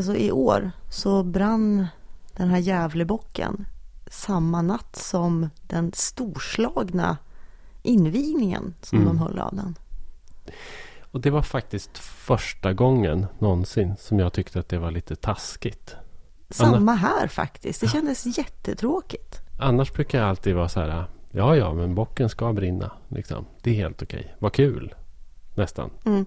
Alltså 0.00 0.16
i 0.16 0.32
år 0.32 0.70
så 0.90 1.22
brann 1.22 1.86
den 2.36 2.48
här 2.48 2.58
Gävlebocken 2.58 3.66
samma 4.10 4.62
natt 4.62 4.96
som 4.96 5.50
den 5.62 5.92
storslagna 5.94 7.16
invigningen 7.82 8.74
som 8.82 8.98
Mm. 8.98 9.08
de 9.08 9.18
höll 9.18 9.38
av 9.38 9.54
den. 9.56 9.74
Och 11.00 11.20
det 11.20 11.30
var 11.30 11.42
faktiskt 11.42 11.98
första 11.98 12.72
gången 12.72 13.26
någonsin 13.38 13.94
som 13.98 14.18
jag 14.18 14.32
tyckte 14.32 14.60
att 14.60 14.68
det 14.68 14.78
var 14.78 14.90
lite 14.90 15.16
taskigt. 15.16 15.96
Samma 16.50 16.94
här 16.94 17.28
faktiskt. 17.28 17.80
Det 17.80 17.88
kändes 17.88 18.38
jättetråkigt. 18.38 19.40
Annars 19.58 19.92
brukar 19.92 20.18
jag 20.18 20.28
alltid 20.28 20.54
vara 20.56 20.68
så 20.68 20.80
här. 20.80 21.04
Ja, 21.30 21.56
ja, 21.56 21.74
men 21.74 21.94
bocken 21.94 22.28
ska 22.28 22.52
brinna. 22.52 22.90
Liksom. 23.08 23.44
Det 23.62 23.70
är 23.70 23.74
helt 23.74 24.02
okej. 24.02 24.34
Vad 24.38 24.52
kul. 24.52 24.94
Nästan. 25.54 25.90
Mm. 26.04 26.24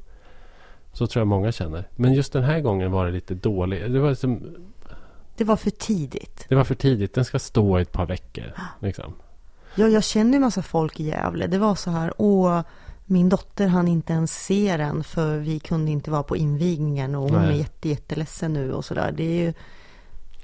Så 0.93 1.07
tror 1.07 1.21
jag 1.21 1.27
många 1.27 1.51
känner. 1.51 1.87
Men 1.95 2.13
just 2.13 2.33
den 2.33 2.43
här 2.43 2.59
gången 2.59 2.91
var 2.91 3.05
det 3.05 3.11
lite 3.11 3.33
dåligt. 3.35 3.93
Det 3.93 3.99
var, 3.99 4.09
liksom, 4.09 4.55
Det 5.37 5.43
var 5.43 5.55
för 5.55 5.69
tidigt. 5.69 6.45
det 6.49 6.55
var 6.55 6.63
för 6.63 6.75
tidigt. 6.75 7.13
Den 7.13 7.25
ska 7.25 7.39
stå 7.39 7.79
i 7.79 7.81
ett 7.81 7.91
par 7.91 8.05
veckor. 8.05 8.53
Liksom. 8.79 9.13
Ja, 9.75 9.87
jag 9.87 10.03
känner 10.03 10.33
ju 10.33 10.39
massa 10.39 10.61
folk 10.61 10.99
i 10.99 11.03
Gävle. 11.03 11.47
Det 11.47 11.57
var 11.57 11.75
så 11.75 11.91
här, 11.91 12.13
åh, 12.17 12.61
min 13.05 13.29
dotter 13.29 13.67
hann 13.67 13.87
inte 13.87 14.13
ens 14.13 14.45
se 14.45 14.77
den 14.77 15.03
för 15.03 15.37
vi 15.37 15.59
kunde 15.59 15.91
inte 15.91 16.11
vara 16.11 16.23
på 16.23 16.37
invigningen 16.37 17.15
och 17.15 17.21
hon 17.29 17.41
Nej. 17.41 17.49
är 17.53 17.57
jätte, 17.57 17.89
jätteledsen 17.89 18.53
nu 18.53 18.73
och 18.73 18.85
sådär. 18.85 19.13
Det 19.17 19.23
är 19.23 19.43
ju, 19.45 19.53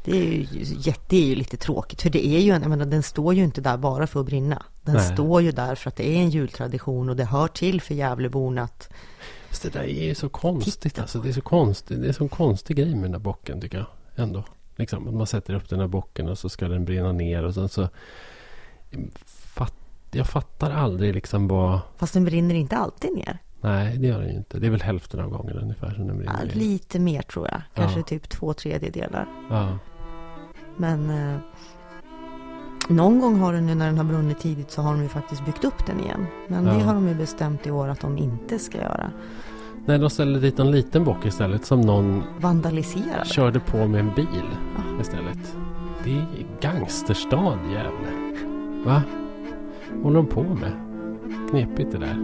det 0.04 0.12
är 0.12 0.23
ju, 0.23 0.48
jätte, 0.78 1.16
är 1.16 1.26
ju 1.26 1.36
lite 1.36 1.58
tråkigt 1.58 2.02
för 2.02 2.09
det 2.09 2.28
är 2.28 2.40
ju, 2.40 2.52
en- 2.52 2.62
jag 2.62 2.70
menar, 2.70 2.86
den 2.86 3.04
står 3.04 3.34
ju 3.34 3.44
inte 3.44 3.62
där 3.62 3.78
bara 3.78 4.08
för 4.08 4.20
att 4.20 4.26
brinna. 4.26 4.64
Den 4.81 4.95
Nej. 4.95 5.14
står 5.14 5.42
ju 5.42 5.52
där 5.52 5.76
för 5.76 5.90
att 5.90 5.95
det 5.95 6.09
är 6.09 6.20
en 6.22 6.30
jultradition 6.30 7.09
och 7.09 7.16
det 7.16 7.26
hör 7.26 7.48
till 7.48 7.81
för 7.81 7.94
Gävleborna 7.94 8.62
att 8.64 8.90
Fast 9.49 9.63
det 9.63 9.70
där 9.73 9.84
är 9.84 10.05
ju 10.08 10.16
så 10.16 10.30
konstigt. 10.30 10.99
Alltså, 10.99 11.20
det 11.20 11.30
är 11.30 11.34
så 11.34 11.41
konstigt. 11.41 12.02
Det 12.02 12.08
är 12.08 12.13
så 12.13 12.23
en 12.23 12.30
konstig 12.30 12.77
grej 12.77 12.94
med 12.95 13.03
den 13.03 13.12
där 13.12 13.20
bocken 13.20 13.62
tycker 13.62 13.77
jag. 13.77 13.88
Ändå. 14.16 14.44
Liksom, 14.75 15.08
att 15.08 15.13
man 15.13 15.27
sätter 15.27 15.53
upp 15.53 15.70
den 15.70 15.80
där 15.80 15.88
bocken 15.88 16.30
och 16.30 16.38
så 16.38 16.49
ska 16.49 16.67
den 16.67 16.85
brinna 16.85 17.12
ner. 17.12 17.44
Och 17.44 17.53
sen 17.53 17.69
så... 17.69 17.89
Fatt, 19.25 19.73
jag 20.11 20.28
fattar 20.28 20.72
aldrig 20.72 21.14
liksom 21.14 21.47
vad... 21.47 21.80
Fast 21.97 22.14
den 22.14 22.25
brinner 22.25 22.56
inte 22.56 22.78
alltid 22.78 23.16
ner. 23.16 23.38
Nej, 23.61 23.97
det 23.97 24.08
gör 24.08 24.19
den 24.19 24.30
ju 24.30 24.36
inte. 24.38 24.59
Det 24.59 24.67
är 24.67 24.72
väl 24.72 24.81
hälften 24.81 25.19
av 25.19 25.30
gången 25.30 25.58
ungefär 25.58 25.94
som 25.94 26.08
den 26.08 26.16
Ja, 26.25 26.31
brinner 26.34 26.45
ner. 26.45 26.53
lite 26.56 27.00
mer 27.00 27.22
tror 27.22 27.47
jag. 27.47 27.61
Kanske 27.75 28.00
Ja. 28.00 28.03
typ 28.03 28.30
två 28.30 28.53
tredjedelar. 28.53 29.28
Ja. 29.50 29.78
Men 30.78 31.09
eh, 31.09 31.39
någon 32.90 33.20
gång 33.20 33.40
har 33.40 33.54
den 33.54 33.70
ju 33.70 33.76
när 33.76 33.86
den 33.86 33.98
har 33.98 34.04
brunnit 34.06 34.40
tidigt 34.40 34.72
så 34.72 34.82
har 34.82 34.92
de 34.94 35.02
ju 35.04 35.09
faktiskt 35.09 35.45
byggt 35.45 35.64
upp 35.66 35.86
den 35.86 36.00
igen. 36.00 36.26
Men 36.48 36.64
det 36.66 36.73
Ja. 36.73 36.80
har 36.80 36.94
de 36.94 37.08
ju 37.08 37.16
bestämt 37.16 37.68
i 37.68 37.72
år 37.72 37.88
att 37.88 38.00
de 38.02 38.18
inte 38.18 38.59
ska 38.59 38.78
göra. 38.78 39.12
Nej, 39.86 40.00
de 40.00 40.09
ställer 40.09 40.40
dit 40.40 40.59
en 40.59 40.72
liten 40.72 41.04
bock 41.04 41.26
istället 41.26 41.66
som 41.66 41.81
någon 41.81 42.23
Vandalisera 42.40 43.20
det. 43.23 43.30
körde 43.30 43.59
på 43.59 43.88
med 43.88 44.00
en 44.00 44.12
bil 44.16 44.28
Ja. 44.76 45.02
istället. 45.02 45.56
Det 46.04 46.12
är 46.12 46.26
gangsterstad 46.62 47.58
Gävle. 47.72 48.36
Va? 48.86 49.02
Vad 49.94 50.03
håller 50.03 50.16
de 50.18 50.26
på 50.26 50.44
med? 50.44 50.72
Knepigt 51.50 51.92
det 51.92 51.98
där. 51.98 52.16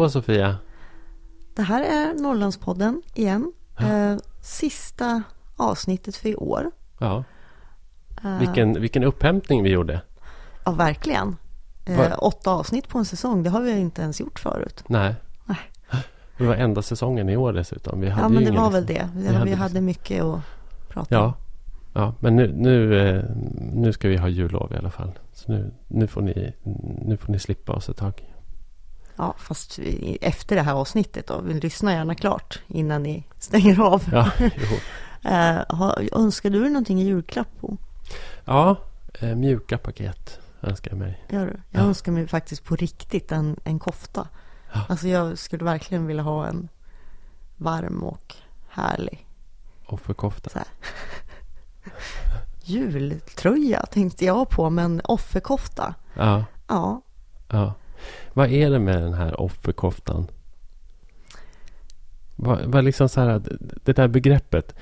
Hallå 0.00 0.10
Sofia. 0.10 0.56
Det 1.56 1.62
här 1.62 1.82
är 1.82 2.22
Norrlandspodden 2.22 3.02
igen. 3.14 3.52
Eh, 3.78 4.16
sista 4.42 5.22
avsnittet 5.56 6.16
för 6.16 6.28
i 6.28 6.36
år. 6.36 6.70
Ja, 6.98 7.24
Eh, 8.24 8.38
vilken, 8.38 8.80
vilken 8.80 9.04
upphämtning 9.04 9.62
vi 9.62 9.70
gjorde. 9.70 10.00
Ja, 10.64 10.72
verkligen. 10.72 11.36
Eh, 11.86 11.96
Vad- 11.98 12.12
åtta 12.18 12.50
avsnitt 12.50 12.88
på 12.88 12.98
en 12.98 13.04
säsong, 13.04 13.42
det 13.42 13.50
har 13.50 13.60
vi 13.60 13.78
inte 13.78 14.02
ens 14.02 14.20
gjort 14.20 14.38
förut. 14.38 14.84
Nej. 14.88 15.14
Nej. 15.44 15.58
Det 16.38 16.46
var 16.46 16.54
enda 16.54 16.82
säsongen 16.82 17.28
i 17.28 17.36
år 17.36 17.52
dessutom. 17.52 18.00
Vi 18.00 18.08
hade 18.08 18.22
Ja, 18.22 18.28
men 18.28 18.44
det 18.44 18.50
var 18.50 18.70
liksom- 18.70 18.72
väl 18.72 18.86
det. 18.86 19.08
Vi, 19.14 19.26
hade 19.26 19.38
vi 19.38 19.44
liksom- 19.44 19.60
hade 19.62 19.80
mycket 19.80 20.22
att 20.24 20.40
prata 20.88 21.20
om. 21.20 21.24
Ja. 21.24 21.34
Ja, 21.92 22.14
men 22.20 22.36
nu, 22.36 22.52
nu, 22.56 23.24
nu 23.72 23.92
ska 23.92 24.08
vi 24.08 24.16
ha 24.16 24.28
jullov 24.28 24.72
i 24.72 24.76
alla 24.76 24.90
fall. 24.90 25.10
Så 25.32 25.52
nu, 25.52 25.70
nu, 25.88 26.06
får 26.06 26.22
ni, 26.22 26.52
nu 27.04 27.16
får 27.16 27.32
ni 27.32 27.38
slippa 27.38 27.72
oss 27.72 27.88
ett 27.88 27.96
tag. 27.96 28.29
Ja, 29.20 29.34
fast 29.38 29.78
efter 30.20 30.56
det 30.56 30.62
här 30.62 30.74
avsnittet 30.74 31.26
då. 31.26 31.40
Vi 31.40 31.54
lyssnar 31.54 31.92
gärna 31.92 32.14
klart 32.14 32.60
innan 32.66 33.02
ni 33.02 33.24
stänger 33.38 33.80
av. 33.80 34.02
Ja. 34.12 34.30
Eh, 35.24 35.60
önskar 36.12 36.50
du 36.50 36.60
dig 36.60 36.70
någonting 36.70 37.00
i 37.00 37.04
julklapp 37.04 37.48
på? 37.60 37.76
ja 38.44 38.76
eh, 39.20 39.34
mjuka 39.34 39.78
paket 39.78 40.38
önskar 40.62 40.90
jag 40.90 40.98
mig. 40.98 41.24
Gör 41.28 41.46
du? 41.46 41.60
Jag 41.70 41.82
Ja. 41.82 41.86
önskar 41.88 42.12
mig 42.12 42.26
faktiskt 42.28 42.64
på 42.64 42.76
riktigt 42.76 43.32
en, 43.32 43.56
en 43.64 43.78
kofta. 43.78 44.28
Ja. 44.72 44.80
Alltså 44.88 45.08
jag 45.08 45.38
skulle 45.38 45.64
verkligen 45.64 46.06
vilja 46.06 46.22
ha 46.22 46.46
en 46.46 46.68
varm 47.56 48.02
och 48.02 48.34
härlig 48.68 49.26
Offerkofta. 49.86 50.50
så 50.50 50.58
här. 50.58 50.68
jultröja 52.62 53.86
tänkte 53.86 54.24
jag 54.24 54.48
på, 54.50 54.70
men 54.70 55.00
offerkofta. 55.04 55.94
Ja, 56.14 56.44
Ja, 56.68 57.02
ja. 57.48 57.74
Vad 58.32 58.50
är 58.50 58.70
det 58.70 58.78
med 58.78 59.02
den 59.02 59.14
här 59.14 59.40
offerkoftan? 59.40 60.26
Vad, 62.36 62.58
vad 62.64 62.84
liksom 62.84 63.08
så 63.08 63.20
här, 63.20 63.40
det- 63.84 63.92
där 63.92 64.08
begreppet. 64.08 64.74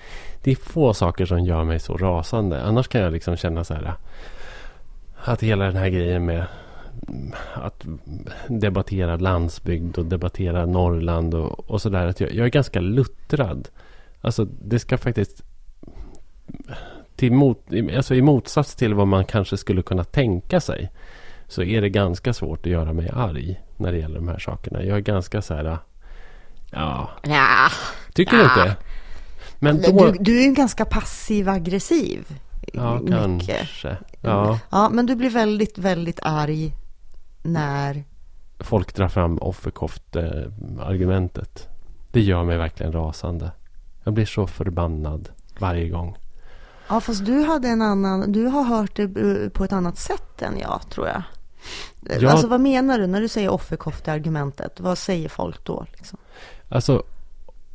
Det 0.42 0.50
är 0.50 0.56
få 0.56 0.94
saker 0.94 1.26
som 1.26 1.44
gör 1.44 1.64
mig 1.64 1.78
så 1.80 1.96
rasande. 1.96 2.62
Annars 2.62 2.88
kan 2.88 3.00
jag 3.00 3.12
liksom 3.12 3.36
känna 3.36 3.64
så 3.64 3.74
här. 3.74 3.92
Att 5.24 5.42
hela 5.42 5.64
den 5.64 5.76
här 5.76 5.88
grejen 5.88 6.24
med 6.24 6.44
att 7.54 7.84
debattera 8.48 9.16
landsbygd 9.16 9.98
och 9.98 10.04
debattera 10.06 10.66
Norrland 10.66 11.34
och, 11.34 11.70
och 11.70 11.82
sådär. 11.82 12.14
Jag, 12.18 12.32
jag 12.34 12.46
är 12.46 12.50
ganska 12.50 12.80
luttrad. 12.80 13.68
Alltså 14.20 14.44
det 14.44 14.78
ska 14.78 14.98
faktiskt... 14.98 15.42
Till 17.16 17.32
mot, 17.32 17.64
alltså 17.96 18.14
I 18.14 18.22
motsats 18.22 18.74
till 18.74 18.94
vad 18.94 19.06
man 19.06 19.24
kanske 19.24 19.56
skulle 19.56 19.82
kunna 19.82 20.04
tänka 20.04 20.60
sig. 20.60 20.90
Så 21.48 21.62
är 21.62 21.80
det 21.80 21.88
ganska 21.88 22.32
svårt 22.32 22.66
att 22.66 22.72
göra 22.72 22.92
mig 22.92 23.10
arg 23.14 23.60
när 23.76 23.92
det 23.92 23.98
gäller 23.98 24.14
de 24.16 24.28
här 24.28 24.38
sakerna. 24.38 24.82
Jag 24.82 24.96
är 24.96 25.00
ganska 25.02 25.42
så 25.42 25.54
här... 25.54 25.78
Ja, 26.70 27.10
ja. 27.22 27.68
tycker 28.14 28.36
du 28.36 28.42
Ja. 28.42 28.62
inte? 28.64 28.76
Men 29.58 29.82
då... 29.82 30.06
Du, 30.06 30.12
du 30.20 30.40
är 30.40 30.44
ju 30.46 30.52
ganska 30.52 30.84
passiv-aggressiv. 30.84 32.38
ja, 32.72 33.00
mycket. 33.00 33.46
kanske. 33.58 33.96
Ja, 34.20 34.58
Ja, 34.70 34.88
men 34.88 35.06
du 35.06 35.14
blir 35.16 35.30
väldigt, 35.30 35.78
väldigt 35.78 36.18
arg 36.22 36.72
när... 37.42 38.04
folk 38.60 38.94
drar 38.94 39.08
fram 39.08 39.38
offerkoft-argumentet. 39.38 41.68
Det 42.12 42.20
gör 42.20 42.44
mig 42.44 42.58
verkligen 42.58 42.92
rasande. 42.92 43.50
Jag 44.04 44.14
blir 44.14 44.26
så 44.26 44.46
förbannad 44.46 45.28
varje 45.58 45.88
gång. 45.88 46.16
Ja, 46.88 47.00
fast 47.00 47.26
du 47.26 47.42
hade 47.42 47.68
en 47.68 47.82
annan... 47.82 48.32
Du 48.32 48.46
har 48.46 48.62
hört 48.62 48.96
det 48.96 49.02
eh, 49.02 49.48
på 49.50 49.64
ett 49.64 49.72
annat 49.72 49.98
sätt 49.98 50.42
än 50.42 50.58
jag, 50.58 50.80
tror 50.90 51.06
jag. 51.06 51.22
Ja. 52.20 52.30
Alltså, 52.30 52.46
vad 52.46 52.60
menar 52.60 52.98
du 52.98 53.06
när 53.06 53.20
du 53.20 53.28
säger 53.28 53.48
offerkofte-argumentet? 53.48 54.80
Vad 54.80 54.98
säger 54.98 55.28
folk 55.28 55.64
då? 55.64 55.86
Liksom? 55.96 56.18
Alltså, 56.68 57.02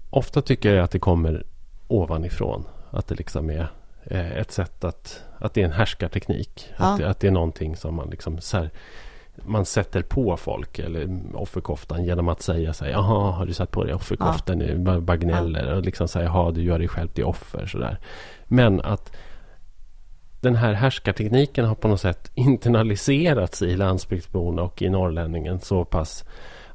ofta 0.10 0.42
tycker 0.42 0.74
jag 0.74 0.84
att 0.84 0.92
det 0.92 1.00
kommer 1.00 1.44
ovanifrån. 1.88 2.66
Att 2.92 3.08
det 3.08 3.16
liksom 3.16 3.50
är 3.50 3.68
eh, 4.04 4.32
ett 4.32 4.52
sätt 4.52 4.84
att... 4.84 5.22
Att 5.38 5.54
det 5.54 5.62
är 5.62 5.66
en 5.66 5.72
härskarteknik. 5.72 6.70
Ja. 6.78 6.86
Att, 6.86 6.98
det, 7.00 7.10
att 7.10 7.20
det 7.20 7.28
är 7.28 7.32
någonting 7.32 7.76
som 7.76 7.96
man 7.96 8.10
liksom 8.10 8.42
så 8.42 8.58
här, 8.58 8.70
Man 9.36 9.66
sätter 9.66 10.02
på 10.02 10.38
folk, 10.38 10.80
eller 10.80 11.20
offerkoftan, 11.34 12.06
genom 12.06 12.30
att 12.30 12.42
säga 12.42 12.74
så 12.74 12.86
här, 12.86 12.92
Jaha, 12.92 13.32
har 13.32 13.46
du 13.46 13.54
satt 13.54 13.72
på 13.72 13.84
dig 13.84 13.94
offerkoftan 13.94 14.58
nu? 14.58 14.78
Bara, 14.78 15.02
bara 15.02 15.18
gnäller. 15.18 15.74
Och 15.74 15.82
liksom 15.82 16.08
säga, 16.08 16.26
jaha, 16.26 16.52
du 16.52 16.64
gör 16.64 16.80
dig 16.80 16.88
själv 16.88 17.08
till 17.08 17.24
offer. 17.24 17.66
Så 17.66 17.78
där. 17.78 17.98
Men 18.48 18.82
att 18.82 19.16
den 20.44 20.56
här 20.56 20.74
härskartekniken 20.74 21.66
har 21.66 21.75
på 21.75 21.88
något 21.88 22.01
sätt 22.01 22.31
internaliserats 22.34 23.62
i 23.62 23.75
landsbygdsborna 23.75 24.62
och 24.62 24.81
i 24.81 24.90
norrlänningen 24.90 25.60
så 25.60 25.86
pass 25.86 26.25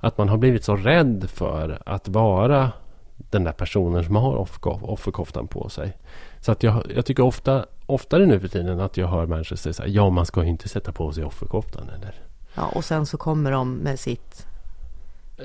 att 0.00 0.18
man 0.18 0.28
har 0.28 0.36
blivit 0.36 0.64
så 0.64 0.76
rädd 0.76 1.30
för 1.30 1.82
att 1.86 2.08
vara 2.08 2.72
den 3.16 3.44
där 3.44 3.52
personen 3.52 4.04
som 4.04 4.16
har 4.16 4.36
offerkoftan 4.64 5.48
på 5.48 5.68
sig. 5.68 5.96
Så 6.40 6.52
att 6.52 6.62
jag, 6.62 6.92
jag 6.94 7.06
tycker 7.06 7.22
ofta, 7.22 7.66
oftare 7.86 8.26
nu 8.26 8.40
för 8.40 8.48
tiden 8.48 8.80
att 8.80 8.96
jag 8.96 9.08
hör 9.08 9.26
människor 9.26 9.56
säga 9.56 9.72
så 9.72 9.82
här, 9.82 9.90
ja 9.90 10.10
man 10.10 10.26
ska 10.26 10.42
ju 10.42 10.48
inte 10.48 10.68
sätta 10.68 10.92
på 10.92 11.12
sig 11.12 11.24
offerkoftan 11.24 11.88
eller? 11.88 12.14
Ja, 12.54 12.68
och 12.74 12.84
sen 12.84 13.06
så 13.06 13.16
kommer 13.16 13.52
de 13.52 13.74
med 13.74 13.98
sitt 13.98 14.46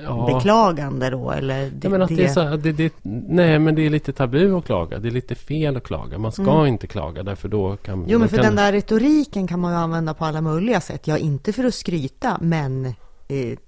Ja. 0.02 0.30
beklagande 0.34 1.10
då 1.10 1.30
eller 1.30 1.70
det, 1.70 1.78
Ja, 1.82 1.88
men 1.90 2.00
det... 2.00 2.14
det- 2.14 2.40
här- 2.40 2.56
det, 2.72 2.92
nej, 3.28 3.58
men 3.58 3.74
det 3.74 3.86
är 3.86 3.90
lite 3.90 4.12
tabu 4.12 4.56
att 4.58 4.64
klaga. 4.64 4.98
Det 4.98 5.08
är 5.08 5.12
lite 5.12 5.34
fel 5.34 5.76
att 5.76 5.84
klaga. 5.84 6.18
Man 6.18 6.32
ska 6.32 6.66
inte 6.66 6.86
klaga 6.86 7.22
därför 7.22 7.48
då 7.48 7.76
kan... 7.76 7.94
Mm. 7.94 8.06
Jo, 8.10 8.18
men 8.18 8.28
för 8.28 8.36
kan, 8.36 8.46
den 8.46 8.56
där 8.56 8.72
retoriken 8.72 9.46
kan 9.46 9.60
man 9.60 9.72
ju 9.72 9.78
använda 9.78 10.14
på 10.14 10.24
alla 10.24 10.40
möjliga 10.40 10.80
sätt. 10.80 11.06
Ja, 11.06 11.18
inte 11.18 11.52
för 11.52 11.64
att 11.64 11.74
skryta, 11.74 12.38
men 12.40 12.86
eh, 13.28 13.58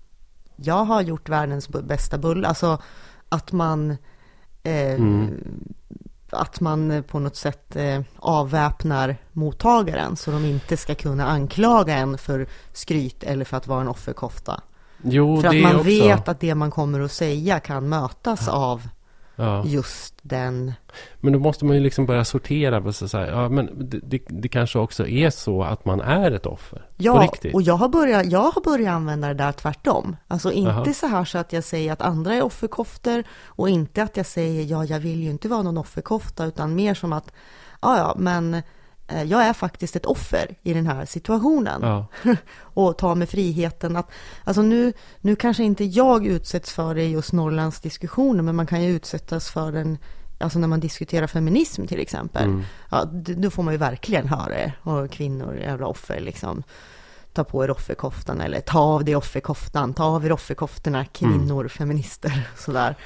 jag 0.56 0.84
har 0.84 1.00
gjort 1.02 1.28
världens 1.28 1.68
bästa 1.68 2.18
bulle. 2.18 2.48
Alltså 2.48 2.78
att 3.28 3.52
man 3.52 3.90
eh, 4.62 4.94
Mm. 4.94 5.30
att 6.30 6.60
man 6.60 7.04
på 7.08 7.18
något 7.18 7.36
sätt 7.36 7.76
eh, 7.76 8.00
avväpnar 8.16 9.16
mottagaren 9.32 10.16
så 10.16 10.30
de 10.30 10.44
inte 10.44 10.76
ska 10.76 10.94
kunna 10.94 11.26
anklaga 11.26 11.94
en 11.94 12.18
för 12.18 12.46
skryt 12.72 13.22
eller 13.24 13.44
för 13.44 13.56
att 13.56 13.66
vara 13.66 13.80
en 13.80 13.88
offerkofta. 13.88 14.60
Jo, 15.08 15.40
för 15.40 15.48
att 15.48 15.62
man 15.62 15.76
också. 15.76 15.84
vet 15.84 16.28
att 16.28 16.40
det 16.40 16.54
man 16.54 16.70
kommer 16.70 17.00
att 17.00 17.12
säga 17.12 17.60
kan 17.60 17.88
mötas 17.88 18.48
av 18.48 18.88
Ja. 19.38 19.64
just 19.64 20.14
den 20.22 20.72
Men 21.20 21.32
då 21.32 21.38
måste 21.38 21.64
man 21.64 21.76
ju 21.76 21.82
liksom 21.82 22.06
börja 22.06 22.24
sortera. 22.24 22.92
Så 22.92 23.08
så 23.08 23.18
här, 23.18 23.26
ja, 23.26 23.48
men 23.48 23.88
det, 23.90 23.98
det, 24.02 24.22
det 24.28 24.48
kanske 24.48 24.78
också 24.78 25.06
är 25.06 25.30
så 25.30 25.62
att 25.62 25.84
man 25.84 26.00
är 26.00 26.30
ett 26.30 26.46
offer. 26.46 26.86
Ja, 26.96 27.28
och 27.54 27.62
jag 27.62 27.74
har, 27.74 27.88
börjat, 27.88 28.26
jag 28.26 28.50
har 28.50 28.62
börjat 28.62 28.94
använda 28.94 29.28
det 29.28 29.34
där 29.34 29.52
tvärtom. 29.52 30.16
Alltså 30.28 30.52
inte 30.52 30.70
Jaha. 30.70 30.92
så 30.94 31.06
här 31.06 31.24
så 31.24 31.38
att 31.38 31.52
jag 31.52 31.64
säger 31.64 31.92
att 31.92 32.02
andra 32.02 32.34
är 32.34 32.42
offerkoftor 32.42 33.24
och 33.46 33.68
inte 33.68 34.02
att 34.02 34.16
jag 34.16 34.26
säger 34.26 34.64
ja, 34.64 34.84
jag 34.84 35.00
vill 35.00 35.22
ju 35.22 35.30
inte 35.30 35.48
vara 35.48 35.62
någon 35.62 35.78
offerkofta, 35.78 36.44
utan 36.44 36.74
mer 36.74 36.94
som 36.94 37.12
att 37.12 37.32
ja, 37.82 37.98
ja, 37.98 38.14
men 38.18 38.62
jag 39.08 39.44
är 39.46 39.52
faktiskt 39.52 39.96
ett 39.96 40.06
offer 40.06 40.54
i 40.62 40.74
den 40.74 40.86
här 40.86 41.04
situationen. 41.04 41.82
Ja. 41.82 42.06
och 42.60 42.98
ta 42.98 43.14
med 43.14 43.28
friheten 43.28 43.96
att, 43.96 44.10
alltså 44.44 44.62
nu, 44.62 44.92
nu 45.20 45.36
kanske 45.36 45.64
inte 45.64 45.84
jag 45.84 46.26
utsätts 46.26 46.72
för 46.72 46.94
det 46.94 47.02
i 47.02 47.10
just 47.10 47.32
Norrlands 47.32 47.80
diskussioner, 47.80 48.42
men 48.42 48.56
man 48.56 48.66
kan 48.66 48.82
ju 48.82 48.90
utsättas 48.90 49.50
för 49.50 49.72
den, 49.72 49.98
alltså 50.38 50.58
när 50.58 50.68
man 50.68 50.80
diskuterar 50.80 51.26
feminism 51.26 51.86
till 51.86 52.00
exempel. 52.00 52.44
Mm. 52.44 52.62
Ja, 52.90 53.04
då 53.14 53.50
får 53.50 53.62
man 53.62 53.74
ju 53.74 53.78
verkligen 53.78 54.28
höra 54.28 54.48
det. 54.48 54.72
Och 54.82 55.10
kvinnor, 55.10 55.56
jävla 55.56 55.86
offer 55.86 56.20
liksom. 56.20 56.62
Ta 57.32 57.44
på 57.44 57.64
er 57.64 57.70
offerkoftan 57.70 58.40
eller 58.40 58.60
ta 58.60 58.78
av 58.78 59.04
dig 59.04 59.16
offerkoftan, 59.16 59.94
ta 59.94 60.04
av 60.04 60.26
er 60.26 60.32
offerkoftorna, 60.32 61.04
kvinnor, 61.04 61.68
feminister, 61.68 62.48
sådär. 62.56 62.96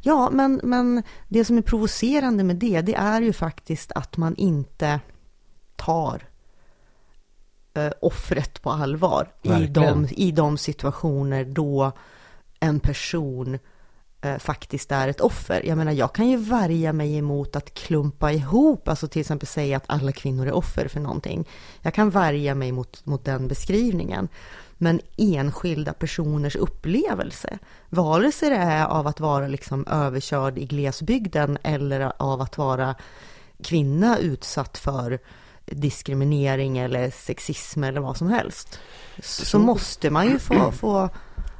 Ja, 0.00 0.30
men, 0.32 0.60
men 0.62 1.02
det 1.28 1.44
som 1.44 1.58
är 1.58 1.62
provocerande 1.62 2.44
med 2.44 2.56
det, 2.56 2.80
det 2.80 2.94
är 2.94 3.20
ju 3.20 3.32
faktiskt 3.32 3.92
att 3.92 4.16
man 4.16 4.36
inte 4.36 5.00
tar 5.80 6.22
eh, 7.74 7.92
offret 8.00 8.62
på 8.62 8.70
allvar 8.70 9.28
i 9.42 9.66
de, 9.66 10.08
i 10.10 10.30
de 10.30 10.58
situationer 10.58 11.44
då 11.44 11.92
en 12.60 12.80
person 12.80 13.58
eh, 14.20 14.38
faktiskt 14.38 14.92
är 14.92 15.08
ett 15.08 15.20
offer. 15.20 15.62
Jag 15.66 15.78
menar, 15.78 15.92
jag 15.92 16.12
kan 16.12 16.28
ju 16.28 16.36
värja 16.36 16.92
mig 16.92 17.16
emot 17.16 17.56
att 17.56 17.74
klumpa 17.74 18.32
ihop, 18.32 18.88
alltså 18.88 19.08
till 19.08 19.20
exempel 19.20 19.48
säga 19.48 19.76
att 19.76 19.84
alla 19.86 20.12
kvinnor 20.12 20.46
är 20.46 20.52
offer 20.52 20.88
för 20.88 21.00
någonting. 21.00 21.48
Jag 21.82 21.94
kan 21.94 22.10
värja 22.10 22.54
mig 22.54 22.72
mot, 22.72 23.06
mot 23.06 23.24
den 23.24 23.48
beskrivningen. 23.48 24.28
Men 24.82 25.00
enskilda 25.16 25.92
personers 25.92 26.56
upplevelse, 26.56 27.58
vare 27.88 28.32
sig 28.32 28.50
det 28.50 28.56
är 28.56 28.86
av 28.86 29.06
att 29.06 29.20
vara 29.20 29.46
liksom 29.46 29.86
överkörd 29.86 30.58
i 30.58 30.66
glesbygden 30.66 31.58
eller 31.62 32.12
av 32.16 32.40
att 32.40 32.58
vara 32.58 32.94
kvinna 33.62 34.18
utsatt 34.18 34.78
för 34.78 35.18
diskriminering 35.70 36.78
eller 36.78 37.10
sexism 37.10 37.84
eller 37.84 38.00
vad 38.00 38.16
som 38.16 38.28
helst. 38.28 38.80
Så, 39.22 39.44
Så- 39.44 39.58
måste 39.58 40.10
man 40.10 40.26
ju 40.26 40.38
få, 40.38 40.72
få 40.80 41.08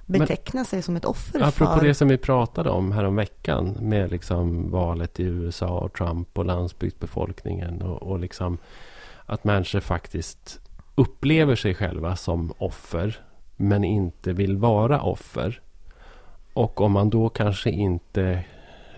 beteckna 0.07 0.65
sig 0.65 0.83
som 0.83 0.97
ett 0.97 1.05
offer 1.05 1.41
Apropå 1.43 1.79
för... 1.79 1.87
det 1.87 1.95
som 1.95 2.09
vi 2.09 2.19
pratade 2.19 2.71
om 2.71 2.93
här 2.93 3.05
om 3.05 3.17
veckan 3.17 3.77
med 3.81 4.11
liksom 4.11 4.71
valet 4.71 5.21
i 5.21 5.23
USA 5.23 5.79
och 5.79 5.93
Trump 5.93 6.39
och 6.39 6.45
landsbygdsbefolkningen 6.45 7.83
och, 7.83 8.03
och 8.03 8.19
liksom 8.19 8.59
att 9.27 9.45
människor 9.45 9.81
faktiskt 9.81 10.61
upplever 10.95 11.56
sig 11.56 11.75
själva 11.75 12.17
som 12.17 12.53
offer 12.59 13.21
men 13.56 13.85
inte 13.85 14.33
vill 14.33 14.56
vara 14.56 15.03
offer. 15.03 15.61
Och 16.53 16.81
om 16.81 16.93
man 16.93 17.11
då 17.11 17.29
kanske 17.29 17.71
inte 17.71 18.45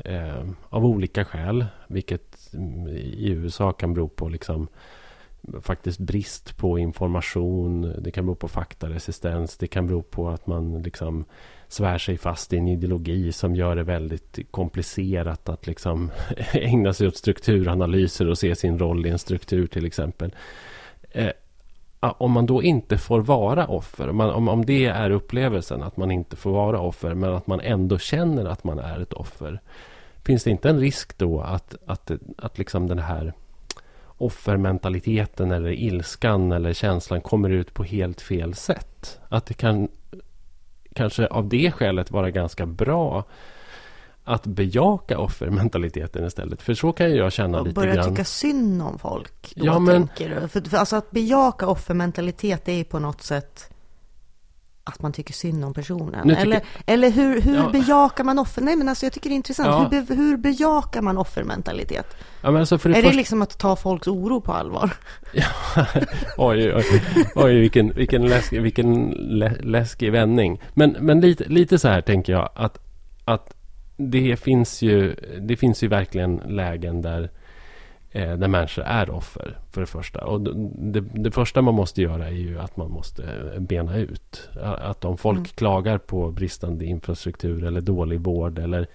eh, 0.04 0.44
av 0.68 0.84
olika 0.84 1.24
skäl, 1.24 1.66
vilket 1.86 2.54
i 2.94 3.30
USA 3.30 3.72
kan 3.72 3.94
bero 3.94 4.08
på 4.08 4.28
liksom 4.28 4.68
faktiskt 5.62 5.98
brist 5.98 6.56
på 6.56 6.78
information. 6.78 7.94
Det 7.98 8.10
kan 8.10 8.26
bero 8.26 8.34
på 8.34 8.48
faktaresistens. 8.48 9.56
Det 9.56 9.66
kan 9.66 9.86
bero 9.86 10.02
på 10.02 10.28
att 10.28 10.46
man 10.46 10.82
liksom 10.82 11.24
svär 11.68 11.98
sig 11.98 12.18
fast 12.18 12.52
i 12.52 12.56
en 12.56 12.68
ideologi 12.68 13.32
som 13.32 13.56
gör 13.56 13.76
det 13.76 13.82
väldigt 13.82 14.38
komplicerat 14.50 15.48
att 15.48 15.66
liksom 15.66 16.10
ägna 16.52 16.92
sig 16.92 17.08
åt 17.08 17.16
strukturanalyser 17.16 18.28
och 18.28 18.38
se 18.38 18.54
sin 18.54 18.78
roll 18.78 19.06
i 19.06 19.10
en 19.10 19.18
struktur 19.18 19.66
till 19.66 19.86
exempel. 19.86 20.34
Eh, 21.10 21.32
om 22.00 22.32
man 22.32 22.46
då 22.46 22.62
inte 22.62 22.98
får 22.98 23.20
vara 23.20 23.66
offer, 23.66 24.08
om, 24.08 24.16
man, 24.16 24.30
om, 24.30 24.48
om 24.48 24.64
det 24.64 24.86
är 24.86 25.10
upplevelsen 25.10 25.82
att 25.82 25.96
man 25.96 26.10
inte 26.10 26.36
får 26.36 26.52
vara 26.52 26.80
offer 26.80 27.14
men 27.14 27.34
att 27.34 27.46
man 27.46 27.60
ändå 27.60 27.98
känner 27.98 28.44
att 28.44 28.64
man 28.64 28.78
är 28.78 29.00
ett 29.00 29.12
offer. 29.12 29.60
Finns 30.24 30.44
det 30.44 30.50
inte 30.50 30.70
en 30.70 30.80
risk 30.80 31.18
då 31.18 31.40
att, 31.40 31.76
att, 31.86 32.10
att 32.38 32.58
liksom 32.58 32.86
den 32.86 32.98
här 32.98 33.32
offermentaliteten 34.22 35.50
eller 35.52 35.70
ilskan 35.72 36.52
eller 36.52 36.72
känslan 36.72 37.20
kommer 37.20 37.50
ut 37.50 37.74
på 37.74 37.84
helt 37.84 38.20
fel 38.20 38.54
sätt. 38.54 39.18
Att 39.28 39.46
det 39.46 39.54
kan 39.54 39.88
kanske 40.94 41.26
av 41.26 41.48
det 41.48 41.70
skälet 41.70 42.10
vara 42.10 42.30
ganska 42.30 42.66
bra 42.66 43.24
att 44.24 44.46
bejaka 44.46 45.18
offermentaliteten 45.18 46.24
istället. 46.26 46.62
För 46.62 46.74
så 46.74 46.92
kan 46.92 47.10
ju 47.10 47.16
jag 47.16 47.32
känna 47.32 47.60
och 47.60 47.66
lite 47.66 47.74
börja 47.80 47.94
grann. 47.94 48.10
tycka 48.10 48.24
synd 48.24 48.82
om 48.82 48.98
folk. 48.98 49.52
Då, 49.56 49.66
Ja, 49.66 49.78
men- 49.78 50.08
tänker 50.08 50.40
du? 50.40 50.48
För, 50.48 50.60
för 50.60 50.76
alltså 50.76 50.96
att 50.96 51.10
bejaka 51.10 51.66
offermentalitet, 51.66 52.68
är 52.68 52.72
ju 52.72 52.84
på 52.84 52.98
något 52.98 53.22
sätt 53.22 53.71
att 54.84 55.02
man 55.02 55.12
tycker 55.12 55.34
synd 55.34 55.64
om 55.64 55.74
personen. 55.74 56.28
Tycker- 56.28 56.42
Eller, 56.42 56.60
eller 56.86 57.10
hur, 57.10 57.40
hur 57.40 57.54
Ja. 57.56 57.70
bejakar 57.72 58.24
man 58.24 58.38
offer... 58.38 58.62
Nej, 58.62 58.76
men 58.76 58.88
alltså 58.88 59.06
jag 59.06 59.12
tycker 59.12 59.28
det 59.30 59.34
är 59.34 59.36
intressant. 59.36 59.68
Ja. 59.68 59.88
Hur, 59.98 60.06
be, 60.06 60.14
hur 60.14 60.36
bejakar 60.36 61.02
man 61.02 61.18
offermentalitet? 61.18 62.16
Ja, 62.42 62.50
men 62.50 62.60
alltså 62.60 62.78
för 62.78 62.88
det 62.88 62.94
är 62.94 62.96
första... 62.96 63.10
det 63.10 63.16
liksom 63.16 63.42
att 63.42 63.58
ta 63.58 63.76
folks 63.76 64.06
oro 64.06 64.40
på 64.40 64.52
allvar? 64.52 64.90
oj, 66.36 66.74
oj, 66.74 67.02
oj, 67.34 67.60
vilken, 67.60 67.92
vilken, 67.92 68.22
läskig, 68.28 68.62
vilken 68.62 69.10
lä, 69.10 69.54
läskig 69.60 70.12
vändning. 70.12 70.60
Men, 70.74 70.96
men 71.00 71.20
lite, 71.20 71.44
lite 71.44 71.78
så 71.78 71.88
här 71.88 72.00
tänker 72.00 72.32
jag 72.32 72.48
att, 72.54 72.78
att 73.24 73.54
det, 73.96 74.36
finns 74.40 74.82
ju, 74.82 75.14
det 75.40 75.56
finns 75.56 75.82
ju 75.82 75.88
verkligen 75.88 76.36
lägen 76.36 77.02
där, 77.02 77.30
eh, 78.12 78.36
där 78.36 78.48
människor 78.48 78.82
är 78.82 79.10
offer 79.10 79.58
för 79.70 79.80
det 79.80 79.86
första. 79.86 80.24
Och 80.24 80.40
det, 80.40 81.00
det, 81.00 81.30
första 81.30 81.62
man 81.62 81.74
måste 81.74 82.02
göra 82.02 82.26
är 82.26 82.32
ju 82.32 82.58
att 82.58 82.76
man 82.76 82.90
måste 82.90 83.22
bena 83.58 83.96
ut. 83.96 84.50
Att 84.62 85.04
om 85.04 85.18
folk 85.18 85.38
Mm. 85.38 85.48
klagar 85.54 85.98
på 85.98 86.30
bristande 86.30 86.84
infrastruktur 86.84 87.64
eller 87.64 87.80
dålig 87.80 88.20
vård 88.20 88.58
eller 88.58 88.86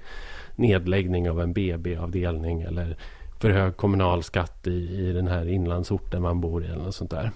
nedläggning 0.56 1.30
av 1.30 1.42
en 1.42 1.54
BB-avdelning 1.54 2.62
eller 2.62 2.98
för 3.40 3.50
hög 3.50 3.78
kommunalskatt 3.78 4.68
i, 4.68 5.08
i 5.10 5.14
den 5.14 5.28
här 5.28 5.48
inlandsorten 5.48 6.22
man 6.22 6.42
bor 6.42 6.64
i 6.64 6.68
eller 6.68 6.84
något 6.84 6.96
sånt 6.96 7.12
där. 7.12 7.32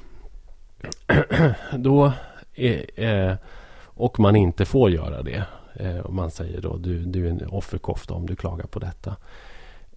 då 1.77 2.13
är, 2.55 2.85
eh, 2.95 3.35
och 3.83 4.19
man 4.19 4.35
inte 4.35 4.65
får 4.65 4.89
göra 4.89 5.21
det. 5.21 5.43
Eh, 5.73 5.99
och 5.99 6.13
man 6.13 6.31
säger 6.31 6.61
då 6.61 6.77
du, 6.77 6.99
du 6.99 7.25
är 7.25 7.29
en 7.29 7.47
offerkofta 7.47 8.13
om 8.13 8.25
du 8.25 8.35
klagar 8.35 8.65
på 8.65 8.79
detta. 8.79 9.15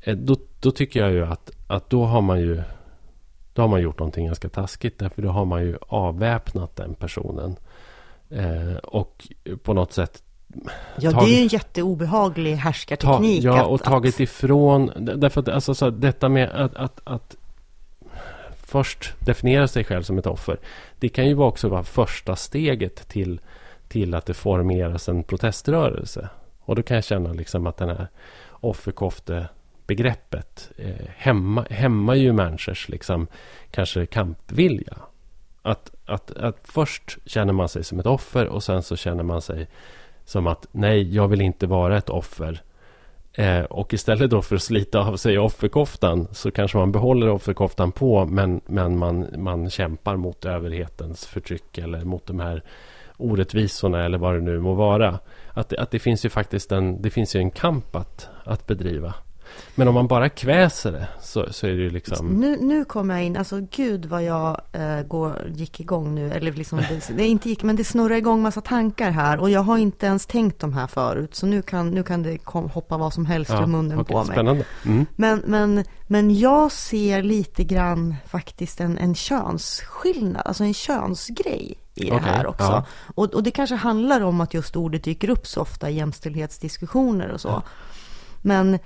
Eh, 0.05 0.17
då, 0.17 0.37
då 0.61 0.71
tycker 0.71 1.01
jag 1.01 1.13
ju 1.13 1.27
att, 1.27 1.51
att 1.67 1.91
då 1.91 2.05
har 2.05 2.21
man 2.21 2.41
ju 2.41 2.63
då 3.53 3.63
har 3.63 3.69
man 3.69 3.81
gjort 3.83 3.99
någonting 3.99 4.27
ganska 4.27 4.49
taskigt. 4.49 4.99
Därför 4.99 5.23
då 5.23 5.29
har 5.29 5.45
man 5.45 5.63
ju 5.63 5.77
avväpnat 5.89 6.77
den 6.77 6.95
personen. 6.95 7.57
Eh, 8.31 8.77
och 8.77 9.29
på 9.63 9.73
något 9.75 9.93
sätt 9.93 10.23
Ja, 10.97 11.11
Tag- 11.11 11.25
det 11.27 11.35
är 11.39 11.43
en 11.43 11.49
jätteobehaglig 11.49 12.55
ta, 12.57 12.61
härskarteknik. 12.61 13.45
ja, 13.45 13.61
att- 13.61 13.67
och 13.67 13.83
tagit 13.83 14.15
att, 14.15 14.21
ifrån... 14.21 14.91
Därför 15.17 15.41
att 15.41 15.49
alltså, 15.49 15.75
så, 15.75 15.91
detta 15.91 16.29
med 16.29 16.51
att, 16.51 16.75
att, 16.77 17.01
att 17.05 17.37
först 18.57 19.15
definiera 19.21 19.69
sig 19.69 19.85
själv 19.85 20.03
som 20.03 20.19
ett 20.19 20.27
offer. 20.27 20.59
Det 20.99 21.09
kan 21.09 21.29
ju 21.29 21.39
också 21.39 21.69
vara 21.69 21.85
första 21.85 22.37
steget 22.37 23.09
till, 23.09 23.41
till 23.89 24.15
att 24.15 24.27
det 24.27 24.35
formeras 24.35 25.09
en 25.09 25.23
proteströrelse. 25.23 26.29
Och 26.61 26.77
då 26.77 26.83
kan 26.83 26.95
jag 26.95 27.05
känna 27.05 27.33
liksom 27.33 27.67
att 27.67 27.77
den 27.77 27.89
här 27.89 28.09
begreppet 29.87 30.71
eh, 30.77 31.07
hämmar 31.17 31.67
hämmar 31.71 32.15
ju 32.15 32.33
människors 32.33 32.89
liksom, 32.89 33.27
kanske 33.71 34.07
kampvilja. 34.07 34.97
Att, 35.63 35.91
att, 36.05 36.31
att 36.31 36.59
först 36.65 37.19
känner 37.27 37.53
man 37.53 37.69
sig 37.69 37.85
som 37.85 37.99
ett 37.99 38.07
offer 38.07 38.47
och 38.47 38.63
sen 38.63 38.83
så 38.83 38.97
känner 38.97 39.23
man 39.23 39.43
sig 39.43 39.69
som 40.25 40.47
att 40.47 40.67
nej, 40.73 41.15
jag 41.15 41.29
vill 41.29 41.41
inte 41.41 41.67
vara 41.67 41.99
ett 41.99 42.11
offer. 42.11 42.63
Eh, 43.33 43.65
och 43.65 43.95
istället 43.95 44.31
då 44.31 44.43
för 44.43 44.57
att 44.57 44.63
slita 44.63 45.01
av 45.01 45.17
sig 45.17 45.39
offerkoftan 45.39 46.29
så 46.33 46.51
kanske 46.51 46.79
man 46.79 46.93
behåller 46.93 47.29
offerkoftan 47.29 47.93
på 47.93 48.25
men, 48.25 48.61
men 48.67 48.99
man, 48.99 49.27
man 49.37 49.71
kämpar 49.71 50.17
mot 50.17 50.45
överhetens 50.45 51.27
förtryck 51.27 51.79
eller 51.79 52.05
mot 52.05 52.27
de 52.27 52.41
här 52.41 52.63
orättvisorna 53.17 54.05
eller 54.05 54.19
vad 54.19 54.35
det 54.35 54.41
nu 54.41 54.61
må 54.61 54.75
vara. 54.75 55.19
Att, 55.53 55.73
att 55.73 55.91
det 55.91 55.99
finns 55.99 56.25
ju 56.25 56.29
faktiskt 56.29 56.73
en, 56.73 57.03
det 57.03 57.11
finns 57.11 57.37
ju 57.37 57.41
en 57.41 57.51
kamp 57.51 57.97
att, 57.97 58.29
att 58.45 58.67
bedriva. 58.67 59.15
Men 59.75 59.89
om 59.89 59.95
man 59.95 60.07
bara 60.07 60.29
kväser 60.29 60.93
det 60.93 61.09
så, 61.21 61.53
så 61.53 61.67
är 61.67 61.71
det 61.71 61.83
ju 61.83 61.91
liksom... 61.91 62.29
Nu, 62.29 62.57
nu 62.61 62.85
kommer 62.85 63.15
jag 63.15 63.25
in, 63.25 63.37
alltså 63.37 63.61
gud 63.71 64.07
vad 64.07 64.23
jag 64.23 64.61
äh, 64.73 65.03
går, 65.03 65.51
gick 65.55 65.81
igång 65.81 66.15
nu. 66.15 66.33
Eller 66.33 66.53
liksom, 66.53 66.79
det, 66.79 67.17
det 67.17 67.27
inte 67.27 67.49
gick, 67.49 67.63
men 67.63 67.77
det 67.77 67.85
snurrar 67.85 68.17
igång 68.17 68.43
massa 68.43 68.61
tankar 68.61 69.11
här. 69.11 69.39
Och 69.39 69.51
jag 69.51 69.61
har 69.61 69.79
inte 69.79 70.07
ens 70.07 70.27
tänkt 70.27 70.61
de 70.61 70.73
här 70.73 70.87
förut. 70.87 71.35
Så 71.35 71.47
nu 71.47 71.63
kan, 71.63 71.91
nu 71.91 72.03
kan 72.03 72.23
det 72.23 72.39
kom, 72.39 72.71
hoppa 72.71 72.97
vad 72.97 73.15
som 73.15 73.27
helst 73.27 73.51
ja, 73.51 73.63
ur 73.63 73.67
munnen 73.67 73.99
okay, 73.99 74.13
på 74.13 74.25
mig. 74.25 74.35
Spännande. 74.35 74.65
Mm. 74.85 75.07
Men, 75.17 75.43
men, 75.47 75.85
men 76.07 76.39
jag 76.39 76.73
ser 76.73 77.23
lite 77.23 77.65
grann 77.65 78.15
faktiskt 78.27 78.81
en, 78.81 78.99
en 78.99 79.15
könsskillnad, 79.15 80.43
alltså 80.45 80.65
en 80.65 80.75
könsgrej 80.75 81.79
i 81.95 82.05
det 82.05 82.17
okay, 82.17 82.29
här 82.29 82.47
också. 82.47 82.65
Ja. 82.65 82.85
Och, 83.15 83.35
och 83.35 83.43
det 83.43 83.51
kanske 83.51 83.77
handlar 83.77 84.21
om 84.21 84.41
att 84.41 84.55
just 84.55 84.77
ordet 84.77 85.05
dyker 85.05 85.31
upp 85.31 85.47
så 85.47 85.61
ofta 85.61 85.91
i 85.91 85.95
jämställdhetsdiskussioner 85.95 87.29
och 87.29 87.41
så. 87.41 87.49
Ja. 87.49 87.63
Men 88.43 88.75
Eh, 88.75 88.81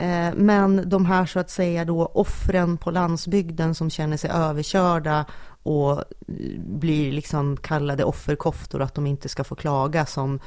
Eh, 0.00 0.34
men 0.34 0.88
de 0.88 1.06
här 1.06 1.26
så 1.26 1.38
att 1.38 1.50
säga 1.50 1.84
då 1.84 2.06
offren 2.06 2.76
på 2.76 2.90
landsbygden 2.90 3.74
som 3.74 3.90
känner 3.90 4.16
sig 4.16 4.30
överkörda 4.30 5.24
och 5.62 5.90
eh, 5.98 6.04
blir 6.58 7.12
liksom 7.12 7.56
kallade 7.56 8.04
offerkoftor, 8.04 8.82
att 8.82 8.94
de 8.94 9.06
inte 9.06 9.28
ska 9.28 9.44
få 9.44 9.54
klaga 9.54 10.06
som, 10.06 10.40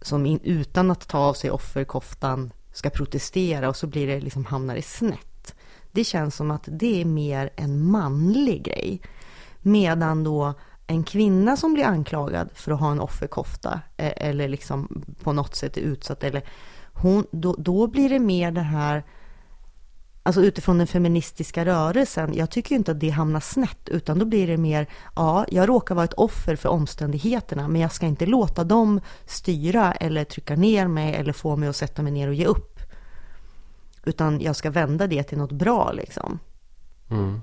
som 0.00 0.26
in, 0.26 0.40
utan 0.42 0.90
att 0.90 1.08
ta 1.08 1.18
av 1.18 1.34
sig 1.34 1.50
offerkoftan 1.50 2.52
ska 2.72 2.90
protestera 2.90 3.68
och 3.68 3.76
så 3.76 3.86
blir 3.86 4.06
det 4.06 4.20
liksom 4.20 4.44
hamnar 4.44 4.74
det 4.74 4.82
snett. 4.82 5.54
Det 5.92 6.04
känns 6.04 6.36
som 6.36 6.50
att 6.50 6.64
det 6.66 7.00
är 7.00 7.04
mer 7.04 7.50
en 7.56 7.90
manlig 7.90 8.64
grej. 8.64 9.00
Medan 9.62 10.24
då 10.24 10.54
en 10.86 11.04
kvinna 11.04 11.56
som 11.56 11.74
blir 11.74 11.84
anklagad 11.84 12.48
för 12.54 12.72
att 12.72 12.80
ha 12.80 12.92
en 12.92 13.00
offerkofta 13.00 13.80
eh, 13.96 14.12
eller 14.16 14.48
liksom 14.48 15.04
på 15.22 15.32
något 15.32 15.54
sätt 15.54 15.76
är 15.76 15.80
utsatt 15.80 16.24
eller 16.24 16.44
hon, 16.94 17.26
då, 17.30 17.54
då 17.58 17.86
blir 17.86 18.08
det 18.08 18.18
mer 18.18 18.50
det 18.50 18.60
här, 18.60 19.04
alltså 20.22 20.42
utifrån 20.42 20.78
den 20.78 20.86
feministiska 20.86 21.64
rörelsen, 21.64 22.34
jag 22.34 22.50
tycker 22.50 22.74
inte 22.74 22.92
att 22.92 23.00
det 23.00 23.10
hamnar 23.10 23.40
snett, 23.40 23.88
utan 23.88 24.18
då 24.18 24.24
blir 24.24 24.46
det 24.46 24.56
mer, 24.56 24.86
ja, 25.16 25.46
jag 25.48 25.68
råkar 25.68 25.94
vara 25.94 26.04
ett 26.04 26.12
offer 26.12 26.56
för 26.56 26.68
omständigheterna, 26.68 27.68
men 27.68 27.80
jag 27.80 27.92
ska 27.92 28.06
inte 28.06 28.26
låta 28.26 28.64
dem 28.64 29.00
styra 29.26 29.92
eller 29.92 30.24
trycka 30.24 30.56
ner 30.56 30.88
mig 30.88 31.14
eller 31.14 31.32
få 31.32 31.56
mig 31.56 31.68
att 31.68 31.76
sätta 31.76 32.02
mig 32.02 32.12
ner 32.12 32.28
och 32.28 32.34
ge 32.34 32.46
upp. 32.46 32.80
Utan 34.04 34.40
jag 34.40 34.56
ska 34.56 34.70
vända 34.70 35.06
det 35.06 35.22
till 35.22 35.38
något 35.38 35.52
bra 35.52 35.92
liksom. 35.92 36.38
Mm. 37.10 37.42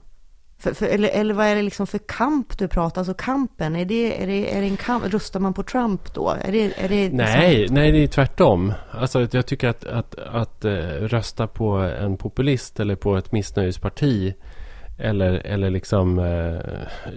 För, 0.62 0.74
för, 0.74 0.86
eller, 0.86 1.10
eller 1.10 1.34
vad 1.34 1.46
är 1.46 1.56
det 1.56 1.62
liksom 1.62 1.88
för 1.88 1.98
kamp 1.98 2.58
du 2.58 2.68
pratar? 2.68 3.02
Alltså 3.02 3.14
kampen, 3.14 3.76
är 3.76 3.86
det, 3.86 4.24
är 4.24 4.28
det, 4.28 4.58
är 4.58 4.62
det 4.62 4.68
en 4.68 4.78
kamp? 4.78 5.14
Röstar 5.14 5.40
man 5.40 5.54
på 5.54 5.64
Trump 5.64 6.14
då? 6.14 6.30
Är 6.30 6.52
det, 6.52 6.84
är 6.84 6.90
det 6.90 7.10
nej, 7.14 7.58
liksom... 7.58 7.76
nej, 7.76 7.92
det 7.92 8.04
är 8.04 8.08
tvärtom. 8.08 8.74
Alltså, 8.92 9.28
jag 9.32 9.46
tycker 9.46 9.68
att, 9.70 9.86
att, 9.86 10.16
att 10.16 10.66
uh, 10.66 10.72
rösta 11.02 11.48
på 11.48 11.78
en 11.78 12.18
populist 12.18 12.80
eller 12.80 12.96
på 12.96 13.18
ett 13.18 13.32
missnöjesparti 13.32 14.34
eller, 15.00 15.34
eller 15.34 15.70
liksom, 15.70 16.20
uh, 16.20 16.62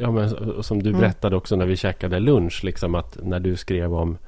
ja, 0.01 0.11
men, 0.11 0.29
som 0.63 0.83
du 0.83 0.89
mm. 0.89 1.01
berättade 1.01 1.37
också 1.37 1.57
när 1.57 1.67
vi 1.67 1.77
käkade 1.77 2.21
lunch, 2.21 2.65
liksom 2.65 2.95
att 2.95 3.19
när 3.23 3.41
du 3.41 3.57
skrev 3.57 3.95
om 3.95 4.19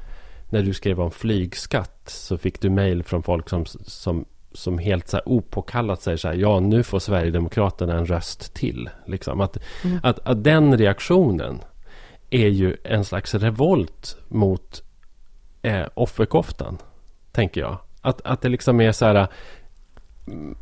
när 0.51 0.63
du 0.63 0.73
skrev 0.75 1.01
om 1.01 1.11
flygskatt 1.11 2.03
så 2.09 2.39
fick 2.39 2.61
du 2.61 2.71
mejl 2.71 3.03
från 3.03 3.23
folk 3.23 3.49
som, 3.49 3.67
som 3.67 4.25
som 4.57 4.79
helt 4.79 5.09
så 5.09 5.17
här 5.17 5.29
opåkallat 5.29 6.03
säger 6.03 6.17
så 6.17 6.29
här, 6.29 6.35
ja 6.35 6.61
nu 6.61 6.83
får 6.83 6.99
Sverigedemokraterna 6.99 7.99
en 7.99 8.07
röst 8.07 8.55
till. 8.55 8.91
Liksom. 9.07 9.41
Att, 9.41 9.59
mm. 9.85 10.01
att, 10.03 10.19
att 10.19 10.45
den 10.45 10.79
reaktionen 10.79 11.61
är 12.31 12.49
ju 12.49 12.77
en 12.85 13.05
slags 13.05 13.35
revolt 13.35 14.17
mot 14.29 14.83
eh, 15.63 15.87
offerkoftan, 15.95 16.79
tänker 17.33 17.61
jag. 17.61 17.79
Att, 18.01 18.21
att 18.27 18.41
det 18.41 18.49
liksom 18.49 18.81
är 18.81 18.93
så 18.93 19.05
här, 19.05 19.29
mm, 20.27 20.57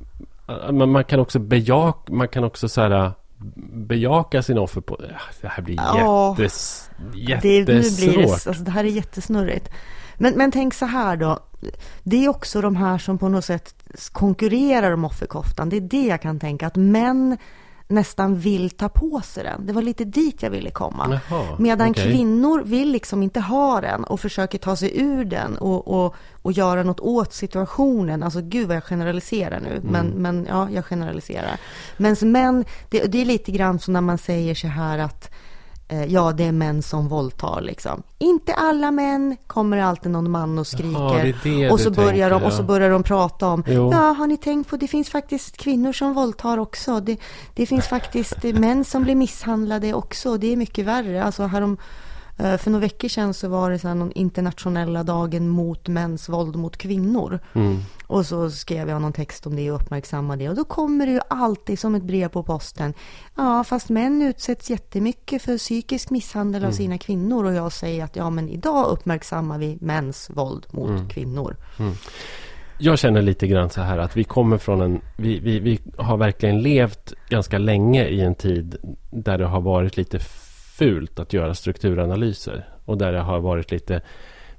man, 0.71 0.91
man 0.91 1.05
kan 1.05 1.21
också 1.21 1.39
bejaka, 1.39 2.13
man 2.13 2.29
kan 2.29 2.45
också 2.45 2.69
så 2.69 2.81
här 2.81 3.13
bejaka 3.73 4.43
sin 4.43 4.59
offer 4.59 4.81
på... 4.81 4.97
Det 5.41 5.49
här 5.49 5.63
blir 5.63 5.75
jättes, 5.75 6.91
jättesvårt. 7.15 7.67
Det, 7.67 7.75
nu 7.75 8.13
blir 8.13 8.27
det, 8.27 8.33
alltså, 8.33 8.65
det 8.65 8.71
här 8.71 8.85
är 8.85 8.89
jättesnurrigt. 8.89 9.71
Men, 10.19 10.35
men 10.35 10.51
tänk 10.53 10.75
så 10.75 10.87
här 10.87 11.17
då. 11.17 11.39
Det 12.03 12.25
är 12.25 12.29
också 12.29 12.61
de 12.61 12.77
här 12.77 12.99
som 12.99 13.19
på 13.19 13.29
något 13.29 13.45
sätt 13.45 13.75
konkurrerar 14.13 14.93
om 14.93 15.05
offerkoftan. 15.05 15.69
Det 15.69 15.77
är 15.77 15.81
det 15.81 16.07
jag 16.07 16.23
kan 16.23 16.41
tänka, 16.41 16.67
att 16.67 16.77
män 16.77 17.37
nästan 17.89 18.37
vill 18.37 18.71
ta 18.71 18.89
på 18.89 19.21
sig 19.21 19.45
den. 19.45 19.67
Det 19.67 19.73
var 19.73 19.83
lite 19.83 20.05
dit 20.05 20.43
jag 20.43 20.51
ville 20.51 20.71
komma. 20.71 21.21
Jaha, 21.31 21.57
Medan 21.59 21.91
okay. 21.91 22.05
kvinnor 22.05 22.63
vill 22.65 22.91
liksom 22.91 23.23
inte 23.23 23.41
ha 23.41 23.81
den 23.81 24.05
och 24.05 24.21
försöker 24.21 24.59
ta 24.59 24.77
sig 24.77 25.01
ur 25.01 25.25
den 25.25 25.59
och, 25.59 25.89
och, 25.89 26.15
och 26.43 26.53
göra 26.53 26.83
något 26.83 27.01
åt 27.01 27.33
situationen. 27.33 28.23
Alltså 28.23 28.41
gud 28.41 28.69
vad 28.69 28.77
jag 28.77 28.85
generaliserar 28.85 29.61
nu, 29.61 29.77
mm. 29.77 29.83
men, 29.83 30.07
men 30.07 30.47
ja, 30.51 30.71
jag 30.71 30.85
generaliserar. 30.85 31.61
Men 31.97 32.17
män, 32.21 32.65
det, 32.91 33.05
det 33.05 33.21
är 33.21 33.25
lite 33.25 33.53
grann 33.53 33.79
som 33.79 33.93
när 33.93 34.01
man 34.01 34.19
säger 34.19 34.55
så 34.55 34.67
här 34.67 34.99
att 34.99 35.31
ja, 35.89 36.33
det 36.33 36.45
är 36.45 36.53
män 36.53 36.83
som 36.83 37.09
våldtar 37.09 37.61
liksom. 37.61 38.03
Inte 38.19 38.55
alla 38.55 38.91
män, 38.91 39.37
kommer 39.47 39.79
alltid 39.79 40.13
någon 40.13 40.31
man 40.31 40.59
och 40.59 40.67
skriker. 40.67 40.93
Jaha, 40.93 41.23
det 41.23 41.35
det 41.45 41.71
och, 41.71 41.81
så 41.81 41.91
börjar 41.91 42.11
tänker, 42.11 42.31
de, 42.31 42.43
ja. 42.43 42.47
och 42.47 42.53
så 42.53 42.63
börjar 42.63 42.91
de 42.91 43.03
prata 43.03 43.49
om, 43.49 43.65
jo. 43.67 43.93
ja, 43.93 43.99
har 43.99 44.27
ni 44.27 44.37
tänkt 44.37 44.71
på, 44.71 44.77
det 44.77 44.89
finns 44.89 45.09
faktiskt 45.09 45.57
kvinnor 45.57 45.93
som 45.93 46.15
våldtar 46.15 46.59
också. 46.59 47.01
Det, 47.01 47.17
det 47.55 47.67
finns 47.67 47.87
faktiskt 47.87 48.43
män 48.43 48.85
som 48.85 49.03
blir 49.03 49.15
misshandlade 49.15 49.95
också. 49.95 50.37
Det 50.37 50.53
är 50.53 50.57
mycket 50.57 50.87
värre. 50.87 51.25
Alltså, 51.25 51.43
härom, 51.43 51.77
Eh, 51.77 52.14
för 52.37 52.71
några 52.71 52.81
veckor 52.81 53.09
sedan 53.09 53.35
så 53.35 53.49
var 53.49 53.71
det 53.71 53.79
så 53.79 53.89
här 53.89 53.95
någon 53.95 54.13
internationella 54.13 55.03
dagen 55.03 55.49
mot 55.49 55.89
mäns 55.89 56.29
våld 56.29 56.57
mot 56.57 56.77
kvinnor. 56.77 57.41
Mm. 57.53 57.79
Och 58.07 58.27
så 58.27 58.51
skrev 58.51 58.89
jag 58.89 59.03
någon 59.03 59.13
text 59.13 59.47
om 59.47 59.57
det 59.57 59.71
och 59.71 59.83
uppmärksammade 59.83 60.45
det. 60.45 60.51
Och 60.51 60.57
då 60.57 60.65
kommer 60.65 61.07
det 61.07 61.13
ju 61.13 61.21
alltid 61.29 61.79
som 61.79 61.95
ett 61.95 62.03
brev 62.03 62.29
på 62.29 62.43
posten. 62.43 62.95
Ja, 63.35 63.65
fast 63.65 63.89
män 63.89 64.23
utsätts 64.23 64.71
jättemycket 64.71 65.43
för 65.43 65.59
psykisk 65.59 66.11
misshandel 66.11 66.63
mm. 66.63 66.69
av 66.69 66.73
sina 66.73 66.99
kvinnor. 66.99 67.45
Och 67.45 67.55
jag 67.55 67.73
säger 67.73 68.05
att 68.05 68.17
ja, 68.17 68.31
men 68.31 68.49
idag 68.49 68.87
uppmärksammar 68.91 69.59
vi 69.59 69.79
mäns 69.81 70.31
våld 70.31 70.67
mot 70.71 70.91
mm. 70.91 71.09
kvinnor. 71.09 71.57
Mm. 71.79 71.95
Jag 72.79 72.99
känner 72.99 73.23
lite 73.23 73.47
grann 73.47 73.71
så 73.71 73.81
här 73.81 73.99
att 73.99 74.17
vi 74.17 74.25
kommer 74.25 74.59
från 74.59 74.81
en... 74.81 75.01
Vi, 75.17 75.39
vi, 75.39 75.61
vi 75.61 75.81
har 75.99 76.17
verkligen 76.17 76.63
levt 76.63 77.13
ganska 77.29 77.59
länge 77.59 78.05
i 78.05 78.21
en 78.21 78.35
tid 78.35 78.77
där 79.11 79.39
det 79.39 79.47
har 79.47 79.61
varit 79.61 79.97
lite 79.97 80.19
fult 80.79 81.19
att 81.19 81.33
göra 81.33 81.55
strukturanalyser. 81.55 82.69
Och 82.85 82.99
där 82.99 83.13
det 83.13 83.21
har 83.21 83.41
varit 83.41 83.71
lite 83.71 84.03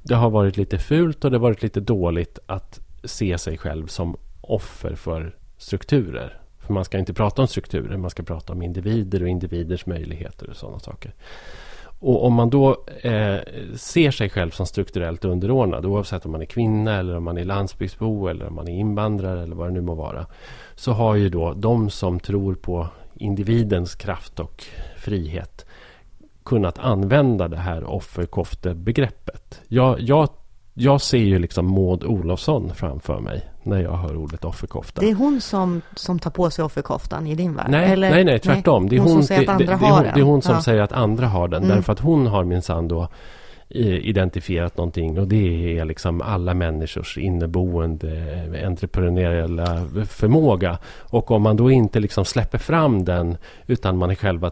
det 0.01 0.15
har 0.15 0.29
varit 0.29 0.57
lite 0.57 0.79
fult 0.79 1.25
och 1.25 1.31
det 1.31 1.37
har 1.37 1.41
varit 1.41 1.63
lite 1.63 1.79
dåligt 1.79 2.39
att 2.45 2.79
se 3.03 3.37
sig 3.37 3.57
själv 3.57 3.87
som 3.87 4.17
offer 4.41 4.95
för 4.95 5.35
strukturer. 5.57 6.41
För 6.59 6.73
man 6.73 6.85
ska 6.85 6.97
inte 6.97 7.13
prata 7.13 7.41
om 7.41 7.47
strukturer, 7.47 7.97
man 7.97 8.09
ska 8.09 8.23
prata 8.23 8.53
om 8.53 8.61
individer 8.61 9.23
och 9.23 9.29
individers 9.29 9.85
möjligheter 9.85 10.49
och 10.49 10.55
sådana 10.55 10.79
saker. 10.79 11.13
Och 11.99 12.25
om 12.25 12.33
man 12.33 12.49
då 12.49 12.85
eh, 13.01 13.37
ser 13.75 14.11
sig 14.11 14.29
själv 14.29 14.51
som 14.51 14.65
strukturellt 14.65 15.25
underordnad, 15.25 15.85
oavsett 15.85 16.25
om 16.25 16.31
man 16.31 16.41
är 16.41 16.45
kvinna 16.45 16.95
eller 16.95 17.17
om 17.17 17.23
man 17.23 17.37
är 17.37 17.45
landsbygdsbo 17.45 18.27
eller 18.27 18.47
om 18.47 18.55
man 18.55 18.67
är 18.67 18.79
invandrare 18.79 19.43
eller 19.43 19.55
vad 19.55 19.67
det 19.67 19.73
nu 19.73 19.81
må 19.81 19.95
vara. 19.95 20.25
Så 20.75 20.91
har 20.91 21.15
ju 21.15 21.29
då 21.29 21.53
de 21.53 21.89
som 21.89 22.19
tror 22.19 22.55
på 22.55 22.87
individens 23.15 23.95
kraft 23.95 24.39
och 24.39 24.63
frihet 24.97 25.65
kunnat 26.45 26.79
använda 26.79 27.47
det 27.47 27.57
här 27.57 27.83
offerkoftebegreppet. 27.83 29.61
Jag, 29.67 29.99
jag, 29.99 30.29
jag 30.73 31.01
ser 31.01 31.17
ju 31.17 31.39
liksom 31.39 31.71
Maud 31.71 32.03
Olofsson 32.03 32.71
framför 32.75 33.19
mig 33.19 33.45
när 33.63 33.81
jag 33.81 33.97
hör 33.97 34.15
ordet 34.15 34.45
offerkofta. 34.45 35.01
Det 35.01 35.09
är 35.09 35.13
hon 35.13 35.41
som, 35.41 35.81
som 35.95 36.19
tar 36.19 36.31
på 36.31 36.49
sig 36.49 36.65
offerkoftan 36.65 37.27
i 37.27 37.35
din 37.35 37.55
värld? 37.55 37.67
Nej, 37.69 37.91
Eller, 37.91 38.09
nej, 38.09 38.23
nej, 38.23 38.39
tvärtom. 38.39 38.89
Det 38.89 38.95
är 38.95 38.99
hon, 38.99 39.11
hon 39.11 39.23
som 39.23 39.27
säger 39.27 39.41
att 39.41 39.49
andra 39.49 39.65
det, 39.65 39.79
det, 39.79 39.85
har 39.85 40.03
den. 40.03 40.13
Det 40.13 40.19
är 40.19 40.23
hon 40.23 40.41
som 40.41 40.55
ja. 40.55 40.61
säger 40.61 40.81
att 40.81 40.91
andra 40.91 41.27
har 41.27 41.47
den. 41.47 41.63
Mm. 41.63 41.75
Därför 41.75 41.93
att 41.93 41.99
hon 41.99 42.27
har 42.27 42.43
minsann 42.43 42.87
då 42.87 43.07
identifierat 43.69 44.77
någonting 44.77 45.19
och 45.19 45.27
det 45.27 45.77
är 45.79 45.85
liksom 45.85 46.21
alla 46.21 46.53
människors 46.53 47.17
inneboende 47.17 48.09
eh, 48.53 48.67
entreprenöriella 48.67 49.87
förmåga. 50.09 50.77
Och 50.99 51.31
om 51.31 51.41
man 51.41 51.57
då 51.57 51.71
inte 51.71 51.99
liksom 51.99 52.25
släpper 52.25 52.57
fram 52.57 53.05
den 53.05 53.37
utan 53.67 53.97
man 53.97 54.09
är 54.09 54.15
själva, 54.15 54.51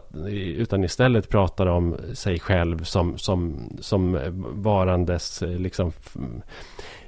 utan 0.56 0.84
istället 0.84 1.28
pratar 1.28 1.66
om 1.66 1.96
sig 2.12 2.40
själv 2.40 2.84
som, 2.84 3.18
som, 3.18 3.68
som 3.80 4.18
varandes 4.54 5.42
eh, 5.42 5.58
liksom 5.58 5.92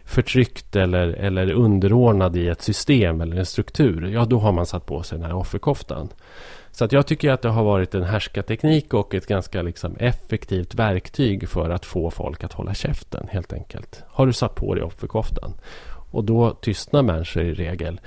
förtryckt 0.05 0.77
eller, 0.77 1.09
eller 1.09 1.53
underordnad 1.53 2.37
i 2.37 2.49
ett 2.49 2.63
system 2.63 3.21
eller 3.21 3.37
en 3.37 3.47
struktur. 3.47 4.07
Ja, 4.07 4.25
då 4.25 4.39
har 4.39 4.53
man 4.53 4.67
satt 4.67 4.87
på 4.87 5.03
sig 5.03 5.19
den 5.19 5.27
här 5.27 5.37
offerkoftan. 5.37 6.09
Så 6.79 6.85
att 6.85 6.93
jag 6.93 7.07
tycker 7.07 7.31
att 7.31 7.43
det 7.43 7.49
har 7.49 7.65
varit 7.65 7.95
en 7.95 8.03
härskarteknik 8.03 8.95
och 8.95 9.15
ett 9.15 9.27
ganska 9.27 9.63
liksom 9.63 9.97
effektivt 9.97 10.75
verktyg 10.75 11.49
för 11.49 11.71
att 11.71 11.87
få 11.87 12.11
folk 12.11 12.45
att 12.45 12.53
hålla 12.53 12.75
käften 12.75 13.29
helt 13.31 13.53
enkelt. 13.53 14.05
Har 14.09 14.27
du 14.27 14.33
satt 14.33 14.55
på 14.55 14.75
dig 14.75 14.85
offerkoftan? 14.85 15.53
Och 16.11 16.25
då 16.25 16.51
tystnar 16.51 17.03
människor 17.03 17.43
i 17.43 17.55
regel. 17.55 18.01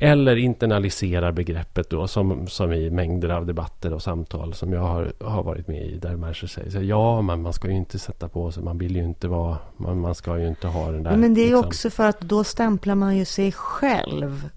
Eller 0.00 0.36
internaliserar 0.36 1.32
begreppet 1.32 1.90
då 1.90 2.08
som, 2.08 2.46
som 2.46 2.72
i 2.72 2.90
mängder 2.90 3.28
av 3.28 3.46
debatter 3.46 3.92
och 3.92 4.02
samtal 4.02 4.54
som 4.54 4.72
jag 4.72 4.80
har, 4.80 5.12
har 5.20 5.42
varit 5.42 5.68
med 5.68 5.82
i. 5.82 5.98
Där 5.98 6.16
människor 6.16 6.46
säger 6.48 6.70
så 6.70 6.82
ja, 6.82 7.22
man, 7.22 7.42
man 7.42 7.52
ska 7.52 7.68
ju 7.68 7.76
inte 7.76 7.98
sätta 7.98 8.28
på 8.28 8.52
sig, 8.52 8.62
man 8.62 8.78
vill 8.78 8.96
ju 8.96 9.04
inte 9.04 9.28
vara, 9.28 9.58
man, 9.76 10.00
man 10.00 10.14
ska 10.14 10.38
ju 10.38 10.48
inte 10.48 10.68
ha 10.68 10.90
den 10.90 11.02
där. 11.02 11.16
Men 11.16 11.34
det 11.34 11.40
är 11.40 11.46
ju 11.46 11.50
liksom. 11.50 11.66
också 11.66 11.90
för 11.90 12.08
att 12.08 12.20
då 12.20 12.44
stämplar 12.44 12.94
man 12.94 13.16
ju 13.16 13.24
sig 13.24 13.52
själv 13.52 14.48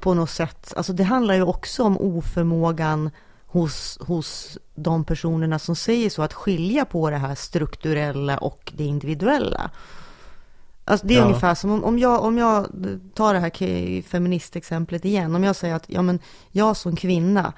på 0.00 0.14
något 0.14 0.30
sätt. 0.30 0.72
Alltså 0.76 0.92
det 0.92 1.04
handlar 1.04 1.34
ju 1.34 1.42
också 1.42 1.82
om 1.84 1.98
oförmågan 1.98 3.10
hos, 3.46 3.98
hos 4.00 4.58
de 4.74 5.04
personerna 5.04 5.58
som 5.58 5.76
säger 5.76 6.10
så, 6.10 6.22
att 6.22 6.32
skilja 6.32 6.84
på 6.84 7.10
det 7.10 7.16
här 7.16 7.34
strukturella 7.34 8.38
och 8.38 8.72
det 8.76 8.84
individuella. 8.84 9.70
Alltså 10.84 11.06
det 11.06 11.14
är 11.14 11.18
Ja. 11.18 11.24
ungefär 11.24 11.54
som 11.54 11.70
om, 11.70 11.84
om, 11.84 11.98
jag, 11.98 12.24
om 12.24 12.38
jag 12.38 12.66
tar 13.14 13.34
det 13.34 13.40
här 13.40 14.02
feministexemplet 14.02 15.04
igen. 15.04 15.34
Om 15.34 15.44
jag 15.44 15.56
säger 15.56 15.74
att 15.74 15.84
ja, 15.86 16.02
men 16.02 16.18
jag 16.50 16.76
som 16.76 16.96
kvinna 16.96 17.52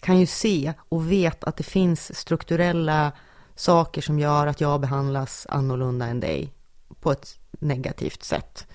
kan 0.00 0.20
ju 0.20 0.26
se 0.26 0.72
och 0.88 1.12
vet 1.12 1.44
att 1.44 1.56
det 1.56 1.64
finns 1.64 2.18
strukturella 2.18 3.12
saker 3.54 4.02
som 4.02 4.18
gör 4.18 4.46
att 4.46 4.60
jag 4.60 4.80
behandlas 4.80 5.46
annorlunda 5.50 6.06
än 6.06 6.20
dig 6.20 6.52
på 7.00 7.12
ett 7.12 7.38
negativt 7.60 8.22
sätt. 8.22 8.66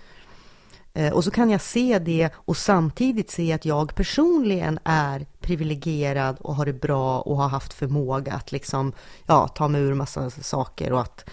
Eh, 0.98 1.14
och 1.14 1.24
så 1.24 1.32
kan 1.32 1.50
jag 1.50 1.62
se 1.62 2.00
det 2.00 2.30
och 2.36 2.58
samtidigt 2.58 3.32
se 3.32 3.54
att 3.54 3.66
jag 3.66 3.96
personligen 3.96 4.80
är 4.84 5.26
privilegierad 5.40 6.38
och 6.40 6.56
har 6.56 6.66
det 6.66 6.74
bra 6.74 7.20
och 7.20 7.38
har 7.38 7.48
haft 7.50 7.74
förmåga 7.74 8.34
att 8.34 8.52
liksom, 8.52 8.94
ja, 9.26 9.48
ta 9.48 9.68
mig 9.68 9.82
ur 9.82 9.94
massa 9.94 10.30
saker 10.30 10.94
och 10.94 11.02
att, 11.02 11.30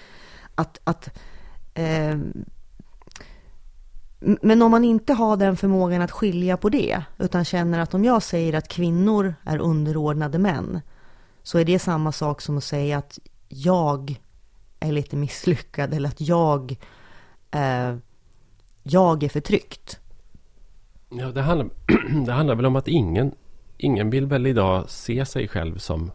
att, 0.54 0.80
att 0.84 1.18
eh, 1.74 2.18
men 4.20 4.62
om 4.62 4.70
man 4.70 4.84
inte 4.84 5.12
har 5.12 5.36
den 5.36 5.56
förmågan 5.56 6.02
att 6.02 6.10
skilja 6.10 6.56
på 6.56 6.68
det, 6.68 7.02
utan 7.18 7.44
känner 7.44 7.78
att 7.78 7.94
om 7.94 8.04
jag 8.04 8.22
säger 8.22 8.52
att 8.52 8.68
kvinnor 8.68 9.34
är 9.44 9.58
underordnade 9.58 10.38
män, 10.38 10.80
så 11.42 11.58
är 11.58 11.64
det 11.64 11.78
samma 11.78 12.12
sak 12.12 12.40
som 12.40 12.58
att 12.58 12.64
säga 12.64 12.98
att 12.98 13.18
jag 13.48 14.20
är 14.80 14.92
lite 14.92 15.16
misslyckad 15.16 15.94
eller 15.94 16.08
att 16.08 16.20
jag, 16.20 16.76
eh, 17.50 17.96
jag 18.86 19.22
är 19.24 19.28
förtryckt. 19.28 19.98
Ja, 21.10 21.26
det 21.26 21.42
handlar, 21.42 21.68
det 22.26 22.32
handlar 22.32 22.54
väl 22.54 22.66
om 22.66 22.76
att 22.76 22.88
ingen, 22.88 23.32
ingen 23.78 24.10
vill 24.10 24.26
väl 24.26 24.46
idag 24.46 24.84
se 24.90 25.26
sig 25.26 25.48
själv 25.48 25.78
som, 25.78 26.10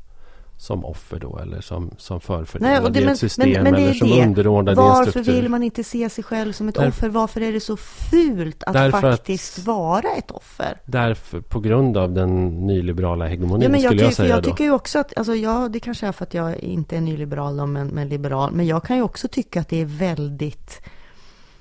som 0.58 0.86
offer 0.86 1.20
då 1.20 1.38
eller 1.40 1.62
som, 1.62 1.92
som 1.98 2.22
förfördelad 2.22 2.98
i 2.98 3.04
ett 3.04 3.18
system 3.20 3.66
eller 3.66 3.94
som 3.94 4.12
underordnad 4.12 4.78
i 4.78 4.80
en 4.82 4.86
Varför 4.88 5.12
struktur. 5.12 5.34
vill 5.34 5.50
man 5.50 5.64
inte 5.64 5.84
se 5.84 6.10
sig 6.10 6.24
själv 6.24 6.52
som 6.54 6.70
ett 6.70 6.76
Därför- 6.76 6.90
offer? 6.90 7.10
Varför 7.10 7.42
är 7.42 7.54
det 7.54 7.60
så 7.60 7.78
fult 7.78 8.64
att 8.64 8.74
Därför 8.74 8.98
att- 8.98 9.02
faktiskt 9.18 9.60
vara 9.66 10.10
ett 10.18 10.32
offer? 10.32 10.78
Därför, 10.86 11.42
på 11.42 11.60
grund 11.60 11.98
av 11.98 12.14
den 12.14 12.48
nyliberala 12.68 13.28
hegemonin 13.28 13.62
Ja, 13.62 13.70
men 13.70 13.82
jag, 13.82 13.90
skulle 13.92 14.02
jag 14.04 14.12
tycker, 14.12 14.24
säga 14.24 14.36
jag 14.36 14.44
då. 14.44 14.50
tycker 14.50 14.64
ju 14.64 14.72
också 14.72 15.00
att, 15.00 15.18
alltså 15.18 15.36
ja, 15.36 15.70
det 15.70 15.80
kanske 15.80 16.08
är 16.08 16.12
för 16.12 16.24
att 16.26 16.34
jag 16.34 16.58
inte 16.58 16.98
är 16.98 17.02
nyliberal 17.02 17.58
då, 17.58 17.66
men, 17.66 17.88
men 17.88 18.10
liberal. 18.10 18.52
Men 18.52 18.68
jag 18.68 18.84
kan 18.84 18.96
ju 18.98 19.02
också 19.04 19.28
tycka 19.28 19.62
att 19.62 19.70
det 19.70 19.82
är 19.82 19.86
väldigt, 19.86 20.82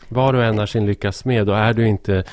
var 0.09 0.35
och 0.35 0.45
en 0.45 0.59
är 0.59 0.67
sin 0.67 0.87
lyckas 0.87 1.17
smed 1.17 1.49
och 1.49 1.59
är 1.59 1.73
du 1.73 1.88
inte 1.88 2.25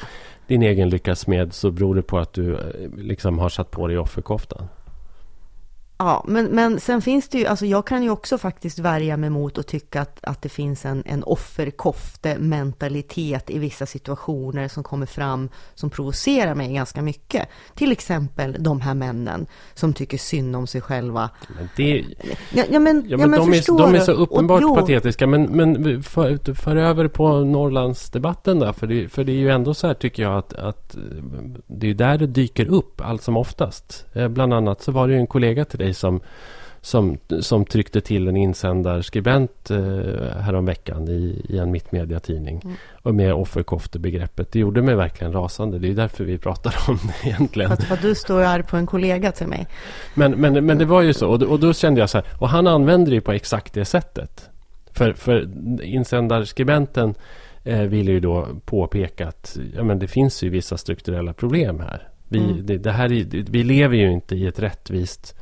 din 0.48 0.62
egen 0.62 0.89
lyckas 0.89 1.20
smed 1.20 1.53
så 1.53 1.72
beror 1.72 1.96
det 1.96 2.01
på 2.01 2.17
att 2.17 2.34
du 2.34 2.53
eh, 2.53 2.60
liksom 2.98 3.39
har 3.39 3.50
satt 3.50 3.72
på 3.72 3.88
dig 3.88 3.98
offerkoftan 3.98 4.67
ja, 5.97 6.23
men, 6.27 6.45
men 6.45 6.79
sen 6.79 7.01
finns 7.01 7.29
det 7.29 7.37
ju, 7.37 7.45
alltså 7.45 7.65
jag 7.65 7.87
kan 7.87 8.03
ju 8.03 8.09
också 8.09 8.37
faktiskt 8.37 8.79
värja 8.79 9.17
mig 9.17 9.29
mot 9.29 9.57
och 9.57 9.67
tycka 9.67 10.01
att, 10.01 10.19
att 10.23 10.41
det 10.41 10.49
finns 10.49 10.85
en, 10.85 11.03
en 11.05 11.23
offerkofte-mentalitet 11.23 13.49
i 13.49 13.59
vissa 13.59 13.85
situationer 13.85 14.67
som 14.67 14.83
kommer 14.83 15.05
fram 15.05 15.49
som 15.73 15.89
provocerar 15.89 16.55
mig 16.55 16.73
ganska 16.73 17.01
mycket. 17.01 17.47
Till 17.75 17.91
exempel 17.91 18.55
de 18.60 18.81
här 18.81 18.93
männen 18.93 19.45
som 19.73 19.93
tycker 19.93 20.17
synd 20.17 20.55
om 20.55 20.67
sig 20.67 20.81
själva. 20.81 21.29
Men 21.58 21.69
det, 21.75 22.05
Ja, 22.53 22.63
ja 22.69 22.79
men, 22.79 23.05
ja, 23.08 23.17
men 23.17 23.31
de, 23.31 23.51
förstår 23.53 23.88
är, 23.88 23.91
de 23.91 23.97
är 23.97 23.99
så 23.99 24.13
Och- 24.13 24.21
uppenbart 24.21 24.62
jo, 24.62 24.75
patetiska. 24.75 25.27
Men, 25.27 25.43
men 25.43 26.03
för, 26.03 26.53
för 26.53 26.75
över 26.75 27.08
på 27.08 27.39
Norrlandsdebatten 27.39 28.60
där. 28.60 28.73
För 28.73 28.88
det, 28.88 29.10
för 29.10 29.23
det 29.23 29.31
är 29.31 29.38
ju 29.38 29.49
ändå 29.49 29.73
så 29.73 29.88
här 29.88 29.93
tycker 29.93 30.23
jag 30.23 30.38
att, 30.38 30.53
att 30.53 30.95
eh, 30.95 31.01
det 31.67 31.89
är 31.89 31.93
där 31.93 32.17
det 32.17 32.27
dyker 32.27 32.65
upp 32.65 33.01
allt 33.01 33.21
som 33.23 33.38
oftast. 33.38 34.05
Eh, 34.13 34.27
Bland 34.27 34.53
annat 34.53 34.81
så 34.81 34.91
var 34.91 35.08
det 35.08 35.13
ju 35.13 35.19
en 35.19 35.27
kollega 35.27 35.65
till 35.65 35.79
dig 35.79 35.85
som 35.93 36.21
som, 36.86 37.17
som 37.41 37.65
tryckte 37.65 38.02
till 38.02 38.28
en 38.28 38.38
insändarskribent 38.38 39.71
eh, 39.71 39.78
häromveckan 40.39 41.08
i, 41.08 41.45
i 41.50 41.58
en 41.58 41.71
mittmediatidning. 41.71 42.62
Mm. 42.63 42.76
Och 43.02 43.15
med 43.15 43.34
offerkoftebegreppet. 43.34 44.52
Det 44.52 44.60
gjorde 44.60 44.82
mig 44.82 44.95
verkligen 44.95 45.34
rasande. 45.34 45.80
Det 45.80 45.89
är 45.89 45.93
därför 45.93 46.24
vi 46.24 46.38
pratar 46.38 46.76
om 46.88 47.00
det 47.04 47.30
egentligen. 47.30 47.71
Att, 47.71 48.02
du 48.02 48.15
står 48.15 48.41
arg 48.41 48.63
på 48.63 48.78
en 48.78 48.86
kollega 48.86 49.32
till 49.32 49.48
mig. 49.48 49.67
Men, 50.13 50.32
men, 50.32 50.65
men 50.65 50.78
det 50.78 50.86
var 50.86 51.02
ju 51.02 51.13
så. 51.13 51.30
Och, 51.30 51.43
och 51.43 51.60
då 51.60 51.74
kände 51.74 52.00
jag 52.00 52.10
så 52.10 52.17
här. 52.17 52.28
Och 52.39 52.50
han 52.50 52.67
använder 52.67 53.12
det 53.12 53.21
på 53.21 53.32
exakt 53.32 53.74
det 53.74 53.86
sättet. 53.86 54.50
För, 54.91 55.13
för 55.13 55.50
insändarskribenten 55.84 57.15
eh, 57.63 57.82
ville 57.82 58.12
ju 58.12 58.19
då 58.19 58.48
påpeka 58.65 59.28
att 59.28 59.58
ja, 59.76 59.84
men 59.84 60.00
det 60.00 60.08
finns 60.08 60.43
ju 60.43 60.50
vissa 60.50 60.78
strukturella 60.78 61.34
problem 61.34 61.80
här. 61.80 62.08
Vi, 62.28 62.39
Mm. 62.39 62.65
det, 62.65 62.78
det 62.78 62.91
här 62.91 63.12
är, 63.12 63.52
vi 63.52 63.63
lever 63.63 63.95
ju 63.95 64.12
inte 64.12 64.36
i 64.36 64.48
ett 64.48 64.60
rättvist 64.60 65.36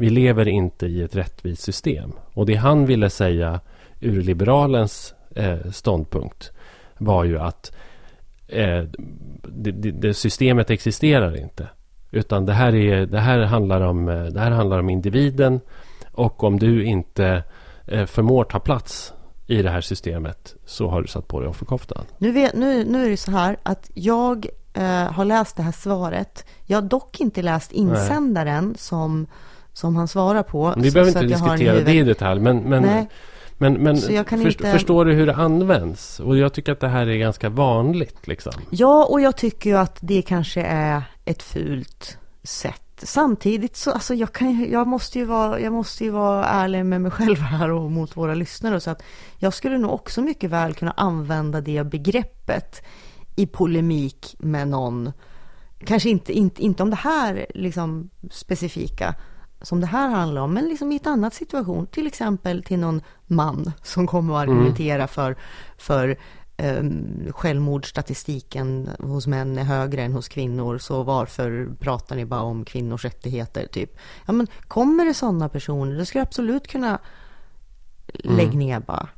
vi 0.00 0.10
lever 0.10 0.48
inte 0.48 0.86
i 0.86 1.02
ett 1.02 1.16
rättvist 1.16 1.62
system. 1.62 2.12
Och 2.34 2.46
det 2.46 2.54
han 2.54 2.86
ville 2.86 3.10
säga 3.10 3.60
ur 4.00 4.22
liberalens 4.22 5.14
eh, 5.36 5.70
ståndpunkt 5.70 6.52
var 6.98 7.24
ju 7.24 7.38
att 7.38 7.72
eh, 8.48 8.84
det, 9.42 9.70
det, 9.72 10.14
systemet 10.14 10.70
existerar 10.70 11.36
inte. 11.36 11.68
Utan 12.10 12.46
det 12.46 12.52
här, 12.52 12.74
är, 12.74 13.06
det, 13.06 13.18
här 13.18 13.38
handlar 13.38 13.80
om, 13.80 14.08
eh, 14.08 14.24
det 14.24 14.40
här 14.40 14.50
handlar 14.50 14.78
om 14.78 14.90
individen. 14.90 15.60
Och 16.12 16.44
om 16.44 16.58
du 16.58 16.84
inte 16.84 17.42
eh, 17.86 18.06
förmår 18.06 18.44
ta 18.44 18.58
plats 18.58 19.12
i 19.46 19.62
det 19.62 19.70
här 19.70 19.80
systemet 19.80 20.54
så 20.66 20.88
har 20.88 21.02
du 21.02 21.08
satt 21.08 21.28
på 21.28 21.40
dig 21.40 21.48
offerkoftan. 21.48 22.04
Nu, 22.18 22.32
vet, 22.32 22.54
nu, 22.54 22.84
nu 22.84 23.06
är 23.06 23.10
det 23.10 23.16
så 23.16 23.30
här 23.30 23.56
att 23.62 23.90
jag 23.94 24.46
eh, 24.72 25.12
har 25.12 25.24
läst 25.24 25.56
det 25.56 25.62
här 25.62 25.72
svaret. 25.72 26.44
Jag 26.66 26.76
har 26.76 26.88
dock 26.88 27.20
inte 27.20 27.42
läst 27.42 27.72
insändaren 27.72 28.74
som, 28.78 29.26
som 29.72 29.96
han 29.96 30.08
svarar 30.08 30.42
på. 30.42 30.74
Vi 30.76 30.90
så- 30.90 30.94
behöver 30.94 31.12
så 31.12 31.18
inte 31.22 31.34
diskutera 31.34 31.80
det 31.80 31.94
i 31.94 32.02
detalj. 32.02 32.40
Men, 32.40 32.56
men, 32.58 33.06
men, 33.58 33.74
men 33.74 33.96
först, 33.96 34.60
inte- 34.60 34.72
förstår 34.72 35.04
du 35.04 35.12
hur 35.12 35.26
det 35.26 35.34
används? 35.34 36.20
Och 36.20 36.36
jag 36.36 36.52
tycker 36.52 36.72
att 36.72 36.80
det 36.80 36.88
här 36.88 37.06
är 37.06 37.16
ganska 37.16 37.48
vanligt. 37.48 38.26
Liksom. 38.26 38.52
Ja, 38.70 39.06
och 39.10 39.20
jag 39.20 39.36
tycker 39.36 39.70
ju 39.70 39.76
att 39.76 39.98
det 40.00 40.22
kanske 40.22 40.62
är 40.62 41.02
ett 41.24 41.42
fult 41.42 42.18
sätt. 42.42 42.82
Samtidigt 43.02 43.76
så, 43.76 43.90
alltså 43.90 44.14
jag, 44.14 44.32
kan, 44.32 44.70
jag, 44.70 44.86
måste 44.86 45.18
ju 45.18 45.24
vara, 45.24 45.60
jag 45.60 45.72
måste 45.72 46.04
ju 46.04 46.10
vara 46.10 46.44
ärlig 46.44 46.86
med 46.86 47.00
mig 47.00 47.10
själv 47.10 47.36
här 47.36 47.70
och 47.70 47.90
mot 47.90 48.16
våra 48.16 48.34
lyssnare. 48.34 48.80
Så 48.80 48.90
att 48.90 49.02
jag 49.38 49.54
skulle 49.54 49.78
nog 49.78 49.90
också 49.92 50.20
mycket 50.22 50.50
väl 50.50 50.74
kunna 50.74 50.94
använda 50.96 51.60
det 51.60 51.84
begreppet 51.84 52.82
i 53.36 53.46
polemik 53.46 54.36
med 54.38 54.68
någon. 54.68 55.12
Kanske 55.84 56.10
inte, 56.10 56.32
inte, 56.32 56.62
inte 56.62 56.82
om 56.82 56.90
det 56.90 56.96
här 56.96 57.46
liksom 57.54 58.10
specifika 58.30 59.14
som 59.62 59.80
det 59.80 59.86
här 59.86 60.08
handlar 60.08 60.42
om, 60.42 60.54
men 60.54 60.68
liksom 60.68 60.92
i 60.92 60.96
ett 60.96 61.06
annat 61.06 61.34
situation. 61.34 61.86
Till 61.86 62.06
exempel 62.06 62.62
till 62.62 62.78
någon 62.78 63.02
man 63.26 63.72
som 63.82 64.06
kommer 64.06 64.34
att 64.34 64.40
argumentera 64.40 65.06
för, 65.06 65.36
för 65.78 66.16
um, 66.62 67.32
självmordsstatistiken 67.32 68.90
hos 68.98 69.26
män 69.26 69.58
är 69.58 69.64
högre 69.64 70.02
än 70.02 70.12
hos 70.12 70.28
kvinnor, 70.28 70.78
så 70.78 71.02
varför 71.02 71.68
pratar 71.80 72.16
ni 72.16 72.24
bara 72.24 72.42
om 72.42 72.64
kvinnors 72.64 73.04
rättigheter? 73.04 73.66
Typ. 73.66 73.98
Ja, 74.26 74.32
men 74.32 74.46
kommer 74.68 75.04
det 75.04 75.14
sådana 75.14 75.48
personer, 75.48 75.98
då 75.98 76.04
ska 76.04 76.18
jag 76.18 76.26
absolut 76.26 76.68
kunna 76.68 76.98
lägga 78.14 78.58
ner 78.58 78.80
bara. 78.80 79.08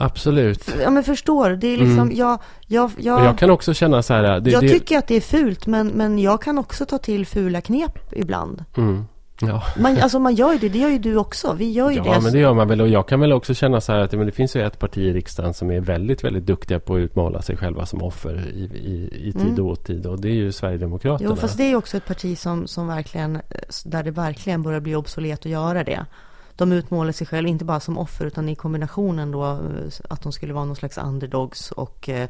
Absolut. 0.00 0.74
Ja, 0.82 0.90
men 0.90 1.04
förstår, 1.04 1.50
det 1.50 1.66
är 1.66 1.76
liksom, 1.76 2.12
jag, 2.14 2.38
jag, 2.66 2.90
jag, 2.96 3.18
Och 3.18 3.24
jag 3.26 3.38
kan 3.38 3.50
också 3.50 3.74
känna 3.74 4.02
så 4.02 4.14
här... 4.14 4.40
Det, 4.40 4.50
jag 4.50 4.62
det, 4.62 4.68
tycker 4.68 4.98
att 4.98 5.06
det 5.06 5.16
är 5.16 5.20
fult, 5.20 5.66
men, 5.66 5.88
men 5.88 6.18
jag 6.18 6.42
kan 6.42 6.58
också 6.58 6.86
ta 6.86 6.98
till 6.98 7.26
fula 7.26 7.60
knep 7.60 7.98
ibland. 8.12 8.64
Mm, 8.76 9.04
ja. 9.40 9.62
Man, 9.78 9.98
alltså 9.98 10.18
man 10.18 10.34
gör 10.34 10.52
ju 10.52 10.58
det, 10.58 10.68
det 10.68 10.78
gör 10.78 10.88
ju 10.88 10.98
du 10.98 11.16
också. 11.16 11.52
Vi 11.52 11.70
gör 11.72 11.90
ju 11.90 11.96
Ja, 11.96 12.02
det. 12.14 12.20
men 12.20 12.32
det 12.32 12.38
gör 12.38 12.54
man 12.54 12.68
väl. 12.68 12.80
Och 12.80 12.88
jag 12.88 13.08
kan 13.08 13.20
väl 13.20 13.32
också 13.32 13.54
känna 13.54 13.80
så 13.80 13.92
här 13.92 13.98
att 14.00 14.12
men 14.12 14.26
det 14.26 14.32
finns 14.32 14.56
ju 14.56 14.62
ett 14.62 14.78
parti 14.78 14.98
i 14.98 15.12
riksdagen 15.12 15.54
som 15.54 15.70
är 15.70 15.80
väldigt, 15.80 16.24
väldigt 16.24 16.46
duktiga 16.46 16.80
på 16.80 16.94
att 16.94 16.98
utmåla 17.00 17.42
sig 17.42 17.56
själva 17.56 17.86
som 17.86 18.02
offer 18.02 18.48
i, 18.54 18.60
i, 18.60 19.28
i 19.28 19.32
tid 19.32 19.42
Mm. 19.42 19.64
och 19.66 19.72
otid. 19.72 20.06
Och 20.06 20.20
det 20.20 20.28
är 20.28 20.34
ju 20.34 20.52
Sverigedemokraterna. 20.52 21.30
Jo, 21.30 21.36
fast 21.36 21.56
det 21.56 21.62
är 21.62 21.68
ju 21.68 21.76
också 21.76 21.96
ett 21.96 22.06
parti 22.06 22.38
som, 22.38 22.66
som 22.66 22.86
verkligen, 22.88 23.36
eh, 23.36 23.40
där 23.84 24.02
det 24.02 24.10
verkligen 24.10 24.62
börjar 24.62 24.80
bli 24.80 24.94
obsolet 24.96 25.38
att 25.40 25.46
göra 25.46 25.84
det. 25.84 26.06
De 26.60 26.72
utmålar 26.72 27.12
sig 27.12 27.26
själva 27.26 27.48
inte 27.48 27.64
bara 27.64 27.80
som 27.80 27.98
offer 27.98 28.26
utan 28.26 28.48
i 28.48 28.54
kombinationen 28.54 29.30
då 29.30 29.44
eh, 29.44 29.58
att 30.08 30.22
de 30.22 30.32
skulle 30.32 30.52
vara 30.54 30.64
någon 30.64 30.76
slags 30.76 30.98
underdogs 30.98 31.72
och 31.72 32.08
eh, 32.08 32.28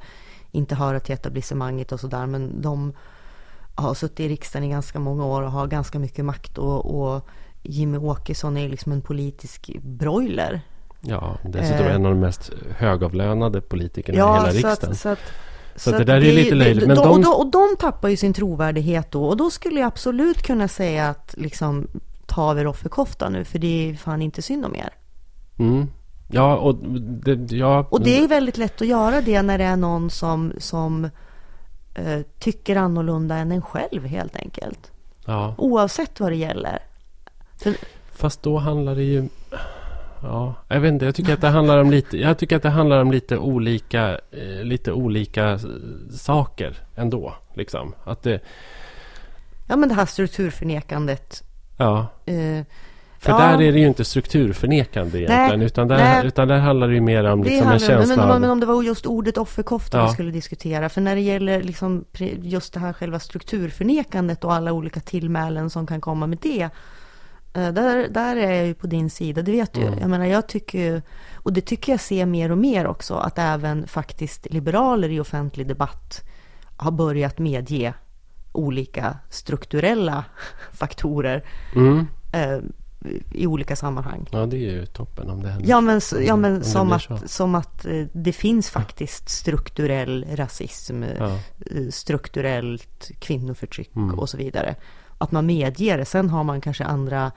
inte 0.51 0.75
höra 0.75 1.01
till 1.01 1.15
etablissemanget 1.15 1.93
och 1.93 2.01
sådär. 2.01 2.27
Men 2.27 2.63
de, 2.63 2.93
har 3.75 3.95
suttit 3.95 4.21
i 4.21 4.29
riksdagen 4.29 4.69
i 4.69 4.71
ganska 4.71 4.99
många 4.99 5.25
år 5.27 5.43
och 5.43 5.51
har 5.53 5.67
ganska 5.67 5.99
mycket 5.99 6.25
makt 6.25 6.59
och, 6.59 7.01
och 7.03 7.29
Jimmy 7.63 7.99
Åkesson 7.99 8.57
är 8.57 8.69
liksom 8.69 8.93
en 8.93 9.01
politisk 9.03 9.71
broiler. 9.83 10.61
Ja, 11.01 11.39
dessutom 11.45 11.87
Eh. 11.87 11.95
en 11.95 12.07
av 12.07 12.13
de 12.13 12.21
mest 12.21 12.51
högavlönade 12.77 13.61
politikerna 13.61 14.19
Ja, 14.19 14.37
i 14.37 14.39
hela 14.39 14.51
så 14.51 14.57
riksdagen. 14.69 14.93
att, 14.93 14.99
så 14.99 15.09
att, 15.09 15.19
Så 15.77 15.91
att 15.91 15.99
det 15.99 16.05
där 16.05 16.17
är 16.17 16.21
ju 16.21 16.33
lite 16.33 16.55
löjligt, 16.55 16.87
men 16.87 16.97
de- 16.97 17.09
och, 17.11 17.21
de, 17.21 17.29
och 17.35 17.51
de 17.51 17.77
tappar 17.79 18.09
ju 18.09 18.17
sin 18.17 18.33
trovärdighet 18.33 19.11
då. 19.11 19.25
Och 19.25 19.37
då 19.37 19.51
skulle 19.51 19.81
jag 19.81 19.87
absolut 19.87 20.43
kunna 20.43 20.69
säga 20.69 21.09
att 21.09 21.35
liksom, 21.39 21.87
ta 22.31 22.43
av 22.51 22.59
er 22.59 22.67
offerkoftan 22.67 23.33
nu, 23.33 23.45
för 23.45 23.59
det 23.59 23.91
är 23.91 23.95
fan 23.95 24.23
inte 24.23 24.43
synd 24.43 24.65
om 24.65 24.77
er. 24.77 24.91
Mm. 25.59 25.89
Ja, 26.33 26.57
och 26.57 26.75
det, 27.25 27.53
ja, 27.57 27.87
Och 27.91 28.01
det 28.01 28.19
är 28.19 28.29
väldigt 28.29 28.57
lätt 28.59 28.81
att 28.83 28.89
göra 28.89 29.21
det 29.21 29.43
när 29.43 29.59
det 29.59 29.65
är 29.65 29.77
någon 29.77 30.11
som, 30.11 30.53
som 30.59 31.05
eh, 31.95 32.21
tycker 32.39 32.77
annorlunda 32.77 33.37
än 33.37 33.53
en 33.53 33.63
själv 33.63 34.07
helt 34.07 34.37
enkelt. 34.37 34.91
ja. 35.27 35.55
Oavsett 35.59 36.21
vad 36.21 36.33
det 36.33 36.37
gäller. 36.37 36.79
För, 37.57 37.75
Fast 38.13 38.43
då 38.43 38.59
handlar 38.59 38.95
det 38.95 39.03
ju... 39.03 39.29
Ja, 40.23 40.55
jag 40.69 40.81
vet 40.81 40.93
inte. 40.93 41.05
Jag 41.05 41.15
tycker 41.15 41.35
att 41.35 41.41
det 41.41 41.49
handlar 41.49 41.79
om 41.79 41.91
lite, 41.91 42.19
jag 42.19 42.39
tycker 42.39 42.57
att 42.57 42.63
det 42.63 42.71
handlar 42.71 43.01
om 43.01 43.13
lite 43.13 43.39
olika, 43.39 44.21
eh, 44.31 44.65
lite 44.65 44.93
olika 44.93 45.59
saker 46.11 46.77
ändå. 46.97 47.35
Liksom. 47.55 47.95
Att 48.05 48.23
det, 48.23 48.41
ja 49.69 49.77
men 49.77 49.89
det 49.89 49.95
här 49.95 50.07
strukturförnekandet. 50.07 51.43
Ja. 51.81 52.07
Eh, 52.33 52.65
För 53.19 53.33
Ja. 53.33 53.39
där 53.39 53.63
är 53.63 53.73
det 53.73 53.79
ju 53.79 53.87
inte 53.87 54.05
strukturförnekande 54.05 55.19
egentligen. 55.19 55.63
utan, 55.63 55.89
där, 55.89 55.97
nej. 55.97 56.27
utan 56.27 56.49
där 56.49 56.59
handlar 56.59 56.89
det 56.89 56.95
ju 56.95 57.01
mer 57.01 57.25
om 57.25 57.43
liksom 57.45 57.69
en 57.69 57.79
känsla 57.79 58.17
men, 58.17 58.31
av... 58.31 58.41
men 58.41 58.51
om 58.51 58.61
det 58.61 58.67
var 58.67 58.83
just 58.83 59.07
ordet 59.07 59.39
offerkofta 59.39 59.99
Ja. 59.99 60.07
vi 60.07 60.13
skulle 60.13 60.31
diskutera. 60.31 60.89
För 60.89 61.01
när 61.01 61.15
det 61.15 61.21
gäller 61.21 61.63
liksom 61.63 62.05
just 62.43 62.73
det 62.75 62.81
här 62.81 62.93
själva 62.93 63.19
strukturförnekandet 63.19 64.45
och 64.45 64.55
alla 64.55 64.73
olika 64.73 65.01
tillmälen 65.01 65.71
som 65.71 65.87
kan 65.87 66.01
komma 66.01 66.27
med 66.27 66.39
det. 66.43 66.63
eh, 67.55 67.69
Där, 67.73 68.09
där 68.09 68.37
är 68.37 68.53
jag 68.53 68.67
ju 68.67 68.75
på 68.75 68.87
din 68.87 69.11
sida, 69.11 69.43
det 69.43 69.53
vet 69.53 69.73
du. 69.73 69.83
Mm. 69.83 69.99
Jag 69.99 70.11
menar, 70.11 70.25
jag 70.27 70.47
tycker 70.49 71.03
och 71.35 71.53
det 71.53 71.61
tycker 71.61 71.93
jag 71.93 72.01
ser 72.01 72.27
mer 72.27 72.53
och 72.53 72.59
mer 72.59 72.87
också, 72.87 73.15
att 73.15 73.39
även 73.39 73.87
faktiskt 73.87 74.47
liberaler 74.51 75.09
i 75.09 75.21
offentlig 75.21 75.67
debatt 75.67 76.21
har 76.77 76.91
börjat 76.91 77.39
medge 77.39 77.95
olika 78.53 79.19
strukturella 79.31 80.25
faktorer 80.73 81.43
Mm. 81.77 82.07
eh, 82.33 82.59
i 83.33 83.47
olika 83.47 83.77
sammanhang. 83.77 84.29
Ja, 84.33 84.47
det 84.47 84.57
är 84.57 84.61
ju 84.73 84.87
toppen 84.87 85.31
om 85.31 85.43
det 85.43 85.49
händer. 85.49 85.69
Ja 85.71 85.81
men, 85.81 86.01
ja, 86.21 86.37
men 86.37 86.65
som, 86.65 86.93
att, 86.93 87.31
som 87.31 87.55
att 87.55 87.87
eh, 87.87 88.07
det 88.13 88.33
finns 88.33 88.71
faktiskt 88.71 89.29
strukturell 89.29 90.27
rasism, 90.35 91.03
eh, 91.03 91.11
Ja. 91.19 91.39
strukturellt 91.91 93.11
kvinnoförtryck 93.19 93.97
Mm. 93.97 94.19
och 94.19 94.29
så 94.29 94.37
vidare. 94.37 94.75
Att 95.19 95.33
man 95.33 95.47
medger 95.47 95.99
det. 95.99 96.05
Sen 96.05 96.31
har 96.31 96.45
man 96.45 96.61
kanske 96.61 96.85
andra 96.85 97.33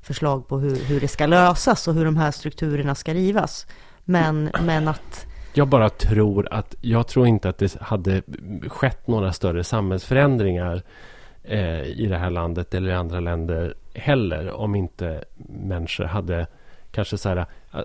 förslag 0.00 0.48
på 0.48 0.58
hur, 0.58 0.76
hur 0.84 1.00
det 1.00 1.08
ska 1.08 1.26
lösas 1.26 1.88
och 1.88 1.94
hur 1.94 2.04
de 2.04 2.16
här 2.16 2.30
strukturerna 2.30 2.94
ska 2.94 3.14
rivas. 3.14 3.66
Men, 4.04 4.50
men 4.64 4.88
att, 4.88 5.26
jag 5.58 5.68
bara 5.68 5.90
tror 5.90 6.48
att, 6.50 6.74
jag 6.80 7.06
tror 7.06 7.26
inte 7.26 7.48
att 7.48 7.58
det 7.58 7.80
hade 7.80 8.22
skett 8.68 9.06
några 9.06 9.32
större 9.32 9.64
samhällsförändringar 9.64 10.82
eh, 11.44 11.82
i 11.82 12.06
det 12.06 12.18
här 12.18 12.30
landet 12.30 12.74
eller 12.74 12.90
i 12.90 12.94
andra 12.94 13.20
länder 13.20 13.74
heller 13.94 14.50
om 14.50 14.74
inte 14.74 15.24
människor 15.48 16.04
hade 16.04 16.46
kanske 16.90 17.18
så 17.18 17.28
här 17.28 17.36
eh, 17.36 17.80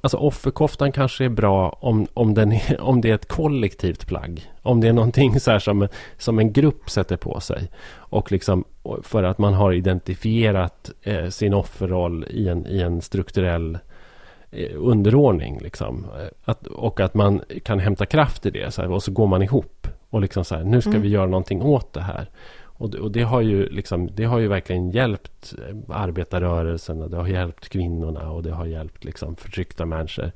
Alltså 0.00 0.16
offerkoftan 0.16 0.92
kanske 0.92 1.24
är 1.24 1.28
bra 1.28 1.78
om, 1.80 2.06
om, 2.14 2.34
den 2.34 2.52
är, 2.52 2.80
om 2.80 3.00
det 3.00 3.10
är 3.10 3.14
ett 3.14 3.28
kollektivt 3.28 4.06
plagg. 4.06 4.50
Om 4.62 4.80
det 4.80 4.88
är 4.88 4.92
någonting 4.92 5.40
så 5.40 5.50
här 5.50 5.58
som, 5.58 5.88
som 6.18 6.38
en 6.38 6.52
grupp 6.52 6.90
sätter 6.90 7.16
på 7.16 7.40
sig. 7.40 7.70
Och 7.94 8.32
liksom 8.32 8.64
för 9.02 9.22
att 9.22 9.38
man 9.38 9.54
har 9.54 9.72
identifierat 9.72 10.90
eh, 11.02 11.28
sin 11.28 11.54
offerroll 11.54 12.26
i 12.30 12.48
en, 12.48 12.66
i 12.66 12.80
en 12.80 13.02
strukturell 13.02 13.74
eh, 13.74 13.80
underordning. 14.76 15.58
Liksom. 15.62 16.06
Eh, 16.20 16.28
Att, 16.44 16.66
och 16.66 17.00
att 17.00 17.14
man 17.14 17.40
kan 17.64 17.78
hämta 17.78 18.06
kraft 18.06 18.46
i 18.46 18.50
det. 18.50 18.70
Så 18.74 18.82
här, 18.82 18.90
och 18.90 19.02
så 19.02 19.12
går 19.12 19.26
man 19.26 19.42
ihop. 19.42 19.88
Och 20.10 20.20
liksom 20.20 20.44
så 20.44 20.54
här, 20.54 20.64
nu 20.64 20.80
ska 20.80 20.90
Mm. 20.90 21.02
vi 21.02 21.08
göra 21.08 21.26
någonting 21.26 21.62
åt 21.62 21.92
det 21.92 22.00
här. 22.02 22.30
Och 22.64 22.90
det, 22.90 22.98
och 22.98 23.12
det, 23.12 23.22
har 23.22 23.40
ju 23.40 23.68
liksom, 23.68 24.08
det 24.14 24.24
har 24.24 24.38
ju 24.38 24.48
verkligen 24.48 24.90
hjälpt 24.90 25.54
eh, 25.68 25.76
arbetarrörelsen. 25.96 27.02
Och 27.02 27.10
det 27.10 27.16
har 27.16 27.26
hjälpt 27.26 27.68
kvinnorna. 27.68 28.30
Och 28.30 28.42
det 28.42 28.52
har 28.52 28.66
hjälpt 28.66 29.04
liksom, 29.04 29.36
förtryckta 29.36 29.86
människor. 29.86 30.32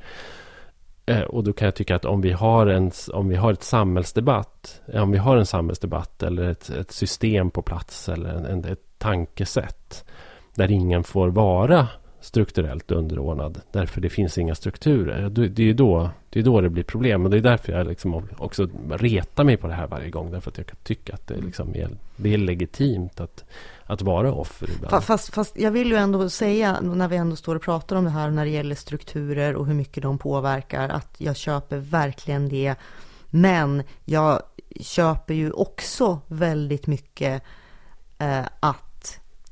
Eh, 1.06 1.20
Och 1.22 1.44
då 1.44 1.52
kan 1.52 1.66
jag 1.66 1.74
tycka 1.74 1.96
att 1.96 2.04
om 2.04 2.20
vi 2.20 2.32
har 2.32 2.66
en, 2.66 2.90
om 3.12 3.28
vi 3.28 3.36
har 3.36 3.52
ett 3.52 3.62
samhällsdebatt, 3.62 4.80
eh, 4.92 5.02
om 5.02 5.10
vi 5.10 5.18
har 5.18 5.36
en 5.36 5.46
samhällsdebatt 5.46 6.22
eller 6.22 6.50
ett, 6.50 6.70
ett 6.70 6.92
system 6.92 7.50
på 7.50 7.62
plats 7.62 8.08
eller 8.08 8.30
en, 8.30 8.64
ett 8.64 8.82
tankesätt 8.98 10.04
där 10.54 10.70
ingen 10.70 11.04
får 11.04 11.28
vara 11.28 11.88
strukturellt 12.20 12.90
underordnad 12.90 13.60
därför 13.72 14.00
det 14.00 14.10
finns 14.10 14.38
inga 14.38 14.54
strukturer. 14.54 15.28
Det 15.30 15.62
är 15.62 15.74
då 15.74 16.10
det, 16.30 16.38
är 16.38 16.44
då 16.44 16.60
det 16.60 16.68
blir 16.68 16.84
problem 16.84 17.24
och 17.24 17.30
det 17.30 17.36
är 17.36 17.40
därför 17.40 17.72
jag 17.72 17.86
liksom 17.86 18.28
också 18.38 18.68
retar 18.90 19.44
mig 19.44 19.56
på 19.56 19.66
det 19.66 19.74
här 19.74 19.86
varje 19.86 20.10
gång 20.10 20.30
därför 20.30 20.50
att 20.50 20.58
jag 20.58 20.66
kan 20.66 20.76
tycka 20.82 21.14
att 21.14 21.26
det, 21.26 21.36
liksom 21.36 21.74
är, 21.74 21.90
det 22.16 22.34
är 22.34 22.38
legitimt 22.38 23.20
att, 23.20 23.44
att 23.84 24.02
vara 24.02 24.32
offer 24.32 24.70
ibland. 24.76 25.04
fast, 25.04 25.34
fast 25.34 25.58
jag 25.58 25.70
vill 25.70 25.90
ju 25.90 25.96
ändå 25.96 26.30
säga, 26.30 26.80
när 26.80 27.08
vi 27.08 27.16
ändå 27.16 27.36
står 27.36 27.56
och 27.56 27.62
pratar 27.62 27.96
om 27.96 28.04
det 28.04 28.10
här 28.10 28.30
när 28.30 28.44
det 28.44 28.50
gäller 28.50 28.74
strukturer 28.74 29.54
och 29.54 29.66
hur 29.66 29.74
mycket 29.74 30.02
de 30.02 30.18
påverkar, 30.18 30.88
att 30.88 31.14
jag 31.18 31.36
köper 31.36 31.76
verkligen 31.76 32.48
det. 32.48 32.74
Men 33.30 33.82
jag 34.04 34.42
köper 34.80 35.34
ju 35.34 35.50
också 35.50 36.20
väldigt 36.26 36.86
mycket 36.86 37.42
eh, 38.18 38.44
att 38.60 38.87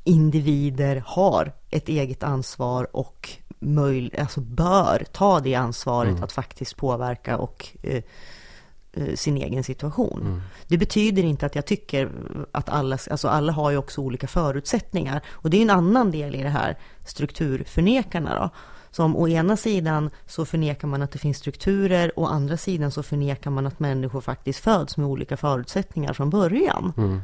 individer 0.06 1.02
har 1.06 1.52
ett 1.70 1.88
eget 1.88 2.22
ansvar 2.22 2.96
och 2.96 3.30
möj, 3.58 4.10
alltså 4.18 4.40
bör 4.40 5.04
ta 5.12 5.40
det 5.40 5.54
ansvaret 5.54 6.10
Mm. 6.10 6.22
att 6.22 6.32
faktiskt 6.32 6.76
påverka 6.76 7.38
och 7.38 7.68
eh, 7.82 8.02
eh, 8.92 9.14
sin 9.14 9.36
egen 9.36 9.64
situation. 9.64 10.20
Mm. 10.20 10.42
Det 10.68 10.78
betyder 10.78 11.22
inte 11.22 11.46
att 11.46 11.54
jag 11.54 11.66
tycker 11.66 12.10
att 12.52 12.68
alla, 12.68 12.98
alltså 13.10 13.28
alla 13.28 13.52
har 13.52 13.70
ju 13.70 13.76
också 13.76 14.00
olika 14.00 14.26
förutsättningar. 14.26 15.20
Och 15.28 15.50
det 15.50 15.56
är 15.56 15.62
en 15.62 15.70
annan 15.70 16.10
del 16.10 16.34
i 16.34 16.42
det 16.42 16.48
här 16.48 16.76
strukturförnekarna 17.04 18.34
då. 18.34 18.50
Som 18.90 19.16
å 19.16 19.28
ena 19.28 19.56
sidan 19.56 20.10
så 20.26 20.44
förnekar 20.44 20.88
man 20.88 21.02
att 21.02 21.10
det 21.12 21.18
finns 21.18 21.36
strukturer, 21.36 22.12
å 22.16 22.26
andra 22.26 22.56
sidan 22.56 22.90
så 22.90 23.02
förnekar 23.02 23.50
man 23.50 23.66
att 23.66 23.80
människor 23.80 24.20
faktiskt 24.20 24.58
föds 24.58 24.96
med 24.96 25.06
olika 25.06 25.36
förutsättningar 25.36 26.12
från 26.12 26.30
början. 26.30 26.92
Mm. 26.96 27.20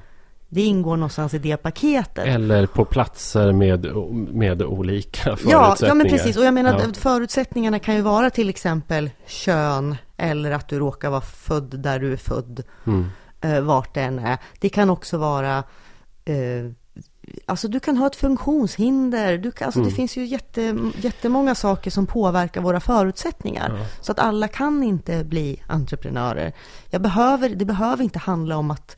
Det 0.54 0.62
ingår 0.62 0.96
någonstans 0.96 1.34
i 1.34 1.38
det 1.38 1.56
paketet. 1.56 2.26
Eller 2.26 2.66
på 2.66 2.84
platser 2.84 3.52
med, 3.52 3.86
med 4.34 4.62
olika 4.62 5.30
Ja, 5.30 5.36
förutsättningar. 5.36 5.76
ja, 5.90 5.94
men 5.94 6.08
precis. 6.08 6.36
Och 6.36 6.44
jag 6.44 6.54
menar 6.54 6.72
Ja. 6.80 6.92
förutsättningarna 6.94 7.78
kan 7.78 7.94
ju 7.94 8.00
vara 8.00 8.30
till 8.30 8.48
exempel 8.48 9.10
kön 9.26 9.96
eller 10.16 10.50
att 10.50 10.68
du 10.68 10.78
råkar 10.78 11.10
vara 11.10 11.20
född 11.20 11.80
där 11.80 11.98
du 11.98 12.12
är 12.12 12.16
född, 12.16 12.62
Mm. 12.86 13.06
eh, 13.40 13.60
vart 13.60 13.94
det 13.94 14.00
än 14.02 14.18
är. 14.18 14.38
Det 14.60 14.68
kan 14.68 14.90
också 14.90 15.18
vara 15.18 15.58
eh, 16.24 16.34
Alltså 17.46 17.68
du 17.68 17.80
kan 17.80 17.96
ha 17.96 18.06
ett 18.06 18.16
funktionshinder, 18.16 19.38
du 19.38 19.50
kan, 19.50 19.66
alltså 19.66 19.80
Mm. 19.80 19.90
det 19.90 19.96
finns 19.96 20.16
ju 20.16 20.24
jätte, 20.24 20.76
jättemånga 21.00 21.54
saker 21.54 21.90
som 21.90 22.06
påverkar 22.06 22.60
våra 22.60 22.80
förutsättningar. 22.80 23.74
Ja. 23.78 23.86
Så 24.00 24.12
att 24.12 24.18
alla 24.18 24.48
kan 24.48 24.82
inte 24.82 25.24
bli 25.24 25.62
entreprenörer. 25.66 26.52
Jag 26.90 27.02
behöver, 27.02 27.48
det 27.48 27.64
behöver 27.64 28.04
inte 28.04 28.18
handla 28.18 28.56
om 28.56 28.70
att 28.70 28.96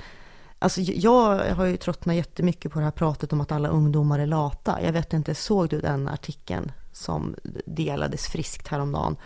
Alltså 0.64 0.80
jag 0.80 1.54
har 1.54 1.64
ju 1.64 1.76
tröttnat 1.76 2.16
jättemycket 2.16 2.72
på 2.72 2.78
det 2.78 2.84
här 2.84 2.92
pratet 2.92 3.32
om 3.32 3.40
att 3.40 3.52
alla 3.52 3.68
ungdomar 3.68 4.18
är 4.18 4.26
lata. 4.26 4.82
Jag 4.82 4.92
vet 4.92 5.12
inte, 5.12 5.34
såg 5.34 5.68
du 5.68 5.80
den 5.80 6.08
artikeln 6.08 6.72
som 6.92 7.34
delades 7.66 8.26
friskt 8.26 8.68
häromdagen? 8.68 9.16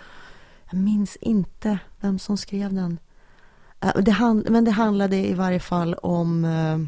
Jag 0.71 0.81
minns 0.81 1.17
inte 1.17 1.79
vem 2.01 2.19
som 2.19 2.37
skrev 2.37 2.75
den. 2.75 2.99
Eh, 3.81 3.93
Det 3.97 4.11
hand, 4.11 4.47
men 4.51 4.65
det 4.65 4.71
handlade 4.71 5.17
i 5.17 5.35
varje 5.35 5.61
fall 5.61 5.95
om, 5.95 6.45
eh, 6.45 6.79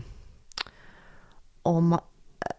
om 1.62 1.98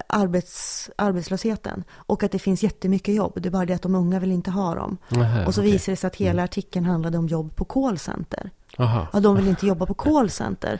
arbets, 0.07 0.89
arbetslösheten. 0.95 1.83
Och 1.91 2.23
att 2.23 2.31
det 2.31 2.39
finns 2.39 2.63
jättemycket 2.63 3.15
jobb. 3.15 3.33
Det 3.35 3.49
är 3.49 3.51
bara 3.51 3.65
det 3.65 3.73
att 3.73 3.81
de 3.81 3.95
unga 3.95 4.19
vill 4.19 4.31
inte 4.31 4.51
ha 4.51 4.75
dem. 4.75 4.97
Nähä, 5.09 5.45
Och 5.45 5.53
så 5.55 5.61
okej. 5.61 5.71
visade 5.71 5.91
det 5.91 5.97
sig 5.99 6.07
att 6.07 6.15
hela 6.15 6.43
artikeln 6.43 6.85
handlade 6.85 7.17
om 7.17 7.27
jobb 7.27 7.55
på 7.55 7.65
callcenter. 7.65 8.49
Aha. 8.77 9.07
Ja, 9.13 9.19
de 9.19 9.35
vill 9.35 9.47
inte 9.47 9.67
jobba 9.67 9.85
på 9.85 9.93
callcenter. 9.93 10.79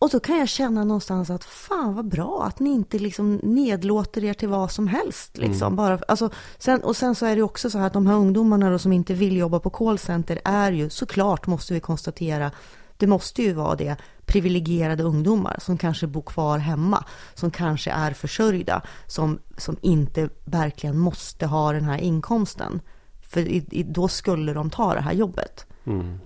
Och 0.00 0.10
så 0.10 0.20
kan 0.20 0.38
jag 0.38 0.48
känna 0.48 0.84
någonstans 0.84 1.30
att 1.30 1.44
fan 1.44 1.94
vad 1.94 2.08
bra 2.08 2.44
att 2.46 2.60
ni 2.60 2.70
inte 2.70 2.98
liksom 2.98 3.40
nedlåter 3.42 4.24
er 4.24 4.34
till 4.34 4.48
vad 4.48 4.70
som 4.70 4.88
helst. 4.88 5.38
Liksom. 5.38 5.76
Bara, 5.76 5.98
alltså, 6.08 6.30
sen, 6.58 6.82
och 6.82 6.96
sen 6.96 7.14
så 7.14 7.26
är 7.26 7.36
det 7.36 7.42
också 7.42 7.70
så 7.70 7.78
här 7.78 7.86
att 7.86 7.92
de 7.92 8.06
här 8.06 8.14
ungdomarna 8.14 8.70
då 8.70 8.78
som 8.78 8.92
inte 8.92 9.14
vill 9.14 9.36
jobba 9.36 9.60
på 9.60 9.70
callcenter 9.70 10.40
är 10.44 10.72
ju 10.72 10.90
såklart 10.90 11.46
måste 11.46 11.74
vi 11.74 11.80
konstatera 11.80 12.50
det 12.96 13.06
måste 13.06 13.42
ju 13.42 13.52
vara 13.52 13.76
det 13.76 13.96
privilegierade 14.26 15.02
ungdomar 15.02 15.56
som 15.60 15.78
kanske 15.78 16.06
bor 16.06 16.22
kvar 16.22 16.58
hemma, 16.58 17.04
som 17.34 17.50
kanske 17.50 17.90
är 17.90 18.12
försörjda, 18.12 18.82
som, 19.06 19.38
som 19.56 19.76
inte 19.80 20.28
verkligen 20.44 20.98
måste 20.98 21.46
ha 21.46 21.72
den 21.72 21.84
här 21.84 21.98
inkomsten. 21.98 22.80
För 23.20 23.40
i, 23.40 23.66
i, 23.70 23.82
då 23.82 24.08
skulle 24.08 24.52
de 24.52 24.70
ta 24.70 24.94
det 24.94 25.00
här 25.00 25.12
jobbet. 25.12 25.66
Mm. 25.84 26.18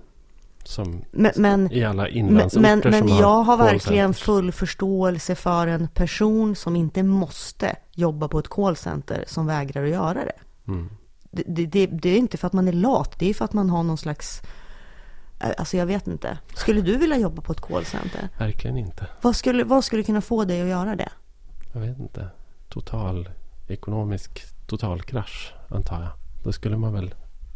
Som 0.67 1.03
Men, 1.11 1.31
men, 1.35 1.71
i 1.71 1.83
alla 1.83 2.03
men, 2.03 2.11
inlandsorter 2.11 2.61
men, 2.61 2.79
men 2.83 2.99
som 3.07 3.17
jag 3.17 3.43
har 3.43 3.57
verkligen 3.57 4.13
full 4.13 4.51
förståelse 4.51 5.35
för 5.35 5.67
en 5.67 5.87
person 5.87 6.55
som 6.55 6.75
inte 6.75 7.03
måste 7.03 7.75
jobba 7.91 8.27
på 8.27 8.39
ett 8.39 8.47
callcenter 8.49 9.23
som 9.27 9.45
vägrar 9.45 9.83
att 9.83 9.89
göra 9.89 10.13
det. 10.25 10.39
Mm. 10.67 10.89
Det, 11.31 11.43
det, 11.47 11.65
det, 11.65 11.85
det 11.85 12.09
är 12.09 12.17
inte 12.17 12.37
för 12.37 12.47
att 12.47 12.53
man 12.53 12.67
är 12.67 12.73
lat, 12.73 13.19
det 13.19 13.29
är 13.29 13.33
för 13.33 13.45
att 13.45 13.53
man 13.53 13.69
har 13.69 13.83
någon 13.83 13.97
slags... 13.97 14.41
eh, 15.39 15.51
Alltså 15.57 15.77
jag 15.77 15.85
vet 15.85 16.07
inte. 16.07 16.37
Skulle 16.55 16.81
du 16.81 16.97
vilja 16.97 17.17
jobba 17.17 17.41
på 17.41 17.51
ett 17.51 17.61
callcenter? 17.61 18.29
Verkligen 18.37 18.77
inte. 18.77 19.07
Vad 19.21 19.35
skulle, 19.35 19.63
vad 19.63 19.83
skulle 19.83 20.03
kunna 20.03 20.21
få 20.21 20.45
dig 20.45 20.61
att 20.61 20.67
göra 20.67 20.95
det? 20.95 21.09
Jag 21.73 21.81
vet 21.81 21.99
inte. 21.99 22.27
Total 22.69 23.29
ekonomisk 23.67 24.43
totalkrasch 24.67 25.53
antar 25.69 26.01
jag. 26.01 26.11
Då 26.43 26.51
skulle 26.51 26.77
man 26.77 26.93
väl 26.93 27.13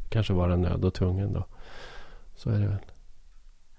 kanske 0.10 0.34
vara 0.34 0.56
nöd 0.56 0.86
och 0.86 0.94
tvungen 0.94 1.34
då. 1.34 1.46
Så 2.36 2.50
är 2.50 2.60
det 2.60 2.68
väl. 2.68 2.78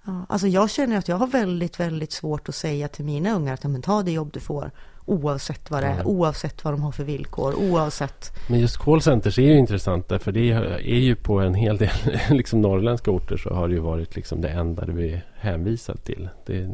Ja, 0.05 0.25
alltså 0.29 0.47
jag 0.47 0.69
känner 0.69 0.97
att 0.97 1.07
jag 1.07 1.15
har 1.15 1.27
väldigt, 1.27 1.79
väldigt 1.79 2.11
svårt 2.11 2.49
att 2.49 2.55
säga 2.55 2.87
till 2.87 3.05
mina 3.05 3.35
ungar 3.35 3.53
att 3.53 3.63
men 3.63 3.81
ta 3.81 4.03
det 4.03 4.11
jobb 4.11 4.29
du 4.33 4.39
får. 4.39 4.71
Oavsett 5.05 5.71
vad 5.71 5.83
det 5.83 5.87
är, 5.87 5.93
Mm. 5.93 6.07
oavsett 6.07 6.63
vad 6.63 6.73
de 6.73 6.81
har 6.81 6.91
för 6.91 7.03
villkor, 7.03 7.53
oavsett. 7.55 8.31
Men 8.49 8.59
just 8.59 8.77
callcenters 8.77 9.39
är 9.39 9.43
ju 9.43 9.57
intressant 9.57 10.07
därför 10.07 10.31
det 10.31 10.51
är 10.51 10.79
ju 10.99 11.15
på 11.15 11.39
en 11.39 11.53
hel 11.53 11.77
del 11.77 11.89
liksom 12.29 12.61
norrländska 12.61 13.11
orter 13.11 13.37
så 13.37 13.53
har 13.53 13.67
det 13.67 13.73
ju 13.73 13.79
varit 13.79 14.15
liksom 14.15 14.41
det 14.41 14.49
enda 14.49 14.85
du 14.85 15.09
är 15.09 15.25
hänvisad 15.35 16.03
till. 16.03 16.29
Det, 16.45 16.69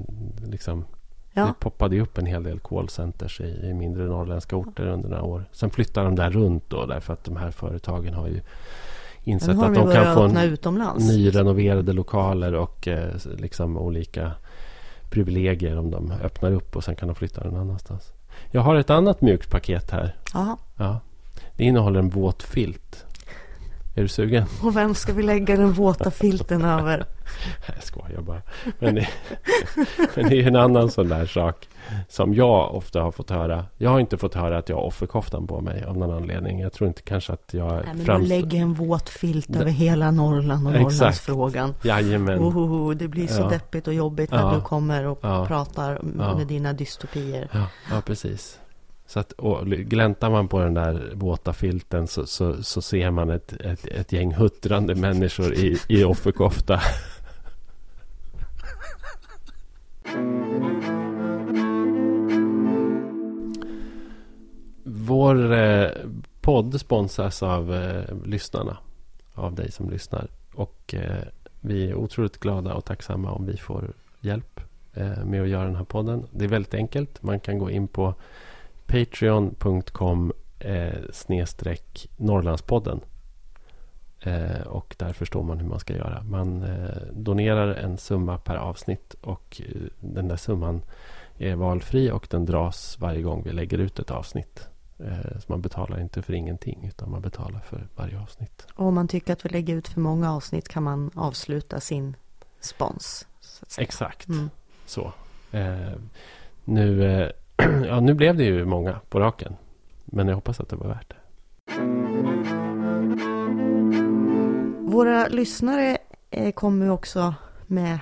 liksom, 0.46 0.86
Ja, 1.34 1.46
det 1.46 1.54
poppade 1.60 2.00
upp 2.00 2.18
en 2.18 2.26
hel 2.26 2.44
del 2.44 2.60
callcenters 2.60 3.42
i, 3.42 3.60
i 3.70 3.74
mindre 3.74 4.04
norrländska 4.04 4.56
orter 4.56 4.88
under 4.88 5.10
några 5.10 5.24
år. 5.24 5.46
Sen 5.52 5.70
flyttar 5.70 6.04
de 6.04 6.16
där 6.16 6.30
runt 6.32 6.70
då 6.70 6.86
därför 6.86 7.14
att 7.14 7.24
de 7.24 7.36
här 7.38 7.52
företagen 7.52 8.14
har 8.14 8.28
ju 8.28 8.42
insett 9.28 9.60
att 9.60 9.76
de 9.76 9.92
kan 9.92 10.14
få 10.16 10.24
en 10.24 10.38
utomlands. 10.38 11.08
nyrenoverade 11.08 11.94
lokaler 11.94 12.54
och 12.54 12.88
eh, 12.88 13.10
liksom 13.38 13.78
olika 13.78 14.32
privilegier 15.10 15.78
om 15.78 15.92
de 15.92 16.12
öppnar 16.24 16.52
upp 16.52 16.76
och 16.76 16.84
sen 16.84 16.96
kan 16.96 17.08
de 17.08 17.16
flytta 17.16 17.44
någon 17.44 17.60
annanstans. 17.60 18.14
Jag 18.52 18.62
har 18.62 18.76
ett 18.76 18.90
annat 18.90 19.22
mjukt 19.22 19.52
paket 19.52 19.92
här. 19.92 20.16
Ja, 20.34 20.58
Ja. 20.78 21.00
Det 21.56 21.64
innehåller 21.64 22.00
en 22.00 22.10
våt 22.10 22.44
filt. 22.44 23.06
Är 23.98 24.02
du 24.02 24.08
sugen? 24.08 24.46
och 24.64 24.76
vem 24.78 24.96
ska 24.96 25.14
vi 25.14 25.24
lägga 25.24 25.56
den 25.56 25.72
våta 25.72 26.12
filten 26.12 26.66
över? 26.66 27.06
Jag 27.76 27.84
skojar 27.84 28.22
bara. 28.22 28.42
Men 28.80 28.96
det, 28.96 29.08
men 30.16 30.30
det 30.30 30.36
är 30.44 30.48
en 30.48 30.56
annan 30.56 30.92
sån 30.92 31.10
där 31.10 31.26
sak 31.26 31.68
som 32.10 32.34
jag 32.34 32.76
ofta 32.76 33.02
har 33.02 33.12
fått 33.12 33.30
höra. 33.30 33.66
Jag 33.78 33.90
har 33.90 34.00
inte 34.00 34.18
fått 34.18 34.34
höra 34.34 34.58
att 34.58 34.70
jag 34.70 34.76
har 34.76 34.84
offerkoftan 34.84 35.48
på 35.48 35.62
mig 35.62 35.84
av 35.84 35.98
någon 35.98 36.12
anledning. 36.16 36.60
Jag 36.60 36.74
tror 36.74 36.88
inte 36.88 37.02
kanske 37.02 37.34
att 37.34 37.50
jag 37.54 37.72
Nej, 37.74 37.84
men 37.96 38.06
framst- 38.06 38.28
lägger 38.30 38.60
en 38.62 38.74
våt 38.74 39.10
filt 39.10 39.56
över 39.56 39.72
hela 39.72 40.12
Norrland 40.12 40.68
och 40.68 40.76
Exakt. 40.76 40.94
Norrlandsfrågan. 40.94 41.74
Jajamän. 41.84 42.40
Ohoho, 42.40 42.94
det 42.94 43.08
blir 43.08 43.28
så 43.28 43.42
Ja. 43.42 43.50
deppigt 43.50 43.88
och 43.88 43.94
jobbigt 43.94 44.32
när 44.32 44.40
Ja. 44.42 44.54
du 44.56 44.62
kommer 44.62 45.06
och 45.08 45.20
Ja. 45.22 45.46
pratar 45.46 46.00
Ja. 46.20 46.36
med 46.38 46.48
dina 46.48 46.74
dystopier. 46.74 47.48
Ja, 47.52 47.68
ja 47.92 48.02
precis. 48.06 48.60
Så 49.08 49.20
att, 49.20 49.32
och 49.32 49.68
gläntar 49.68 50.30
man 50.30 50.48
på 50.48 50.60
den 50.60 50.74
där 50.74 51.12
våta 51.16 51.54
filten 51.54 52.08
så, 52.08 52.26
så, 52.26 52.64
så 52.64 52.82
ser 52.82 53.12
man 53.12 53.30
ett, 53.30 53.54
ett, 53.54 53.88
ett 53.88 54.12
gäng 54.12 54.34
huttrande 54.34 54.96
människor 54.96 55.54
i, 55.54 55.78
i 55.90 56.04
offerkofta. 56.04 56.82
Vår 64.84 65.54
eh, 65.54 65.90
podd 66.42 66.80
sponsras 66.80 67.44
av 67.44 67.74
eh, 67.74 68.16
lyssnarna. 68.26 68.78
Av 69.34 69.56
dig 69.56 69.72
som 69.72 69.90
lyssnar. 69.90 70.28
Och 70.54 70.94
eh, 70.94 71.24
vi 71.62 71.90
är 71.90 71.96
otroligt 71.96 72.40
glada 72.40 72.74
och 72.74 72.86
tacksamma 72.86 73.32
om 73.32 73.46
vi 73.46 73.58
får 73.58 73.94
hjälp 74.20 74.60
eh, 74.94 75.26
med 75.26 75.42
att 75.42 75.48
göra 75.48 75.66
den 75.66 75.76
här 75.76 75.84
podden. 75.84 76.28
Det 76.32 76.46
är 76.46 76.50
väldigt 76.50 76.74
enkelt. 76.74 77.24
Man 77.24 77.40
kan 77.40 77.60
gå 77.60 77.70
in 77.70 77.88
på 77.88 78.16
patreon.com 78.88 80.34
eh, 80.60 81.00
snedstreck 81.14 82.10
Norrlandspodden. 82.18 83.00
Eh, 84.20 84.62
och 84.62 84.96
där 85.00 85.14
förstår 85.14 85.44
man 85.44 85.60
hur 85.60 85.68
man 85.68 85.80
ska 85.80 85.96
göra. 85.96 86.24
Man 86.24 86.64
eh, 86.64 87.02
donerar 87.12 87.76
en 87.76 87.98
summa 87.98 88.38
per 88.38 88.56
avsnitt 88.56 89.16
och 89.22 89.62
den 90.00 90.28
där 90.28 90.36
summan 90.36 90.82
är 91.38 91.56
valfri 91.56 92.12
och 92.12 92.28
den 92.30 92.46
dras 92.46 92.98
varje 93.00 93.22
gång 93.22 93.44
vi 93.44 93.52
lägger 93.52 93.78
ut 93.78 94.00
ett 94.00 94.12
avsnitt. 94.12 94.68
Så 95.40 95.44
man 95.48 95.62
betalar 95.62 96.00
inte 96.00 96.22
för 96.22 96.34
ingenting 96.34 96.86
utan 96.88 97.12
man 97.12 97.22
betalar 97.22 97.60
för 97.60 97.88
varje 97.96 98.20
avsnitt. 98.20 98.68
Och 98.74 98.86
om 98.86 98.94
man 98.94 99.08
tycker 99.08 99.34
att 99.34 99.46
vi 99.46 99.50
lägger 99.50 99.76
ut 99.76 99.88
för 99.88 100.00
många 100.00 100.34
avsnitt 100.34 100.68
kan 100.68 100.84
man 100.84 101.12
avsluta 101.16 101.80
sin 101.80 102.16
spons. 102.60 103.28
Exakt. 103.78 104.28
Mm. 104.28 104.50
Så. 104.86 105.14
Eh, 105.52 105.92
nu, 106.66 107.32
ja, 107.88 108.00
nu 108.00 108.14
blev 108.14 108.38
det 108.38 108.44
ju 108.44 108.66
många 108.66 109.00
på 109.10 109.20
raken. 109.20 109.56
Men 110.06 110.28
jag 110.28 110.36
hoppas 110.36 110.60
att 110.60 110.70
det 110.70 110.76
var 110.76 110.88
värt 110.88 111.10
det. 111.10 111.16
Våra 114.92 115.28
lyssnare 115.28 115.98
eh, 116.30 116.52
kommer 116.52 116.86
ju 116.86 116.92
också 116.92 117.34
med 117.68 118.00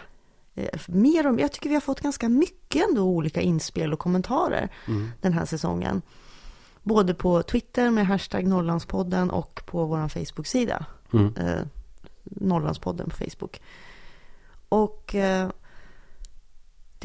eh, 0.55 0.79
mer 0.87 1.27
om, 1.27 1.39
jag 1.39 1.51
tycker 1.51 1.69
vi 1.69 1.75
har 1.75 1.81
fått 1.81 2.01
ganska 2.01 2.29
mycket 2.29 2.89
ändå 2.89 3.03
olika 3.03 3.41
inspel 3.41 3.93
och 3.93 3.99
kommentarer 3.99 4.69
Mm. 4.87 5.11
den 5.21 5.33
här 5.33 5.45
säsongen. 5.45 6.01
Både 6.83 7.13
på 7.13 7.43
Twitter 7.43 7.89
med 7.91 8.07
hashtag 8.07 8.47
Norrlandspodden 8.47 9.29
och 9.29 9.61
på 9.65 9.85
vår 9.85 10.07
Facebook-sida. 10.07 10.85
Mm. 11.13 11.33
eh, 11.37 11.61
Norrlandspodden 12.23 13.09
på 13.09 13.15
Facebook. 13.15 13.61
Och 14.69 15.15
eh, 15.15 15.49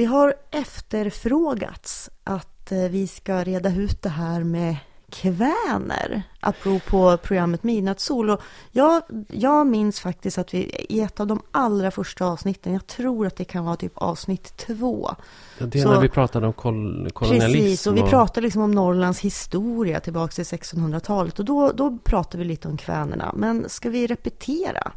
det 0.01 0.07
har 0.07 0.35
efterfrågats 0.51 2.11
att 2.25 2.73
eh, 2.73 2.79
vi 2.79 3.07
ska 3.07 3.45
reda 3.45 3.75
ut 3.75 4.03
det 4.03 4.09
här 4.09 4.45
med 4.45 4.77
kväner, 5.11 6.23
apropå 6.41 7.19
programmet 7.23 7.63
Midnattssol. 7.63 8.31
Och 8.31 8.41
jag, 8.73 9.03
jag 9.29 9.67
minns 9.67 10.01
faktiskt 10.01 10.39
att 10.39 10.55
vi 10.55 10.59
i 10.89 11.01
ett 11.01 11.21
av 11.21 11.27
de 11.27 11.43
allra 11.51 11.91
första 11.91 12.25
avsnitten, 12.25 12.73
jag 12.73 12.87
tror 12.87 13.27
att 13.27 13.37
det 13.37 13.45
kan 13.45 13.65
vara 13.65 13.77
typ 13.77 13.93
avsnitt 13.95 14.57
två. 14.57 15.11
Ja, 15.59 15.67
det 15.67 15.79
är 15.79 15.83
Så- 15.83 15.93
när 15.93 16.01
vi 16.01 16.09
pratade 16.09 16.47
om 16.47 16.53
kol- 16.53 17.11
kolonialism. 17.15 17.59
Precis, 17.59 17.87
och 17.87 17.97
vi 17.97 18.03
pratade 18.03 18.41
liksom 18.41 18.63
om 18.63 18.71
Norrlands 18.71 19.21
historia 19.21 20.01
tillbaka 20.01 20.33
till 20.33 20.45
1600-talet. 20.45 21.39
Och 21.39 21.45
då, 21.45 21.73
då 21.73 21.99
pratade 22.05 22.39
vi 22.39 22.45
lite 22.45 22.69
om 22.69 22.77
kvänerna. 22.77 23.33
Men 23.37 23.69
ska 23.69 23.91
vi 23.91 24.07
repetera? 24.07 24.93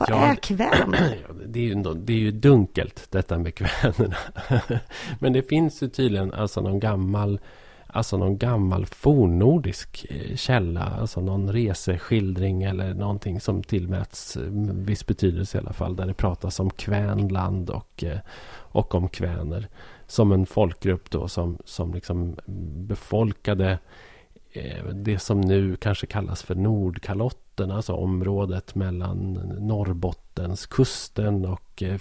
Vad 0.00 0.08
Ja, 0.10 0.24
är 0.26 0.30
det- 0.30 0.36
kvän? 0.40 0.94
Ja, 1.28 1.34
det, 1.46 1.58
är 1.60 1.64
ju, 1.64 1.74
det 1.94 2.12
är 2.12 2.16
ju 2.18 2.30
dunkelt 2.30 3.06
detta 3.10 3.38
med 3.38 3.54
kvänerna. 3.54 4.16
Men 5.18 5.32
det 5.32 5.42
finns 5.48 5.82
ju 5.82 5.88
tydligen 5.88 6.32
alltså 6.34 6.60
någon 6.60 6.80
gammal 6.80 7.40
Alltså 7.92 8.16
någon 8.16 8.38
gammal 8.38 8.86
fornnordisk 8.86 10.06
eh, 10.10 10.36
källa, 10.36 10.80
alltså 11.00 11.20
någon 11.20 11.52
reseskildring 11.52 12.62
eller 12.62 12.94
någonting 12.94 13.40
som 13.40 13.62
tillmäts 13.62 14.36
eh, 14.36 14.42
viss 14.72 15.06
betydelse 15.06 15.58
i 15.58 15.60
alla 15.60 15.72
fall. 15.72 15.96
Där 15.96 16.06
det 16.06 16.14
pratas 16.14 16.60
om 16.60 16.70
kvänland 16.70 17.70
och, 17.70 18.04
eh, 18.04 18.18
och 18.52 18.94
om 18.94 19.08
kväner. 19.08 19.68
Som 20.06 20.32
en 20.32 20.46
folkgrupp 20.46 21.10
då 21.10 21.28
som, 21.28 21.58
som 21.64 21.94
liksom 21.94 22.36
befolkade 22.88 23.78
Eh, 24.52 24.84
det 24.84 25.18
som 25.18 25.40
nu 25.40 25.76
kanske 25.76 26.06
kallas 26.06 26.42
för 26.42 26.54
Nordkalotten. 26.54 27.70
Alltså 27.70 27.92
området 27.92 28.74
mellan 28.74 29.32
Norrbottenskusten 29.60 31.44
och 31.44 31.82
eh, 31.82 31.98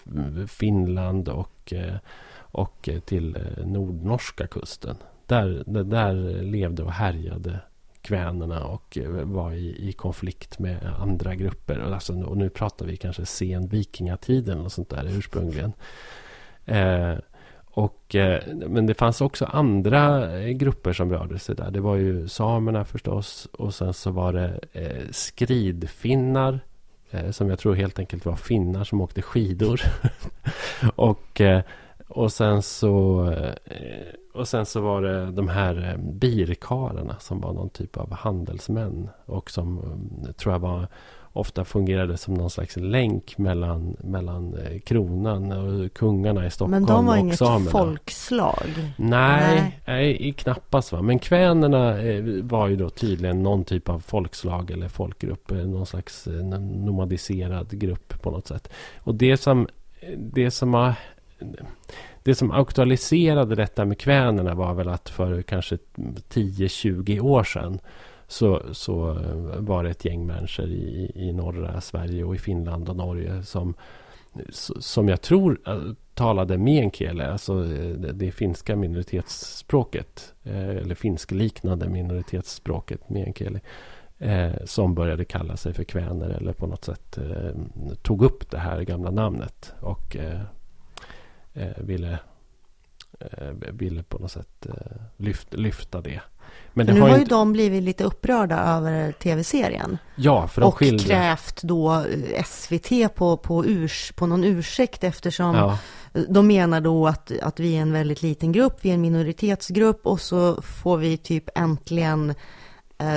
Finland 0.48 1.30
och, 1.30 1.74
eh, 1.74 1.96
och 2.38 2.90
till 3.06 3.38
nordnorska 3.66 4.48
kusten. 4.48 4.96
Där, 5.26 5.64
där, 5.84 6.14
levde 6.44 6.84
och 6.84 6.92
härjade 6.92 7.60
kvänerna 8.02 8.64
och 8.64 8.98
var 9.24 9.52
i, 9.52 9.90
i 9.90 9.94
konflikt 9.94 10.60
med 10.60 10.94
andra 11.00 11.36
grupper. 11.36 11.80
Och, 11.80 11.94
alltså, 11.94 12.24
och 12.24 12.38
nu 12.38 12.50
pratar 12.50 12.86
vi 12.86 12.98
kanske 12.98 13.26
sen 13.26 13.68
vikingatiden 13.68 14.60
och 14.60 14.72
sånt 14.72 14.90
där 14.90 15.18
ursprungligen. 15.18 15.74
Eh, 16.66 17.18
och, 17.80 18.16
eh, 18.16 18.44
men 18.68 18.86
det 18.86 18.94
fanns 18.94 19.22
också 19.22 19.46
andra 19.46 20.32
eh, 20.40 20.50
grupper 20.50 20.94
som 20.94 21.12
rörde 21.12 21.40
sig 21.40 21.56
där. 21.56 21.72
Det 21.72 21.80
var 21.80 21.96
ju 21.96 22.28
samerna 22.28 22.86
förstås. 22.86 23.48
Och 23.52 23.74
sen 23.74 23.94
så 23.94 24.12
var 24.12 24.34
det 24.34 24.60
eh, 24.74 25.10
skridfinnar. 25.12 26.60
Som 27.32 27.50
jag 27.50 27.60
tror 27.60 27.76
helt 27.76 28.00
enkelt 28.00 28.26
var 28.26 28.36
finnar 28.36 28.84
som 28.84 29.02
åkte 29.02 29.22
skidor. 29.22 29.82
och, 30.96 31.42
och 32.08 32.32
sen 32.32 32.62
så 32.62 33.26
och 34.40 34.48
sen 34.48 34.66
så 34.66 34.82
var 34.82 35.02
det 35.02 35.32
de 35.32 35.48
här 35.48 35.90
eh, 35.90 36.12
birkarlarna 36.14 37.16
som 37.20 37.42
var 37.42 37.54
någon 37.54 37.70
typ 37.70 37.98
av 37.98 38.14
handelsmän. 38.14 39.10
Och 39.26 39.52
som 39.52 39.78
eh, 39.78 40.32
tror 40.32 40.54
jag 40.54 40.60
var 40.60 40.88
ofta 41.34 41.66
fungerade 41.66 42.18
som 42.18 42.34
någon 42.34 42.50
slags 42.50 42.76
länk 42.76 43.38
mellan, 43.38 43.98
mellan 44.00 44.54
eh, 44.54 44.80
kronan 44.80 45.52
och 45.52 45.94
kungarna 45.94 46.46
i 46.46 46.52
Stockholm 46.52 46.72
Men 46.72 46.86
de 46.86 47.06
var 47.06 47.16
inget 47.16 47.38
samerna. 47.38 47.72
folkslag. 47.72 48.94
Nej, 48.98 49.80
nej. 49.86 50.34
knappast. 50.38 50.92
Va? 50.92 51.02
Men 51.02 51.20
kvänerna 51.20 51.96
var 52.44 52.68
ju 52.68 52.76
då 52.76 52.90
tydligen 52.90 53.44
någon 53.44 53.64
typ 53.64 53.90
av 53.90 54.00
folkslag 54.00 54.72
eller 54.72 54.88
folkgrupp. 54.88 55.52
Någon 55.52 55.86
slags 55.86 56.28
nomadiserad 56.62 57.80
grupp 57.80 58.22
på 58.22 58.32
något 58.32 58.48
sätt. 58.48 58.70
Och 58.98 59.16
det 59.16 59.38
som, 59.38 59.68
det 60.18 60.52
som 60.52 60.74
har... 60.74 60.94
Det 62.24 62.36
som 62.36 62.52
aktualiserade 62.52 63.56
detta 63.56 63.86
med 63.86 64.00
kvänerna 64.00 64.56
var 64.56 64.74
väl 64.74 64.90
att 64.90 65.10
för 65.10 65.42
kanske 65.42 65.78
10-20 65.96 67.20
år 67.20 67.44
sedan 67.44 67.80
så, 68.28 68.62
så 68.72 69.18
var 69.58 69.84
det 69.84 69.90
ett 69.90 70.06
gäng 70.06 70.26
människor 70.26 70.66
i, 70.66 71.12
i 71.16 71.34
norra 71.34 71.82
Sverige 71.82 72.24
och 72.24 72.36
i 72.36 72.38
Finland 72.38 72.90
och 72.90 72.96
Norge 72.96 73.44
som, 73.44 73.74
som 74.80 75.10
jag 75.10 75.22
tror 75.22 75.60
eh, 75.68 75.82
talade 76.14 76.58
meänkieli, 76.58 77.24
alltså 77.24 77.54
eh, 77.54 77.90
det, 77.90 78.12
det 78.12 78.32
finska 78.32 78.76
minoritetsspråket, 78.76 80.34
eh, 80.44 80.70
eller 80.70 80.96
finskliknande 80.96 81.90
minoritetsspråket 81.90 83.10
meänkieli, 83.10 83.60
som 84.66 84.96
började 84.96 85.26
kalla 85.26 85.58
sig 85.58 85.74
för 85.74 85.84
kväner 85.84 86.30
eller 86.30 86.54
på 86.54 86.68
något 86.68 86.86
sätt 86.86 87.18
tog 88.02 88.24
upp 88.24 88.50
det 88.50 88.58
här 88.58 88.82
gamla 88.82 89.12
namnet 89.12 89.74
och 89.80 90.18
ville, 91.78 92.20
ville 93.72 94.04
på 94.04 94.18
något 94.18 94.32
sätt 94.32 94.68
lyft, 95.18 95.54
lyfta 95.54 96.02
det. 96.02 96.22
Men 96.74 96.86
nu 96.86 97.02
har 97.02 97.10
ju 97.10 97.16
inte... 97.16 97.30
de 97.30 97.54
blivit 97.54 97.84
lite 97.84 98.04
upprörda 98.04 98.60
över 98.60 99.12
tv-serien. 99.12 99.98
Ja, 100.16 100.48
för 100.48 100.62
de 100.62 100.68
Och 100.68 100.78
skilde... 100.78 101.04
krävt 101.04 101.62
då 101.64 102.06
SVT 102.46 103.16
på, 103.16 103.38
på, 103.38 103.66
urs, 103.66 104.14
på 104.16 104.28
någon 104.28 104.44
ursäkt 104.44 105.04
eftersom 105.04 105.56
ja. 105.56 105.78
de 106.30 106.48
menar 106.48 106.82
då 106.82 107.08
att, 107.08 107.32
att 107.42 107.60
vi 107.60 107.78
är 107.78 107.82
en 107.82 107.94
väldigt 107.94 108.22
liten 108.22 108.52
grupp, 108.52 108.78
vi 108.82 108.90
är 108.90 108.94
en 108.94 109.02
minoritetsgrupp 109.02 110.06
och 110.06 110.22
så 110.22 110.62
får 110.62 110.98
vi 110.98 111.18
typ 111.18 111.50
äntligen 111.56 112.30
eh, 112.30 112.36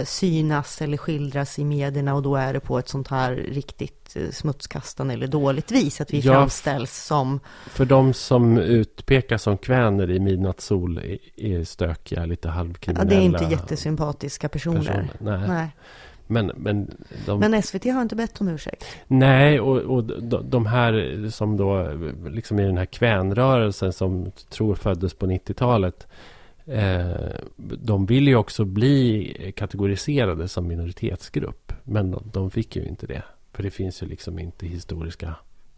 synas 0.04 0.82
eller 0.82 0.96
skildras 0.96 1.58
i 1.58 1.64
medierna 1.64 2.14
och 2.14 2.22
då 2.22 2.36
är 2.36 2.52
det 2.52 2.60
på 2.60 2.78
ett 2.78 2.88
sånt 2.88 3.08
här 3.08 3.32
riktigt 3.34 4.16
eh, 4.16 4.30
smutskastande 4.30 5.14
eller 5.14 5.26
dåligt 5.26 5.70
vis 5.70 6.00
att 6.00 6.12
vi 6.12 6.20
ja, 6.20 6.32
framställs 6.32 7.04
som... 7.04 7.40
För 7.66 7.84
de 7.84 8.12
som 8.12 8.58
utpekas 8.58 9.42
som 9.42 9.58
kväner 9.58 10.10
i 10.10 10.20
midnattssol 10.20 10.98
är, 10.98 11.18
är 11.36 11.64
stökiga, 11.64 12.26
lite 12.26 12.48
halvkriminella. 12.48 13.14
Ja, 13.14 13.18
det 13.18 13.24
är 13.24 13.26
inte 13.26 13.54
jättesympatiska 13.54 14.48
personer. 14.48 14.78
personer. 14.78 15.10
Nej. 15.18 15.48
Nej. 15.48 15.68
Men, 16.26 16.52
men, 16.56 16.90
de... 17.26 17.40
men 17.40 17.62
SVT 17.62 17.84
har 17.84 18.02
inte 18.02 18.16
bett 18.16 18.40
om 18.40 18.48
ursäkt. 18.48 18.84
Nej, 19.06 19.60
och, 19.60 19.78
och 19.78 20.04
de, 20.04 20.50
de 20.50 20.66
här 20.66 21.28
som 21.30 21.56
då 21.56 21.88
liksom 22.28 22.58
i 22.58 22.64
den 22.64 22.78
här 22.78 22.86
kvänrörelsen 22.86 23.92
som 23.92 24.32
tror 24.50 24.74
föddes 24.74 25.14
på 25.14 25.26
90-talet 25.26 26.06
Eh, 26.06 26.08
de 27.56 28.06
vill 28.06 28.28
ju 28.28 28.36
också 28.36 28.64
bli 28.64 29.52
kategoriserade 29.56 30.48
som 30.48 30.66
minoritetsgrupp. 30.66 31.72
Men 31.84 32.10
de, 32.10 32.30
de, 32.32 32.50
fick 32.50 32.76
ju 32.76 32.84
inte 32.84 33.06
det. 33.06 33.22
För 33.52 33.62
det 33.62 33.70
finns 33.70 34.02
ju 34.02 34.06
liksom 34.06 34.38
inte 34.38 34.66
historiska 34.66 35.34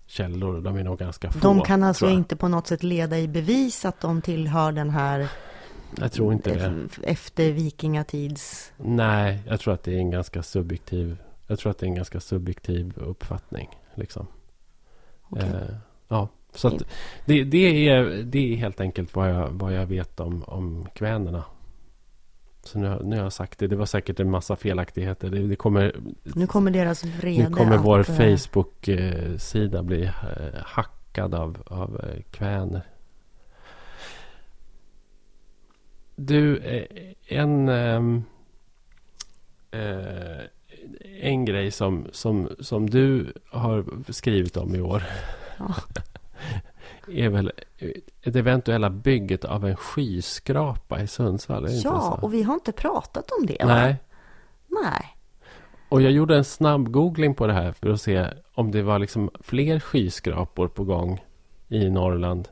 källor. 0.07 0.61
De 0.61 0.77
är 0.77 0.85
nog 0.85 0.99
ganska 0.99 1.33
få. 1.33 1.39
De 1.39 1.63
kan 1.63 1.83
alltså 1.83 2.11
inte 2.11 2.37
på 2.37 2.49
något 2.49 2.67
sätt 2.67 2.83
leda 2.83 3.19
i 3.19 3.29
bevis 3.29 3.85
att 3.85 4.01
de 4.01 4.23
tillhör 4.23 4.73
den 4.73 4.91
här 4.91 5.29
jag 5.97 6.13
tror 6.13 6.33
inte 6.33 6.55
det. 6.55 6.89
Efter 7.03 7.53
vikingatids... 7.53 8.73
Nej, 8.77 9.43
jag 9.47 9.61
tror 9.61 9.75
att 9.75 9.83
det 9.83 9.95
är 9.95 9.99
en 9.99 10.11
ganska 10.11 10.43
subjektiv... 10.43 11.17
Jag 11.47 11.59
tror 11.59 11.71
att 11.71 11.79
det 11.79 11.87
är 11.87 11.89
en 11.89 11.95
ganska 11.95 12.21
subjektiv 12.21 12.93
uppfattning. 12.97 13.69
Liksom. 13.95 14.27
Okay. 15.31 15.49
Eh, 15.49 15.75
ja. 16.09 16.29
Så 16.55 16.69
att 16.69 16.83
det, 17.25 17.45
det, 17.45 17.89
är, 17.89 18.23
det 18.23 18.53
är 18.53 18.57
helt 18.57 18.81
enkelt 18.81 19.15
vad 19.15 19.31
jag, 19.31 19.49
vad 19.51 19.73
jag 19.73 19.87
vet 19.87 20.21
om, 20.21 20.45
om 20.47 20.89
kvänerna. 20.95 21.45
Så 22.63 22.79
nu, 22.79 23.01
nu 23.05 23.17
har 23.17 23.23
jag 23.23 23.33
sagt 23.33 23.59
det. 23.59 23.67
Det 23.67 23.77
var 23.77 23.87
säkert 23.87 24.21
en 24.21 24.31
massa 24.31 24.57
felaktigheter. 24.57 25.31
Det, 25.31 25.39
det 25.39 25.57
kommer, 25.57 25.97
nu 26.23 26.47
kommer 26.47 26.71
deras 26.71 27.05
vrede. 27.05 27.49
Nu 27.49 27.55
kommer 27.55 27.79
vår 27.79 27.99
eh, 27.99 28.05
Facebook-sida 28.05 29.83
bli 29.83 30.05
eh, 30.05 30.11
hackad 30.65 31.35
av, 31.35 31.63
av 31.67 32.01
eh, 32.05 32.23
kväner. 32.31 32.83
Du, 36.17 36.63
en... 37.29 37.69
Ehm, 37.69 38.25
en 41.21 41.45
grej 41.45 41.71
som, 41.71 42.07
som, 42.13 42.49
som 42.61 42.91
du 42.91 43.33
har 43.51 43.85
skrivit 44.13 44.57
om 44.57 44.75
i 44.75 44.81
år. 44.81 45.03
Ja. 45.59 45.75
Är 47.09 47.29
väl 47.29 47.53
det 48.25 48.37
eventuella 48.37 48.91
bygget 48.91 49.45
av 49.45 49.67
en 49.67 49.77
skyskrapa 49.77 51.03
i 51.03 51.07
Sundsvall. 51.07 51.67
ja, 51.71 52.19
och 52.23 52.35
vi 52.35 52.43
har 52.43 52.55
inte 52.55 52.73
pratat 52.73 53.31
om 53.31 53.47
det. 53.47 53.65
Nej. 53.65 53.97
Va? 54.69 54.81
Nej. 54.83 55.17
Och 55.89 56.03
jag 56.03 56.13
gjorde 56.13 56.37
en 56.37 56.45
snabb 56.45 56.91
googling 56.91 57.35
på 57.35 57.47
det 57.47 57.53
här 57.53 57.73
för 57.73 57.91
att 57.91 58.01
se 58.01 58.27
om 58.55 58.71
det 58.71 58.83
var 58.83 58.99
liksom 58.99 59.31
fler 59.41 59.81
skyskrapor 59.81 60.69
på 60.69 60.85
gång 60.85 61.25
i 61.69 61.91
Norrland. 61.91 62.49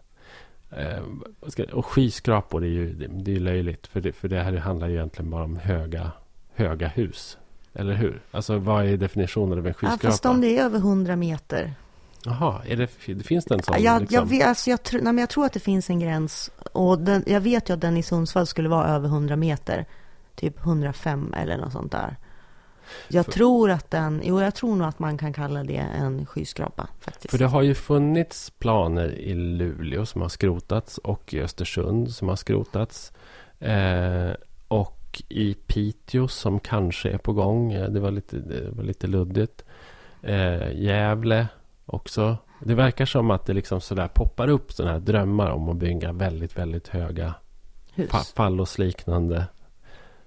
Eh, 0.70 1.72
och 1.72 1.86
skyskrapor 1.86 2.64
är 2.64 2.68
ju, 2.68 2.92
det 3.08 3.36
är 3.36 3.40
löjligt. 3.40 3.86
För 3.86 4.00
det, 4.00 4.12
för 4.12 4.28
det 4.28 4.40
här 4.40 4.52
handlar 4.52 4.88
ju 4.88 4.94
egentligen 4.94 5.30
bara 5.30 5.44
om 5.44 5.56
höga, 5.56 6.10
höga 6.54 6.88
hus. 6.88 7.38
Eller 7.74 7.94
hur? 7.94 8.22
Alltså 8.30 8.58
vad 8.58 8.84
är 8.86 8.96
definitionen 8.96 9.58
av 9.58 9.66
en 9.66 9.74
skyskrapa? 9.74 9.98
Ja, 10.02 10.10
fast 10.10 10.26
om 10.26 10.40
det 10.40 10.58
är 10.58 10.64
över 10.64 10.78
100 10.78 11.16
meter 11.16 11.74
Jaha, 12.24 12.62
det, 12.76 12.86
finns 13.22 13.44
det 13.44 13.54
en 13.54 13.62
sån? 13.62 13.82
Jag, 13.82 14.00
liksom? 14.00 14.14
jag, 14.14 14.26
vet, 14.26 14.46
alltså 14.46 14.70
jag, 14.70 14.78
nej, 14.92 15.02
men 15.02 15.18
jag 15.18 15.28
tror 15.28 15.44
att 15.44 15.52
det 15.52 15.60
finns 15.60 15.90
en 15.90 16.00
gräns. 16.00 16.50
Och 16.72 16.98
den, 16.98 17.24
jag 17.26 17.40
vet 17.40 17.70
ju 17.70 17.74
att 17.74 17.80
den 17.80 17.96
i 17.96 18.02
Sundsvall 18.02 18.46
skulle 18.46 18.68
vara 18.68 18.88
över 18.88 19.08
100 19.08 19.36
meter. 19.36 19.86
Typ 20.34 20.58
105 20.58 21.34
eller 21.34 21.56
något 21.56 21.72
sånt 21.72 21.92
där. 21.92 22.16
Jag 23.08 23.24
för, 23.24 23.32
tror 23.32 23.70
att 23.70 23.90
den, 23.90 24.22
jo 24.24 24.40
jag 24.40 24.54
tror 24.54 24.76
nog 24.76 24.88
att 24.88 24.98
man 24.98 25.18
kan 25.18 25.32
kalla 25.32 25.64
det 25.64 25.76
en 25.76 26.26
skyskrapa 26.26 26.88
faktiskt. 27.00 27.30
För 27.30 27.38
det 27.38 27.46
har 27.46 27.62
ju 27.62 27.74
funnits 27.74 28.50
planer 28.50 29.08
i 29.08 29.34
Luleå 29.34 30.06
som 30.06 30.22
har 30.22 30.28
skrotats 30.28 30.98
och 30.98 31.34
i 31.34 31.40
Östersund 31.40 32.10
som 32.10 32.28
har 32.28 32.36
skrotats. 32.36 33.12
Eh, 33.58 34.30
och 34.68 35.22
i 35.28 35.54
Piteå 35.54 36.28
som 36.28 36.60
kanske 36.60 37.10
är 37.10 37.18
på 37.18 37.32
gång. 37.32 37.74
Det 37.74 38.00
var 38.00 38.10
lite, 38.10 38.36
det 38.36 38.70
var 38.70 38.84
lite 38.84 39.06
luddigt. 39.06 39.64
Eh, 40.22 40.82
Gävle 40.82 41.46
också. 41.86 42.36
Det 42.60 42.74
verkar 42.74 43.06
som 43.06 43.30
att 43.30 43.46
det 43.46 43.52
liksom 43.52 43.80
sådär 43.80 44.08
poppar 44.08 44.48
upp 44.48 44.72
sådana 44.72 44.92
här 44.92 45.00
drömmar 45.00 45.50
om 45.50 45.68
att 45.68 45.76
bygga 45.76 46.12
väldigt, 46.12 46.58
väldigt 46.58 46.88
höga 46.88 47.34
hus. 47.94 48.32
fallosliknande 48.36 49.46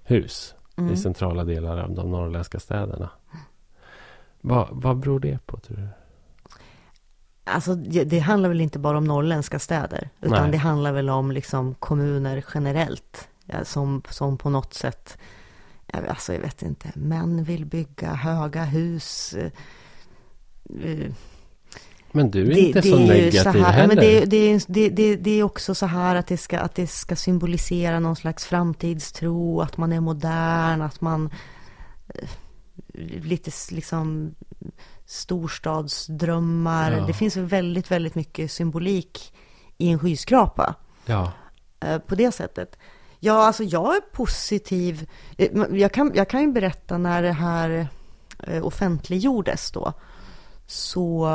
hus 0.02 0.54
mm. 0.76 0.92
i 0.92 0.96
centrala 0.96 1.44
delar 1.44 1.78
av 1.78 1.94
de 1.94 2.10
norrländska 2.10 2.60
städerna. 2.60 3.10
Vad, 4.40 4.68
vad 4.70 4.98
beror 4.98 5.20
det 5.20 5.46
på 5.46 5.56
tror 5.56 5.76
du? 5.76 5.88
Alltså 7.44 7.74
det 7.74 8.18
handlar 8.18 8.48
väl 8.48 8.60
inte 8.60 8.78
bara 8.78 8.98
om 8.98 9.04
norrländska 9.04 9.58
städer. 9.58 10.10
Utan 10.20 10.42
Nej. 10.42 10.52
det 10.52 10.58
handlar 10.58 10.92
väl 10.92 11.10
om 11.10 11.32
liksom 11.32 11.74
kommuner 11.74 12.44
generellt. 12.54 13.28
Som, 13.62 14.02
som 14.10 14.38
på 14.38 14.50
något 14.50 14.74
sätt, 14.74 15.18
alltså 16.08 16.32
jag 16.32 16.40
vet 16.40 16.62
inte, 16.62 16.92
män 16.94 17.44
vill 17.44 17.66
bygga 17.66 18.14
höga 18.14 18.64
hus. 18.64 19.36
Men 22.16 22.30
du 22.30 22.40
är 22.40 22.54
det, 22.54 22.60
inte 22.60 22.80
det 22.80 22.88
så 22.88 22.96
är 22.96 23.06
negativ 23.06 23.42
så 23.42 23.50
här, 23.50 23.72
heller. 23.72 23.86
Men 23.86 23.96
det, 23.96 24.24
det, 24.24 24.64
det, 24.68 24.88
det, 24.88 25.16
det 25.16 25.30
är 25.30 25.42
också 25.42 25.74
så 25.74 25.86
här 25.86 26.16
att 26.16 26.26
det, 26.26 26.36
ska, 26.36 26.58
att 26.58 26.74
det 26.74 26.86
ska 26.86 27.16
symbolisera 27.16 28.00
någon 28.00 28.16
slags 28.16 28.44
framtidstro, 28.44 29.60
att 29.60 29.76
man 29.76 29.92
är 29.92 30.00
modern, 30.00 30.82
att 30.82 31.00
man 31.00 31.30
eh, 32.08 32.28
lite 33.22 33.50
liksom 33.70 34.34
storstadsdrömmar. 35.06 36.92
Ja. 36.92 37.06
Det 37.06 37.12
finns 37.12 37.36
väldigt, 37.36 37.90
väldigt 37.90 38.14
mycket 38.14 38.50
symbolik 38.50 39.34
i 39.78 39.88
en 39.88 39.98
skyskrapa. 39.98 40.74
Ja. 41.06 41.32
Eh, 41.80 41.98
på 41.98 42.14
det 42.14 42.32
sättet. 42.32 42.78
Ja, 43.20 43.46
alltså 43.46 43.64
jag 43.64 43.96
är 43.96 44.00
positiv. 44.00 45.10
Eh, 45.38 45.48
jag 45.72 45.92
kan, 45.92 46.12
jag 46.14 46.28
kan 46.28 46.40
ju 46.40 46.52
berätta 46.52 46.98
när 46.98 47.22
det 47.22 47.32
här 47.32 47.88
offentliggjordes 48.62 49.70
då. 49.70 49.92
Så 50.66 51.26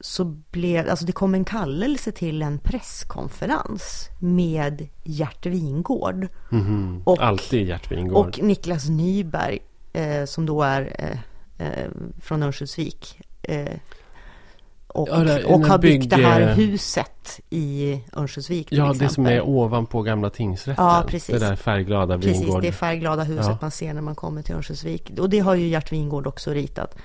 så 0.00 0.24
blev, 0.24 0.88
alltså 0.90 1.04
det 1.06 1.12
kom 1.12 1.34
en 1.34 1.44
kallelse 1.44 2.12
till 2.12 2.42
en 2.42 2.58
presskonferens 2.58 4.08
med 4.18 4.88
Gert 5.04 5.46
Wingård. 5.46 6.28
Mm 6.52 6.64
-hmm. 6.66 7.04
och, 7.04 7.22
Alltid 7.22 7.68
Gert 7.68 7.92
Wingård. 7.92 8.26
Och 8.26 8.42
Niklas 8.42 8.88
Nyberg, 8.88 9.58
eh, 9.92 10.24
som 10.24 10.46
då 10.46 10.62
är 10.62 10.96
eh, 11.58 11.66
eh, 11.68 11.88
från 12.20 12.42
Örnsköldsvik. 12.42 13.20
Eh, 13.42 13.66
och, 14.86 15.08
Ja, 15.10 15.16
det- 15.16 15.44
och 15.44 15.60
har 15.60 15.78
byggt 15.78 16.10
det 16.10 16.16
här 16.16 16.56
bygg- 16.56 16.66
huset 16.70 17.40
i 17.50 18.00
Örnsköldsvik 18.16 18.68
Ja, 18.70 18.84
exempel. 18.84 19.08
det 19.08 19.14
som 19.14 19.26
är 19.26 19.40
ovanpå 19.42 20.02
gamla 20.02 20.30
tingsrätten. 20.30 20.84
Ja, 20.84 21.04
precis. 21.08 21.40
Det 21.40 21.46
där 21.48 21.56
färgglada 21.56 22.18
Precis, 22.18 22.42
vingård. 22.42 22.62
det 22.62 22.72
färgglada 22.72 23.22
huset 23.22 23.46
Ja. 23.46 23.58
man 23.60 23.70
ser 23.70 23.94
när 23.94 24.02
man 24.02 24.14
kommer 24.14 24.42
till 24.42 24.54
Örnsköldsvik. 24.54 25.12
Och 25.18 25.30
det 25.30 25.38
har 25.38 25.54
ju 25.54 25.66
Gert 25.68 25.92
Wingård 25.92 26.26
också 26.26 26.50
ritat. 26.50 26.96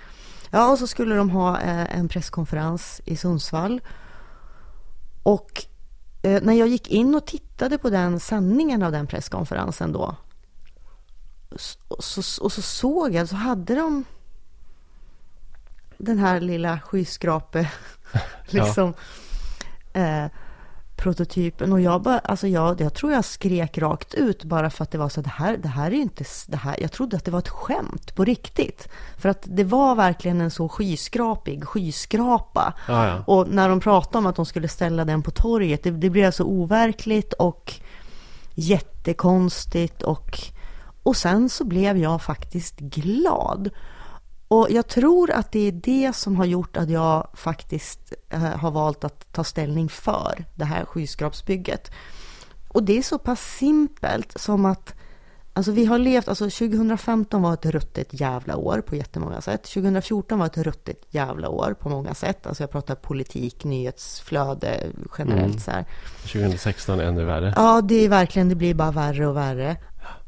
Ja, 0.55 0.71
och 0.71 0.79
så 0.79 0.87
skulle 0.87 1.15
de 1.15 1.29
ha 1.29 1.59
eh, 1.59 1.97
en 1.97 2.07
presskonferens 2.07 3.01
i 3.05 3.17
Sundsvall. 3.17 3.81
Och 5.23 5.65
eh, 6.21 6.41
när 6.43 6.53
jag 6.53 6.67
gick 6.67 6.87
in 6.87 7.15
och 7.15 7.25
tittade 7.25 7.77
på 7.77 7.89
den 7.89 8.19
sändningen 8.19 8.83
av 8.83 8.91
den 8.91 9.07
presskonferensen 9.07 9.91
då. 9.91 10.15
Och 11.87 12.03
så, 12.03 12.43
och 12.43 12.51
så 12.51 12.61
såg 12.61 13.13
jag, 13.13 13.29
så 13.29 13.35
hade 13.35 13.75
de 13.75 14.05
den 15.97 16.17
här 16.17 16.39
lilla 16.39 16.79
skyskrape, 16.79 17.71
liksom, 18.45 18.93
eh, 19.93 20.25
prototypen. 20.95 21.73
Och 21.73 21.81
jag 21.81 22.01
bara, 22.01 22.19
alltså 22.19 22.47
jag, 22.47 22.81
jag 22.81 22.93
tror 22.93 23.11
jag 23.11 23.25
skrek 23.25 23.77
rakt 23.77 24.13
ut 24.13 24.43
bara 24.43 24.69
för 24.69 24.83
att 24.83 24.91
det 24.91 24.97
var 24.97 25.09
så 25.09 25.21
det 25.21 25.29
här, 25.29 25.57
det 25.57 25.67
här 25.67 25.91
är 25.91 25.95
inte, 25.95 26.23
det 26.47 26.57
här, 26.57 26.77
jag 26.81 26.91
trodde 26.91 27.17
att 27.17 27.25
det 27.25 27.31
var 27.31 27.39
ett 27.39 27.49
skämt 27.49 28.15
på 28.15 28.25
riktigt. 28.25 28.87
För 29.17 29.29
att 29.29 29.43
det 29.43 29.63
var 29.63 29.95
verkligen 29.95 30.41
en 30.41 30.51
så 30.51 30.69
skyskrapig 30.69 31.63
skyskrapa. 31.63 32.73
Ja, 32.87 33.07
ja. 33.07 33.23
Och 33.27 33.47
när 33.47 33.69
de 33.69 33.79
pratade 33.79 34.17
om 34.17 34.25
att 34.25 34.35
de 34.35 34.45
skulle 34.45 34.67
ställa 34.67 35.05
den 35.05 35.21
på 35.21 35.31
torget, 35.31 35.83
det, 35.83 35.91
det 35.91 36.09
blev 36.09 36.31
så 36.31 36.43
overkligt 36.43 37.33
och 37.33 37.73
jättekonstigt 38.55 40.01
och, 40.01 40.39
och 41.03 41.15
sen 41.15 41.49
så 41.49 41.63
blev 41.63 41.97
jag 41.97 42.21
faktiskt 42.21 42.79
glad. 42.79 43.69
Och 44.53 44.67
jag 44.71 44.87
tror 44.87 45.31
att 45.31 45.51
det 45.51 45.67
är 45.67 45.71
det 45.71 46.15
som 46.15 46.35
har 46.35 46.45
gjort 46.45 46.77
att 46.77 46.89
jag 46.89 47.27
faktiskt 47.33 48.13
eh, 48.29 48.39
har 48.41 48.71
valt 48.71 49.03
att 49.03 49.33
ta 49.33 49.43
ställning 49.43 49.89
för 49.89 50.45
det 50.55 50.65
här 50.65 50.85
skyskrapsbygget. 50.85 51.91
Och 52.67 52.83
det 52.83 52.97
är 52.97 53.01
så 53.01 53.17
pass 53.17 53.41
simpelt 53.57 54.39
som 54.39 54.65
att 54.65 54.93
Alltså 55.55 55.71
vi 55.71 55.85
har 55.85 55.97
levt, 55.97 56.27
alltså 56.27 56.43
2015 56.43 57.41
var 57.41 57.53
ett 57.53 57.65
ruttet 57.65 58.07
jävla 58.11 58.57
år 58.57 58.81
på 58.81 58.95
jättemånga 58.95 59.41
sätt. 59.41 59.63
2014 59.63 60.39
var 60.39 60.45
ett 60.45 60.57
ruttet 60.57 61.01
jävla 61.09 61.49
år 61.49 61.75
på 61.79 61.89
många 61.89 62.13
sätt. 62.13 62.47
Alltså 62.47 62.63
jag 62.63 62.71
pratar 62.71 62.95
politik, 62.95 63.63
nyhetsflöde 63.63 64.79
generellt 65.17 65.45
Mm. 65.45 65.59
så 65.59 65.71
här. 65.71 65.85
2016 66.21 66.99
är 66.99 67.03
ännu 67.03 67.25
värre. 67.25 67.53
Ja, 67.55 67.81
det 67.81 68.05
är 68.05 68.09
verkligen, 68.09 68.49
det 68.49 68.55
blir 68.55 68.73
bara 68.73 68.91
värre 68.91 69.27
och 69.27 69.37
värre. 69.37 69.77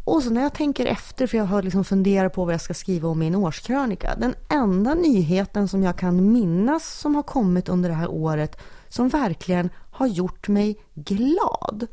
Och 0.06 0.24
så 0.24 0.30
när 0.30 0.41
jag 0.41 0.53
tänker 0.53 0.86
efter, 0.86 1.28
för 1.28 1.38
jag 1.38 1.45
har 1.45 1.62
liksom 1.62 1.84
funderat 1.84 2.34
på 2.34 2.45
vad 2.45 2.53
jag 2.53 2.62
ska 2.62 2.74
skriva 2.74 3.10
om 3.10 3.22
i 3.22 3.28
en 3.28 3.36
årskrönika. 3.36 4.16
Den 4.16 4.36
enda 4.49 4.93
nyheten 4.93 5.68
som 5.68 5.84
jag 5.84 5.97
kan 5.97 6.32
minnas 6.34 6.99
som 6.99 7.16
har 7.16 7.24
kommit 7.24 7.70
under 7.70 7.89
det 7.89 7.95
här 7.95 8.12
året 8.12 8.58
som 8.89 9.10
verkligen 9.10 9.70
har 9.91 10.08
gjort 10.08 10.47
mig 10.47 10.78
glad. 10.93 11.88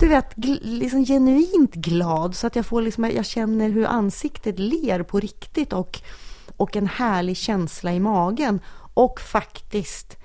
Du 0.00 0.08
vet, 0.08 0.34
gl- 0.34 0.60
liksom 0.62 1.04
genuint 1.04 1.74
glad 1.74 2.36
så 2.36 2.46
att 2.46 2.56
jag 2.56 2.66
får 2.66 2.82
liksom, 2.82 3.04
jag 3.04 3.26
känner 3.26 3.68
hur 3.68 3.86
ansiktet 3.86 4.58
ler 4.58 5.02
på 5.02 5.20
riktigt 5.20 5.72
och, 5.72 6.00
och 6.56 6.76
en 6.76 6.86
härlig 6.86 7.36
känsla 7.36 7.92
i 7.92 8.00
magen. 8.00 8.60
Och 8.94 9.20
faktiskt 9.20 10.16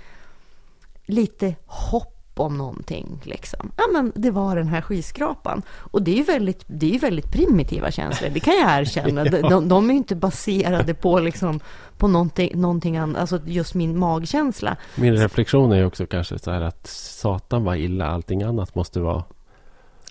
lite 1.06 1.56
hopp 1.66 2.19
om 2.40 2.58
någonting. 2.58 3.20
Liksom. 3.24 3.72
Ja, 3.78 3.84
men 3.94 4.12
det 4.16 4.32
var 4.32 4.56
den 4.56 4.68
här 4.68 4.82
skyskrapan. 4.82 5.62
Och 5.70 6.02
det 6.02 6.12
är 6.12 6.16
ju 6.16 6.24
väldigt, 6.24 6.64
det 6.68 6.86
är 6.86 6.92
ju 6.92 6.98
väldigt 6.98 7.32
primitiva 7.32 7.92
känslor, 7.92 8.30
det 8.30 8.40
kan 8.40 8.54
jag 8.54 8.80
erkänna. 8.80 9.24
De, 9.50 9.70
de, 9.70 9.90
är 9.90 9.94
ju 9.94 9.98
inte 9.98 10.16
baserade 10.16 10.94
på, 10.94 11.20
liksom, 11.20 11.60
på 11.98 12.08
någonting, 12.08 12.62
någonting 12.62 12.98
annat, 12.98 13.22
alltså 13.22 13.40
just 13.46 13.74
min 13.74 14.00
magkänsla. 14.00 14.78
Min 14.96 15.18
reflektion 15.18 15.72
är 15.72 15.78
ju 15.78 15.86
också 15.86 16.06
kanske 16.06 16.40
så 16.40 16.52
här 16.52 16.62
att 16.62 16.88
satan 16.88 17.64
var 17.64 17.76
illa, 17.76 18.08
allting 18.08 18.44
annat 18.44 18.76
måste 18.76 19.00
vara. 19.00 19.24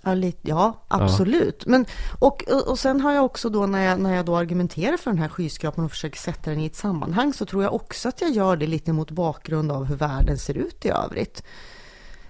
Ja, 0.03 0.15
lite, 0.15 0.39
ja 0.43 0.85
absolut. 0.89 1.67
Men, 1.67 1.87
och, 2.19 2.45
och 2.49 2.69
och 2.69 2.79
sen 2.79 3.01
har 3.01 3.13
jag 3.13 3.25
också 3.25 3.49
då 3.49 3.67
när 3.67 3.85
jag, 3.85 4.01
när 4.01 4.15
jag 4.15 4.25
då 4.25 4.37
argumenterar 4.37 4.97
för 4.97 5.11
den 5.11 5.21
här 5.21 5.29
skyskrapan 5.29 5.85
och 5.85 5.91
försöker 5.91 6.19
sätta 6.19 6.51
den 6.51 6.61
i 6.61 6.67
ett 6.67 6.77
sammanhang 6.77 7.33
så 7.33 7.47
tror 7.47 7.63
jag 7.63 7.75
också 7.75 8.09
att 8.09 8.21
jag 8.21 8.31
gör 8.31 8.57
det 8.57 8.67
lite 8.67 8.93
mot 8.93 9.11
bakgrund 9.11 9.73
av 9.73 9.85
hur 9.85 9.97
världen 9.97 10.39
ser 10.39 10.57
ut 10.57 10.85
i 10.85 10.89
övrigt. 10.89 11.43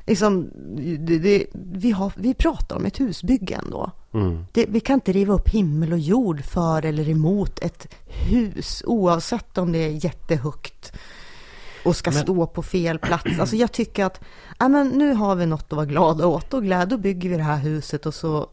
Liksom, 0.09 0.51
det, 0.99 1.19
det, 1.19 1.47
vi, 1.53 1.91
har, 1.91 2.13
vi 2.17 2.35
pratar 2.35 2.77
om 2.77 2.85
ett 2.87 3.01
husbygge 3.01 3.55
ändå. 3.65 3.91
Mm. 4.15 4.45
Det, 4.53 4.67
vi 4.69 4.81
kan 4.81 4.95
inte 4.95 5.13
riva 5.13 5.35
upp 5.35 5.49
himmel 5.49 5.93
och 5.93 5.99
jord 5.99 6.45
för 6.45 6.85
eller 6.85 7.09
emot 7.09 7.59
ett 7.59 7.95
hus 8.07 8.83
oavsett 8.87 9.59
om 9.59 9.73
det 9.73 9.79
är 9.79 10.05
jättehögt 10.05 10.93
och 11.85 11.97
ska 11.97 12.11
Men- 12.11 12.23
stå 12.23 12.47
på 12.47 12.63
fel 12.63 12.99
plats. 12.99 13.39
Alltså 13.41 13.57
jag 13.57 13.73
tycker 13.73 14.05
att 14.05 14.21
ja, 14.59 14.69
men 14.69 14.89
nu 14.89 15.13
har 15.13 15.35
vi 15.35 15.47
något 15.47 15.63
att 15.73 15.77
vara 15.77 15.87
glada 15.87 16.27
åt 16.27 16.55
och 16.55 16.63
glad, 16.63 16.89
då 16.89 16.99
bygger 16.99 17.31
vi 17.31 17.37
det 17.37 17.43
här 17.43 17.59
huset 17.59 18.07
och 18.07 18.15
så 18.15 18.49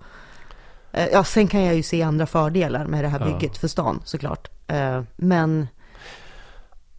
eh, 0.92 1.08
Ja, 1.08 1.24
sen 1.24 1.48
kan 1.48 1.64
jag 1.64 1.76
ju 1.76 1.84
se 1.84 2.02
andra 2.02 2.26
fördelar 2.26 2.86
med 2.86 3.04
det 3.04 3.08
här 3.08 3.20
Ja. 3.20 3.26
bygget 3.26 3.58
för 3.58 3.68
stan 3.68 4.02
såklart. 4.06 4.48
Eh, 4.68 5.02
Men 5.16 5.68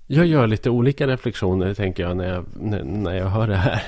jag 0.09 0.27
gör 0.27 0.47
lite 0.47 0.71
olika 0.71 1.07
reflektioner 1.07 1.75
tänker 1.75 2.03
jag 2.03 2.17
när 2.17 2.35
jag, 2.35 2.45
när, 2.85 3.15
jag 3.15 3.27
hör 3.27 3.49
det 3.49 3.57
här. 3.57 3.83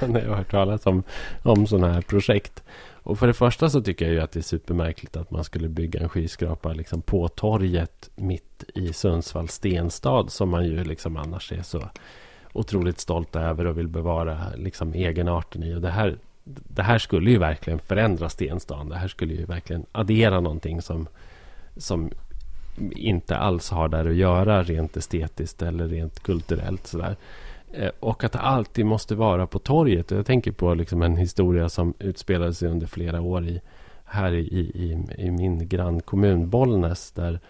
när 0.08 0.20
jag 0.20 0.28
har 0.28 0.36
hört 0.36 0.50
talas 0.50 0.86
om, 0.86 1.02
om 1.42 1.66
sådana 1.66 1.92
här 1.92 2.00
projekt. 2.00 2.62
Och 3.02 3.18
för 3.18 3.26
det 3.26 3.34
första 3.34 3.70
så 3.70 3.82
tycker 3.82 4.04
jag 4.04 4.14
ju 4.14 4.20
att 4.20 4.32
det 4.32 4.40
är 4.40 4.42
supermärkligt 4.42 5.16
att 5.16 5.30
man 5.30 5.44
skulle 5.44 5.68
bygga 5.68 6.00
en 6.00 6.08
skyskrapa 6.08 6.72
liksom 6.72 7.02
på 7.02 7.28
torget 7.28 8.10
mitt 8.16 8.64
i 8.74 8.92
Sundsvalls 8.92 9.52
stenstad 9.52 10.28
som 10.28 10.48
man 10.48 10.64
ju 10.64 10.84
liksom 10.84 11.16
annars 11.16 11.52
är 11.52 11.62
så 11.62 11.90
otroligt 12.52 13.00
stolt 13.00 13.36
över 13.36 13.66
och 13.66 13.78
vill 13.78 13.88
bevara 13.88 14.38
liksom 14.56 14.94
egenarten 14.94 15.62
i. 15.62 15.74
Och 15.74 15.80
det 15.80 15.90
här, 15.90 16.18
det 16.44 16.82
här 16.82 16.98
skulle 16.98 17.30
ju 17.30 17.38
verkligen 17.38 17.78
förändra 17.78 18.28
stenstaden. 18.28 18.88
Det 18.88 18.96
här 18.96 19.08
skulle 19.08 19.34
ju 19.34 19.44
verkligen 19.44 19.86
addera 19.92 20.40
någonting 20.40 20.82
som, 20.82 21.08
som 21.76 22.10
inte 22.96 23.36
alls 23.36 23.70
har 23.70 23.88
där 23.88 24.08
att 24.08 24.14
göra 24.14 24.62
rent 24.62 24.96
estetiskt 24.96 25.62
eller 25.62 25.88
rent 25.88 26.20
kulturellt. 26.20 26.86
Sådär. 26.86 27.16
Eh, 27.72 27.90
och 28.00 28.24
att 28.24 28.32
det 28.32 28.38
alltid 28.38 28.86
måste 28.86 29.14
vara 29.14 29.46
på 29.46 29.58
torget. 29.58 30.10
Jag 30.10 30.26
tänker 30.26 30.52
på 30.52 30.74
liksom 30.74 31.02
en 31.02 31.16
historia 31.16 31.68
som 31.68 31.94
utspelade 31.98 32.54
sig 32.54 32.68
under 32.68 32.86
flera 32.86 33.20
år 33.20 33.44
i, 33.44 33.60
här 34.04 34.32
i, 34.32 34.58
i, 34.58 34.98
i 35.18 35.30
min 35.30 35.68
grannkommun 35.68 36.50
Bollnäs. 36.50 37.12
Där, 37.12 37.40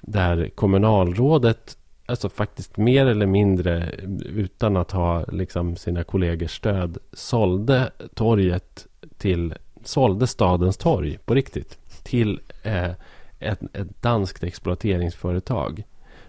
där 0.00 0.48
kommunalrådet 0.54 1.78
alltså 2.06 2.28
faktiskt 2.28 2.76
mer 2.76 3.06
eller 3.06 3.26
mindre 3.26 3.90
utan 4.24 4.76
att 4.76 4.90
ha 4.90 5.24
liksom 5.24 5.76
sina 5.76 6.04
kollegors 6.04 6.56
stöd 6.56 6.98
sålde 7.12 7.90
torget 8.14 8.86
till 9.18 9.54
sålde 9.84 10.26
stadens 10.26 10.76
torg 10.76 11.18
på 11.24 11.34
riktigt 11.34 11.78
till 12.02 12.40
eh, 12.62 12.90
ett, 13.38 13.60
ett 13.72 14.02
danskt 14.02 14.44
exploateringsföretag 14.44 15.82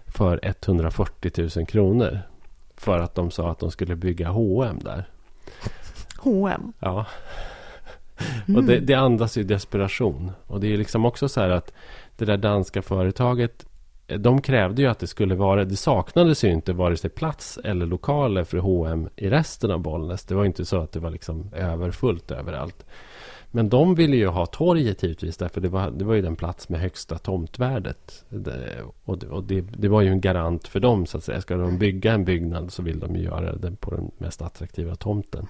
för 0.06 0.40
140 0.42 1.48
000 1.56 1.66
kronor. 1.66 2.20
För 2.76 2.98
att 2.98 3.14
de 3.14 3.30
sa 3.30 3.50
att 3.50 3.58
de 3.58 3.70
skulle 3.70 3.96
bygga 3.96 4.28
H&M 4.28 4.78
där. 4.84 5.08
H&M. 6.18 6.72
Ja. 6.78 7.06
Mm. 8.46 8.56
Och 8.56 8.64
det, 8.64 8.80
det 8.80 8.94
andas 8.94 9.36
ju 9.38 9.42
desperation. 9.42 10.32
Och 10.46 10.60
det 10.60 10.72
är 10.72 10.76
liksom 10.78 11.04
också 11.04 11.28
så 11.28 11.40
här 11.40 11.50
att 11.50 11.72
det 12.16 12.24
där 12.24 12.36
danska 12.36 12.82
företaget 12.82 13.66
eh, 14.06 14.18
de 14.18 14.42
krävde 14.42 14.82
ju 14.82 14.88
att 14.88 14.98
det 14.98 15.06
skulle 15.06 15.34
vara, 15.34 15.64
det 15.64 15.76
saknades 15.76 16.44
ju 16.44 16.48
inte 16.48 16.72
vare 16.72 16.96
sig 16.96 17.10
plats 17.10 17.58
eller 17.64 17.86
lokaler 17.86 18.44
för 18.44 18.58
H&M 18.58 19.08
i 19.16 19.30
resten 19.30 19.70
av 19.70 19.80
Bollnäs. 19.80 20.24
Det 20.24 20.34
var 20.34 20.44
inte 20.44 20.64
så 20.64 20.80
att 20.80 20.92
det 20.92 21.00
var 21.00 21.10
liksom 21.10 21.50
överfullt 21.54 22.30
överallt. 22.30 22.86
Men 23.50 23.68
de 23.68 23.94
ville 23.94 24.16
ju 24.16 24.26
ha 24.26 24.46
torget 24.46 25.02
givetvis 25.02 25.36
därför 25.36 25.60
det 25.60 25.68
var, 25.68 25.90
det 25.90 26.04
var 26.04 26.14
ju 26.14 26.22
den 26.22 26.36
plats 26.36 26.68
med 26.68 26.80
högsta 26.80 27.18
tomtvärdet. 27.18 28.24
Det, 28.28 28.82
och 29.04 29.18
det, 29.18 29.26
och 29.26 29.44
det, 29.44 29.60
det 29.60 29.88
var 29.88 30.02
ju 30.02 30.08
en 30.08 30.20
garant 30.20 30.68
för 30.68 30.80
dem 30.80 31.06
så 31.06 31.18
att 31.18 31.24
säga. 31.24 31.40
Ska 31.40 31.56
de 31.56 31.78
bygga 31.78 32.12
en 32.12 32.24
byggnad 32.24 32.72
så 32.72 32.82
vill 32.82 32.98
de 32.98 33.16
ju 33.16 33.22
göra 33.22 33.56
den 33.56 33.76
på 33.76 33.90
den 33.90 34.10
mest 34.18 34.42
attraktiva 34.42 34.94
tomten. 34.94 35.46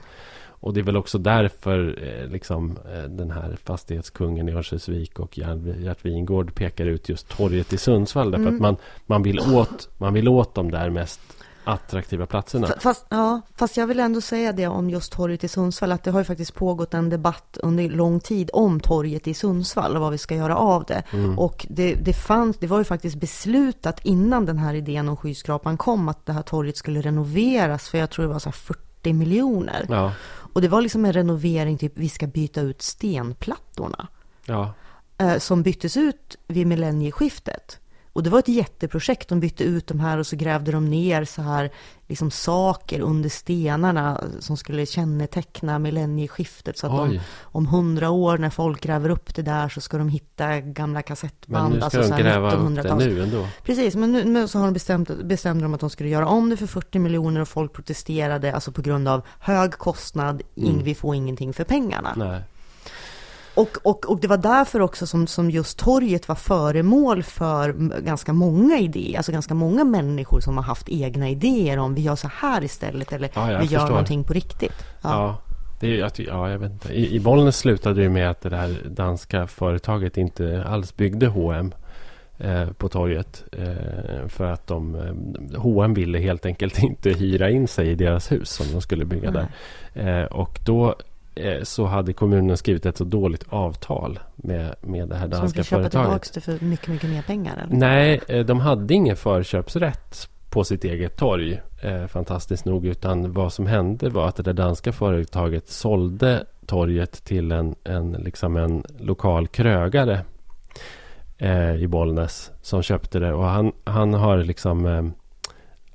Och 0.59 0.75
det 0.75 0.81
är 0.81 0.85
väl 0.85 0.97
också 0.97 1.19
därför 1.19 1.99
eh, 2.03 2.29
liksom, 2.31 2.79
eh, 2.95 3.03
den 3.11 3.31
här 3.31 3.57
fastighetskungen 3.65 4.49
i 4.49 4.53
Örnsköldsvik 4.53 5.21
och 5.21 5.39
Gert 5.39 5.59
Gert 5.81 6.05
Wingård 6.05 6.55
pekar 6.55 6.87
ut 6.87 7.09
just 7.09 7.29
torget 7.29 7.73
i 7.73 7.79
Sundsvall. 7.79 8.31
Därför 8.31 8.43
Mm. 8.43 8.55
att 8.55 8.61
man, 8.61 8.77
man, 9.07 9.23
vill 9.23 9.41
åt, 9.41 9.89
man 9.99 10.15
vill 10.15 10.29
åt 10.29 10.55
de 10.55 10.71
där 10.71 10.91
mest 10.91 11.21
attraktiva 11.67 12.27
platserna. 12.27 12.69
Fast, 12.81 13.07
ja, 13.09 13.41
fast 13.57 13.77
jag 13.77 13.87
vill 13.87 14.01
ändå 14.01 14.21
säga 14.21 14.53
det 14.53 14.67
om 14.67 14.91
just 14.91 15.13
torget 15.13 15.45
i 15.45 15.49
Sundsvall, 15.49 15.93
att 15.93 16.05
det 16.05 16.11
har 16.11 16.21
ju 16.21 16.25
faktiskt 16.25 16.55
pågått 16.55 16.95
en 16.95 17.11
debatt 17.11 17.59
under 17.63 17.89
lång 17.89 18.21
tid 18.21 18.51
om 18.53 18.81
torget 18.81 19.29
i 19.29 19.35
Sundsvall 19.35 19.95
och 19.97 20.01
vad 20.01 20.13
vi 20.13 20.19
ska 20.19 20.35
göra 20.35 20.57
av 20.57 20.85
det. 20.85 21.03
Mm. 21.11 21.39
Och 21.39 21.67
det, 21.71 21.95
det, 21.95 22.13
fanns, 22.13 22.57
det 22.59 22.67
var 22.67 22.79
ju 22.79 22.85
faktiskt 22.85 23.17
beslutat 23.17 24.01
innan 24.05 24.47
den 24.47 24.59
här 24.59 24.75
idén 24.75 25.09
om 25.09 25.17
skyskrapan 25.17 25.77
kom 25.77 26.09
att 26.09 26.27
det 26.27 26.33
här 26.33 26.43
torget 26.43 26.77
skulle 26.77 27.01
renoveras 27.01 27.89
för 27.89 27.99
jag 27.99 28.11
tror 28.11 28.27
det 28.27 28.33
var 28.33 28.39
så 28.39 28.49
här 28.49 28.53
40 28.53 29.13
miljoner. 29.13 29.87
Ja, 29.89 30.13
Och 30.53 30.63
det 30.63 30.69
var 30.69 30.81
liksom 30.81 31.05
en 31.05 31.13
renovering, 31.13 31.79
typ 31.79 31.93
vi 31.95 32.09
ska 32.09 32.27
byta 32.27 32.61
ut 32.61 32.83
stenplattorna 32.83 34.09
ja, 34.45 34.75
eh, 35.19 35.39
som 35.39 35.63
byttes 35.63 35.97
ut 35.97 36.37
vid 36.47 36.67
millennieskiftet. 36.67 37.79
Och 38.17 38.23
det 38.23 38.31
var 38.31 38.39
ett 38.39 38.49
jätteprojekt. 38.49 39.29
De 39.29 39.41
bytte 39.41 39.65
ut 39.65 39.87
de 39.87 40.01
här 40.01 40.19
och 40.19 40.27
så 40.27 40.37
grävde 40.37 40.73
de 40.73 40.91
ner 40.91 41.25
så 41.25 41.43
här 41.43 41.71
liksom 42.07 42.31
saker 42.31 43.01
under 43.01 43.29
stenarna 43.29 44.21
som 44.41 44.57
skulle 44.57 44.87
känneteckna 44.87 45.79
millennieskiftet. 45.79 46.79
Så 46.79 46.87
att 46.87 46.93
de, 46.93 47.21
om 47.43 47.67
hundra 47.67 48.11
år 48.11 48.39
när 48.39 48.51
folk 48.51 48.81
gräver 48.81 49.09
upp 49.09 49.35
det 49.35 49.43
där 49.43 49.69
så 49.69 49.81
ska 49.81 49.99
de 49.99 50.09
hitta 50.09 50.61
gamla 50.61 51.03
kassettband. 51.03 51.71
Men 51.71 51.81
nu 51.81 51.91
ska 51.91 51.99
alltså 51.99 52.17
de 52.17 52.23
gräva 52.23 52.53
upp 52.53 52.83
det 52.83 52.95
nu 52.95 53.23
ändå. 53.23 53.47
Precis, 53.65 53.97
men 53.97 54.13
nu, 54.13 54.25
nu 54.25 54.49
så 54.49 54.59
har 54.59 54.65
de 54.65 54.75
bestämt, 54.75 55.11
bestämde 55.25 55.65
de 55.65 55.75
att 55.75 55.81
de 55.81 55.91
skulle 55.91 56.09
göra 56.09 56.27
om 56.27 56.51
det 56.51 56.57
för 56.57 56.67
40 56.67 56.99
miljoner 56.99 57.41
och 57.41 57.49
folk 57.49 57.73
protesterade 57.73 58.55
alltså 58.55 58.73
på 58.73 58.83
grund 58.83 59.09
av 59.09 59.23
hög 59.41 59.73
kostnad. 59.73 60.43
Mm. 60.57 60.83
Vi 60.83 60.95
får 60.95 61.15
ingenting 61.15 61.53
för 61.53 61.65
pengarna. 61.65 62.15
Nej. 62.17 62.43
Och, 63.57 63.77
och, 63.83 64.11
och 64.11 64.21
det 64.21 64.29
var 64.29 64.37
därför 64.37 64.81
också 64.81 65.07
som, 65.07 65.27
som 65.27 65.51
just 65.51 65.79
torget 65.79 66.29
var 66.29 66.35
föremål 66.35 67.23
för 67.23 67.73
ganska 68.01 68.33
många 68.33 68.79
idéer, 68.79 69.17
alltså 69.17 69.33
ganska 69.33 69.55
många 69.55 69.85
människor 69.85 70.41
som 70.41 70.57
har 70.57 70.65
haft 70.65 70.89
egna 70.89 71.29
idéer 71.29 71.79
om 71.79 71.95
vi 71.95 72.03
gör 72.03 72.17
så 72.17 72.29
här 72.35 72.65
istället 72.65 73.13
eller 73.13 73.31
ja, 73.35 73.47
vi 73.47 73.53
förstår. 73.53 73.79
gör 73.79 73.89
någonting 73.89 74.25
på 74.25 74.33
riktigt. 74.33 74.85
Ja. 75.03 75.11
ja. 75.11 75.37
Det 75.81 76.01
är, 76.01 76.13
ja, 76.17 76.51
jag 76.51 76.59
vet 76.59 76.73
inte. 76.73 76.93
I, 76.93 77.17
I 77.17 77.21
Bollnäs 77.21 77.57
slutade 77.57 78.03
det 78.03 78.09
med 78.09 78.31
att 78.31 78.41
det 78.41 78.49
där 78.49 78.77
danska 78.89 79.47
företaget 79.47 80.17
inte 80.17 80.65
alls 80.65 80.97
byggde 80.97 81.27
H&M 81.27 81.75
eh, 82.39 82.71
på 82.71 82.89
torget. 82.89 83.45
Eh, 83.53 84.29
för 84.29 84.45
att 84.45 84.67
de, 84.67 84.97
H&M 85.57 85.95
ville 85.95 86.19
helt 86.19 86.47
enkelt 86.47 86.79
inte 86.83 87.11
hyra 87.11 87.51
in 87.51 87.69
sig 87.69 87.89
i 87.89 87.95
deras 87.95 88.33
hus 88.33 88.51
som 88.51 88.67
de 88.73 88.81
skulle 88.81 89.05
bygga 89.05 89.31
Nej. 89.31 89.47
där. 89.93 90.23
Eh, 90.23 90.27
och 90.27 90.59
då 90.65 90.95
så 91.63 91.85
hade 91.85 92.13
kommunen 92.13 92.57
skrivit 92.57 92.87
ett 92.87 92.97
så 92.97 93.05
dåligt 93.05 93.45
avtal 93.49 94.19
med, 94.37 94.75
med 94.81 95.09
det 95.09 95.17
här 95.17 95.29
danska 95.29 95.65
företaget. 95.65 95.67
Så 95.67 95.75
de 95.75 95.83
köpa 95.83 95.91
tillbaka 95.91 96.29
det 96.35 96.41
för 96.41 96.65
mycket, 96.65 96.89
mycket 96.89 97.11
mer 97.11 97.23
pengar? 97.23 97.57
Eller? 97.57 97.77
Nej, 97.77 98.21
eh, 98.29 98.45
de 98.47 98.61
hade 98.61 98.95
ingen 98.95 99.17
förköpsrätt 99.17 100.29
på 100.51 100.65
sitt 100.65 100.85
eget 100.85 101.17
torg, 101.17 101.61
eh, 101.83 102.07
fantastiskt 102.07 102.65
nog. 102.65 102.87
Utan 102.87 103.33
vad 103.33 103.53
som 103.53 103.67
hände 103.67 104.09
var 104.09 104.29
att 104.29 104.45
det 104.45 104.53
danska 104.53 104.93
företaget 104.93 105.69
sålde 105.69 106.45
torget 106.67 107.25
till 107.25 107.53
en, 107.53 107.75
en, 107.85 108.13
liksom 108.13 108.57
en 108.57 108.85
lokal 108.99 109.49
krögare 109.49 110.21
eh, 111.39 111.75
i 111.75 111.87
Bollnäs 111.87 112.51
som 112.63 112.83
köpte 112.83 113.19
det. 113.19 113.33
Och 113.33 113.45
han, 113.45 113.73
han 113.85 114.15
har 114.15 114.39
liksom 114.39 114.87
eh, 114.87 115.05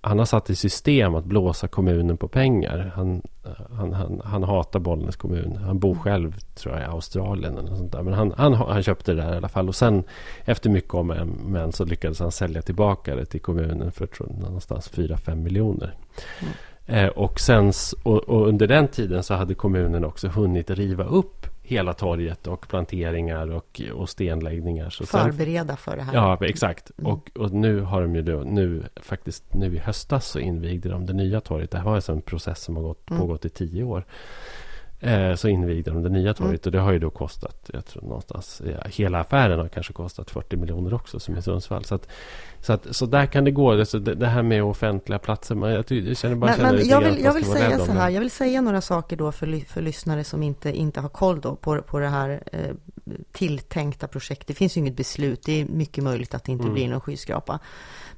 han 0.03 0.19
har 0.19 0.25
satt 0.25 0.49
i 0.49 0.55
system 0.55 1.15
att 1.15 1.25
blåsa 1.25 1.67
kommunen 1.67 2.17
på 2.17 2.27
pengar. 2.27 2.91
Han, 2.95 3.21
han, 3.77 3.93
han, 3.93 4.21
han 4.25 4.43
hatar 4.43 4.79
Bollnäs 4.79 5.15
kommun. 5.15 5.55
Han 5.55 5.79
bor 5.79 5.95
själv 5.95 6.39
tror 6.55 6.75
jag 6.75 6.83
i 6.83 6.85
Australien. 6.85 7.57
Eller 7.57 7.75
sånt 7.75 7.91
där. 7.91 8.01
Men 8.01 8.13
han, 8.13 8.33
han, 8.37 8.53
han 8.53 8.83
köpte 8.83 9.13
det 9.13 9.21
där 9.21 9.33
i 9.33 9.37
alla 9.37 9.49
fall. 9.49 9.67
Och 9.67 9.75
sen 9.75 10.03
efter 10.45 10.69
mycket 10.69 10.93
om 10.93 11.07
men 11.45 11.71
så 11.71 11.85
lyckades 11.85 12.19
han 12.19 12.31
sälja 12.31 12.61
tillbaka 12.61 13.15
det 13.15 13.25
till 13.25 13.41
kommunen 13.41 13.91
för 13.91 14.05
tror, 14.05 14.29
någonstans 14.41 14.91
4-5 14.91 15.35
miljoner. 15.35 15.93
Mm. 16.41 16.53
Eh, 16.85 17.07
och, 17.09 17.39
sen, 17.39 17.71
och, 18.03 18.17
och, 18.17 18.47
under 18.47 18.67
den 18.67 18.87
tiden 18.87 19.23
så 19.23 19.33
hade 19.33 19.53
kommunen 19.53 20.05
också 20.05 20.27
hunnit 20.27 20.69
riva 20.69 21.03
upp 21.03 21.47
hela 21.63 21.93
torget 21.93 22.47
och 22.47 22.67
planteringar 22.67 23.51
och, 23.51 23.81
och 23.93 24.09
stenläggningar. 24.09 24.89
Så 24.89 25.05
Förbereda 25.05 25.75
för 25.75 25.95
det 25.95 26.03
här. 26.03 26.13
Ja, 26.13 26.37
exakt. 26.41 26.91
Mm. 26.97 27.11
Och, 27.11 27.31
och 27.35 27.51
nu 27.51 27.79
har 27.79 28.01
de 28.01 28.15
ju 28.15 28.21
då, 28.21 28.37
nu 28.37 28.83
faktiskt 28.95 29.53
nu 29.53 29.75
i 29.75 29.77
höstas 29.77 30.27
så 30.27 30.39
invigde 30.39 30.89
de 30.89 31.05
det 31.05 31.13
nya 31.13 31.41
torget. 31.41 31.71
Det 31.71 31.77
här 31.77 31.85
var 31.85 31.95
alltså 31.95 32.11
en 32.11 32.21
process 32.21 32.61
som 32.61 32.75
har 32.75 32.83
gått, 32.83 33.09
mm. 33.09 33.21
pågått 33.21 33.45
i 33.45 33.49
tio 33.49 33.83
år. 33.83 34.05
Eh, 35.03 35.35
så 35.35 35.47
invigde 35.47 35.91
de 35.91 36.03
det 36.03 36.09
nya 36.09 36.33
torget 36.33 36.65
mm. 36.65 36.69
och 36.69 36.71
det 36.71 36.79
har 36.79 36.91
ju 36.91 36.99
då 36.99 37.09
kostat, 37.09 37.69
jag 37.73 37.85
tror 37.85 38.03
någonstans, 38.03 38.61
ja, 38.65 38.89
hela 38.89 39.19
affären 39.19 39.59
har 39.59 39.67
kanske 39.67 39.93
kostat 39.93 40.31
40 40.31 40.57
miljoner 40.57 40.93
också 40.93 41.19
som 41.19 41.37
i 41.37 41.41
Sundsvall. 41.41 41.83
Så, 41.83 41.95
att, 41.95 42.07
så, 42.59 42.73
att, 42.73 42.95
så 42.95 43.05
där 43.05 43.25
kan 43.25 43.43
det 43.43 43.51
gå, 43.51 43.71
alltså 43.71 43.99
det, 43.99 44.15
det 44.15 44.27
här 44.27 44.43
med 44.43 44.63
offentliga 44.63 45.19
platser, 45.19 45.55
man, 45.55 45.71
jag, 45.71 45.91
jag 45.91 46.17
känner 46.17 46.35
bara 46.35 46.51
men, 46.51 46.57
känner 46.57 46.73
men 46.73 46.87
jag 46.87 47.01
vill, 47.01 47.23
jag 47.23 47.33
vill 47.33 47.45
säga 47.45 47.79
så 47.79 47.91
här, 47.91 48.09
jag 48.09 48.19
vill 48.19 48.31
säga 48.31 48.61
några 48.61 48.81
saker 48.81 49.15
då 49.15 49.31
för, 49.31 49.65
för 49.67 49.81
lyssnare 49.81 50.23
som 50.23 50.43
inte, 50.43 50.71
inte 50.71 51.01
har 51.01 51.09
koll 51.09 51.41
då 51.41 51.55
på, 51.55 51.81
på 51.81 51.99
det 51.99 52.09
här 52.09 52.43
eh, 52.51 52.75
tilltänkta 53.31 54.07
projektet. 54.07 54.47
Det 54.47 54.53
finns 54.53 54.77
ju 54.77 54.81
inget 54.81 54.95
beslut, 54.95 55.43
det 55.45 55.61
är 55.61 55.65
mycket 55.65 56.03
möjligt 56.03 56.33
att 56.33 56.43
det 56.43 56.51
inte 56.51 56.63
mm. 56.63 56.73
blir 56.73 56.89
någon 56.89 57.01
skyskrapa. 57.01 57.59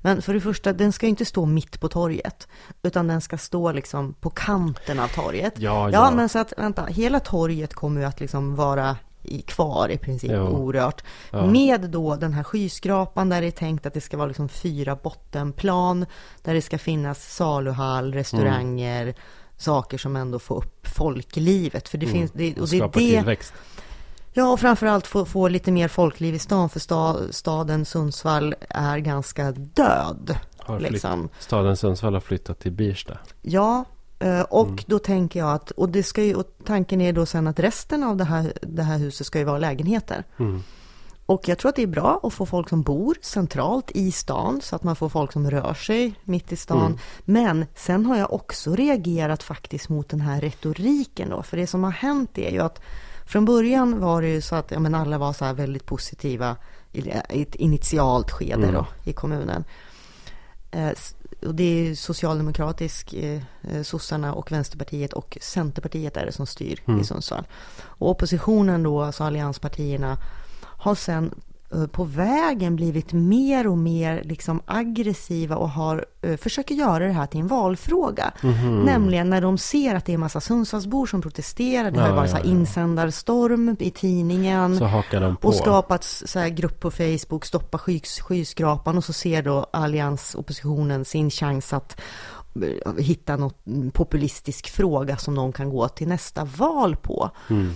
Men 0.04 0.22
för 0.22 0.34
det 0.34 0.42
första, 0.42 0.74
den 0.74 0.94
ska 0.94 1.06
ju 1.06 1.10
inte 1.10 1.26
stå 1.26 1.46
mitt 1.46 1.80
på 1.80 1.90
torget, 1.90 2.48
utan 2.84 3.08
den 3.08 3.22
ska 3.22 3.38
stå 3.38 3.72
liksom 3.72 4.14
på 4.14 4.30
kanten 4.30 5.00
av 5.00 5.08
torget. 5.08 5.54
Ja, 5.58 5.90
ja. 5.90 5.92
ja 5.92 6.12
men 6.16 6.30
så 6.30 6.40
att, 6.40 6.54
vänta, 6.58 6.86
hela 6.86 7.20
torget 7.20 7.74
kommer 7.74 8.02
ju 8.02 8.08
att 8.08 8.20
liksom 8.20 8.56
vara 8.56 8.98
i, 9.24 9.42
kvar 9.42 9.90
i 9.90 9.98
princip 9.98 10.32
jo. 10.34 10.42
orört. 10.42 11.04
Ja. 11.32 11.46
Med 11.46 11.82
då 11.82 12.16
den 12.16 12.34
här 12.34 12.44
skyskrapan 12.44 13.30
där 13.30 13.42
det 13.42 13.48
är 13.48 13.52
tänkt 13.52 13.86
att 13.86 13.94
det 13.94 14.02
ska 14.02 14.18
vara 14.18 14.28
liksom 14.28 14.50
fyra 14.50 14.96
bottenplan, 14.96 16.06
där 16.42 16.54
det 16.54 16.62
ska 16.62 16.78
finnas 16.78 17.36
saluhall, 17.36 18.14
restauranger, 18.14 19.04
mm. 19.04 19.16
saker 19.58 19.98
som 19.98 20.16
ändå 20.16 20.40
får 20.40 20.58
upp 20.58 20.88
folklivet. 20.88 21.90
För 21.90 21.98
det 21.98 22.06
mm. 22.06 22.18
finns, 22.18 22.32
det, 22.32 22.62
och 22.62 22.70
det 22.70 22.78
är 22.78 22.84
det, 22.84 22.92
tillväxt. 22.92 23.54
Ja, 24.34 24.52
och 24.52 24.60
framförallt 24.60 25.08
få, 25.08 25.26
få 25.26 25.48
lite 25.48 25.72
mer 25.72 25.88
folkliv 25.88 26.36
i 26.36 26.40
stan, 26.40 26.70
för 26.70 26.80
sta, 26.80 27.20
staden 27.32 27.86
Sundsvall 27.86 28.56
är 28.70 28.98
ganska 28.98 29.52
död. 29.52 30.38
Liksom. 30.80 31.30
Staden 31.40 31.78
Sundsvall 31.78 32.14
har 32.14 32.22
flyttat 32.22 32.60
till 32.60 32.72
Birsta. 32.72 33.18
Ja, 33.42 33.86
eh, 34.20 34.42
och 34.42 34.68
mm. 34.68 34.84
då 34.86 35.00
tänker 35.00 35.40
jag 35.40 35.52
att, 35.52 35.72
och, 35.72 35.90
det 35.90 36.04
ska 36.04 36.24
ju, 36.24 36.36
och 36.36 36.58
tanken 36.66 37.02
är 37.02 37.14
då 37.14 37.26
sen 37.26 37.48
att 37.48 37.60
resten 37.60 38.04
av 38.04 38.18
det 38.18 38.24
här, 38.24 38.54
det 38.62 38.84
här 38.84 38.98
huset 38.98 39.28
ska 39.28 39.40
ju 39.40 39.46
vara 39.46 39.58
lägenheter. 39.58 40.24
Mm. 40.38 40.64
Och 41.26 41.48
jag 41.48 41.58
tror 41.58 41.70
att 41.70 41.76
det 41.76 41.84
är 41.84 41.88
bra 41.88 42.20
att 42.24 42.34
få 42.34 42.46
folk 42.46 42.70
som 42.70 42.82
bor 42.82 43.18
centralt 43.22 43.92
i 43.92 44.12
stan 44.12 44.62
så 44.62 44.76
att 44.76 44.84
man 44.84 44.96
får 44.96 45.10
folk 45.10 45.32
som 45.32 45.52
rör 45.52 45.74
sig 45.74 46.14
mitt 46.24 46.52
i 46.52 46.56
stan. 46.56 46.86
Mm. 46.86 46.98
Men 47.26 47.66
sen 47.76 48.06
har 48.06 48.18
jag 48.18 48.34
också 48.34 48.76
reagerat 48.76 49.44
faktiskt 49.44 49.90
mot 49.90 50.10
den 50.10 50.22
här 50.22 50.42
retoriken 50.42 51.30
då. 51.30 51.44
För 51.44 51.58
det 51.58 51.68
som 51.68 51.84
har 51.84 51.92
hänt 51.92 52.38
är 52.38 52.52
ju 52.52 52.60
att 52.60 52.82
från 53.26 53.46
början 53.46 54.00
var 54.00 54.22
det 54.22 54.28
ju 54.28 54.42
så 54.42 54.56
att 54.56 54.72
ja, 54.72 54.80
men 54.80 54.96
alla 54.96 55.18
var 55.18 55.34
så 55.34 55.46
här 55.46 55.54
väldigt 55.54 55.86
positiva 55.86 56.56
i 56.92 57.42
ett 57.42 57.56
initialt 57.56 58.32
skede 58.32 58.64
mm. 58.64 58.74
då, 58.74 58.86
i 59.04 59.14
kommunen. 59.14 59.64
Eh, 60.72 60.92
och 61.46 61.56
det 61.56 61.64
är 61.64 61.96
socialdemokratisk, 61.96 63.14
eh, 63.14 63.42
eh, 63.62 63.84
sossarna 63.84 64.34
och 64.34 64.52
Vänsterpartiet 64.52 65.14
och 65.14 65.38
Centerpartiet 65.42 66.18
är 66.18 66.26
det 66.26 66.32
som 66.32 66.48
styr 66.48 66.82
mm. 66.86 67.02
i 67.02 67.04
Sundsvall. 67.04 67.48
Och 67.82 68.10
oppositionen 68.10 68.84
då, 68.84 69.02
alltså 69.02 69.24
allianspartierna, 69.24 70.18
har 70.62 70.96
sen 70.96 71.34
på 71.92 72.04
vägen 72.04 72.76
blivit 72.76 73.14
mer 73.14 73.68
och 73.68 73.78
mer 73.78 74.24
liksom 74.24 74.62
aggressiva 74.66 75.56
och 75.56 75.70
har, 75.70 76.06
uh, 76.26 76.38
försöker 76.38 76.76
göra 76.76 77.08
det 77.08 77.14
här 77.14 77.26
till 77.26 77.40
en 77.40 77.48
valfråga. 77.48 78.32
Mm 78.44 78.56
-hmm. 78.56 78.86
Nämligen 78.86 79.30
när 79.30 79.42
de 79.42 79.58
ser 79.58 79.96
att 79.96 80.06
det 80.06 80.12
är 80.12 80.14
en 80.14 80.20
massa 80.20 80.42
Sundsvallsbor 80.42 81.06
som 81.06 81.22
protesterar. 81.22 81.92
Det 81.92 82.00
ja, 82.00 82.06
har 82.06 82.16
varit 82.16 82.32
ja, 82.32 82.38
så 82.38 82.48
insändarstorm 82.48 83.76
i 83.80 83.92
tidningen. 83.92 84.78
Så 84.78 84.86
hakar 84.86 85.22
de 85.22 85.36
på. 85.36 85.48
Och 85.48 85.56
skapats 85.56 86.24
så 86.28 86.40
här 86.40 86.50
grupp 86.50 86.80
på 86.80 86.92
Facebook, 86.92 87.46
stoppa 87.46 87.78
skys, 87.78 88.20
skyskrapan. 88.20 88.98
Och 88.98 89.04
så 89.04 89.14
ser 89.14 89.44
då 89.44 89.68
alliansoppositionen 89.72 91.06
sin 91.06 91.30
chans 91.30 91.74
att 91.74 92.02
eh, 92.56 92.94
hitta 92.98 93.38
något 93.38 93.64
populistisk 93.94 94.70
fråga 94.70 95.18
som 95.18 95.36
de 95.36 95.52
kan 95.52 95.70
gå 95.70 95.88
till 95.88 96.08
nästa 96.08 96.46
val 96.46 96.96
på. 96.96 97.30
Mm 97.50 97.74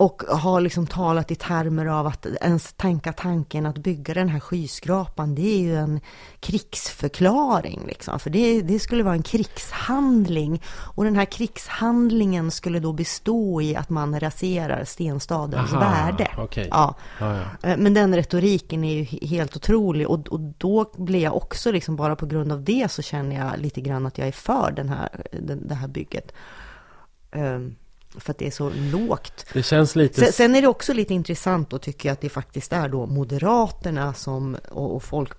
och 0.00 0.22
har 0.28 0.60
liksom 0.60 0.86
talat 0.86 1.30
i 1.30 1.34
termer 1.34 1.86
av 1.86 2.06
att 2.06 2.26
ens 2.26 2.72
tänka 2.72 3.12
tanken 3.12 3.66
att 3.66 3.78
bygga 3.78 4.14
den 4.14 4.28
här 4.28 4.40
skyskrapan, 4.40 5.34
det 5.34 5.42
är 5.42 5.58
ju 5.58 5.76
en 5.76 6.00
krigsförklaring 6.40 7.82
liksom. 7.86 8.18
För 8.18 8.30
det, 8.30 8.62
det 8.62 8.78
skulle 8.78 9.02
vara 9.02 9.14
en 9.14 9.22
krigshandling. 9.22 10.62
Och 10.94 11.04
den 11.04 11.16
här 11.16 11.24
krigshandlingen 11.24 12.50
skulle 12.50 12.80
då 12.80 12.92
bestå 12.92 13.62
i 13.62 13.76
att 13.76 13.90
man 13.90 14.20
raserar 14.20 14.84
stenstadens 14.84 15.72
Aha, 15.72 15.80
värde. 15.80 16.30
Okay. 16.38 16.68
Ja. 16.70 16.94
Ja, 17.18 17.36
ja. 17.36 17.68
Eh, 17.68 17.76
men 17.78 17.94
den 17.94 18.14
retoriken 18.14 18.84
är 18.84 18.94
ju 18.94 19.04
helt 19.26 19.56
otrolig. 19.56 20.08
Och, 20.08 20.28
och 20.28 20.40
då 20.40 20.92
blir 20.96 21.22
jag 21.22 21.36
också 21.36 21.72
liksom, 21.72 21.96
bara 21.96 22.16
på 22.16 22.26
grund 22.26 22.52
av 22.52 22.64
det 22.64 22.90
så 22.90 23.02
känner 23.02 23.36
jag 23.36 23.58
lite 23.58 23.80
grann 23.80 24.06
att 24.06 24.18
jag 24.18 24.28
är 24.28 24.32
för 24.32 24.72
den 24.76 24.88
här, 24.88 25.26
den, 25.32 25.68
det 25.68 25.74
här 25.74 25.88
bygget. 25.88 26.32
Um, 27.32 27.76
för 28.18 28.30
att 28.30 28.38
det 28.38 28.46
är 28.46 28.50
så 28.50 28.70
lågt. 28.70 29.46
Det 29.52 29.62
känns 29.62 29.96
lite... 29.96 30.20
Sen, 30.20 30.32
sen 30.32 30.54
är 30.54 30.62
det 30.62 30.68
också 30.68 30.92
lite 30.92 31.14
intressant 31.14 31.72
att 31.72 31.82
tycka 31.82 32.12
att 32.12 32.20
det 32.20 32.28
faktiskt 32.28 32.72
är 32.72 32.88
då 32.88 33.06
Moderaterna 33.06 34.14
som, 34.14 34.56
och, 34.70 34.96
och 34.96 35.02
folk, 35.02 35.32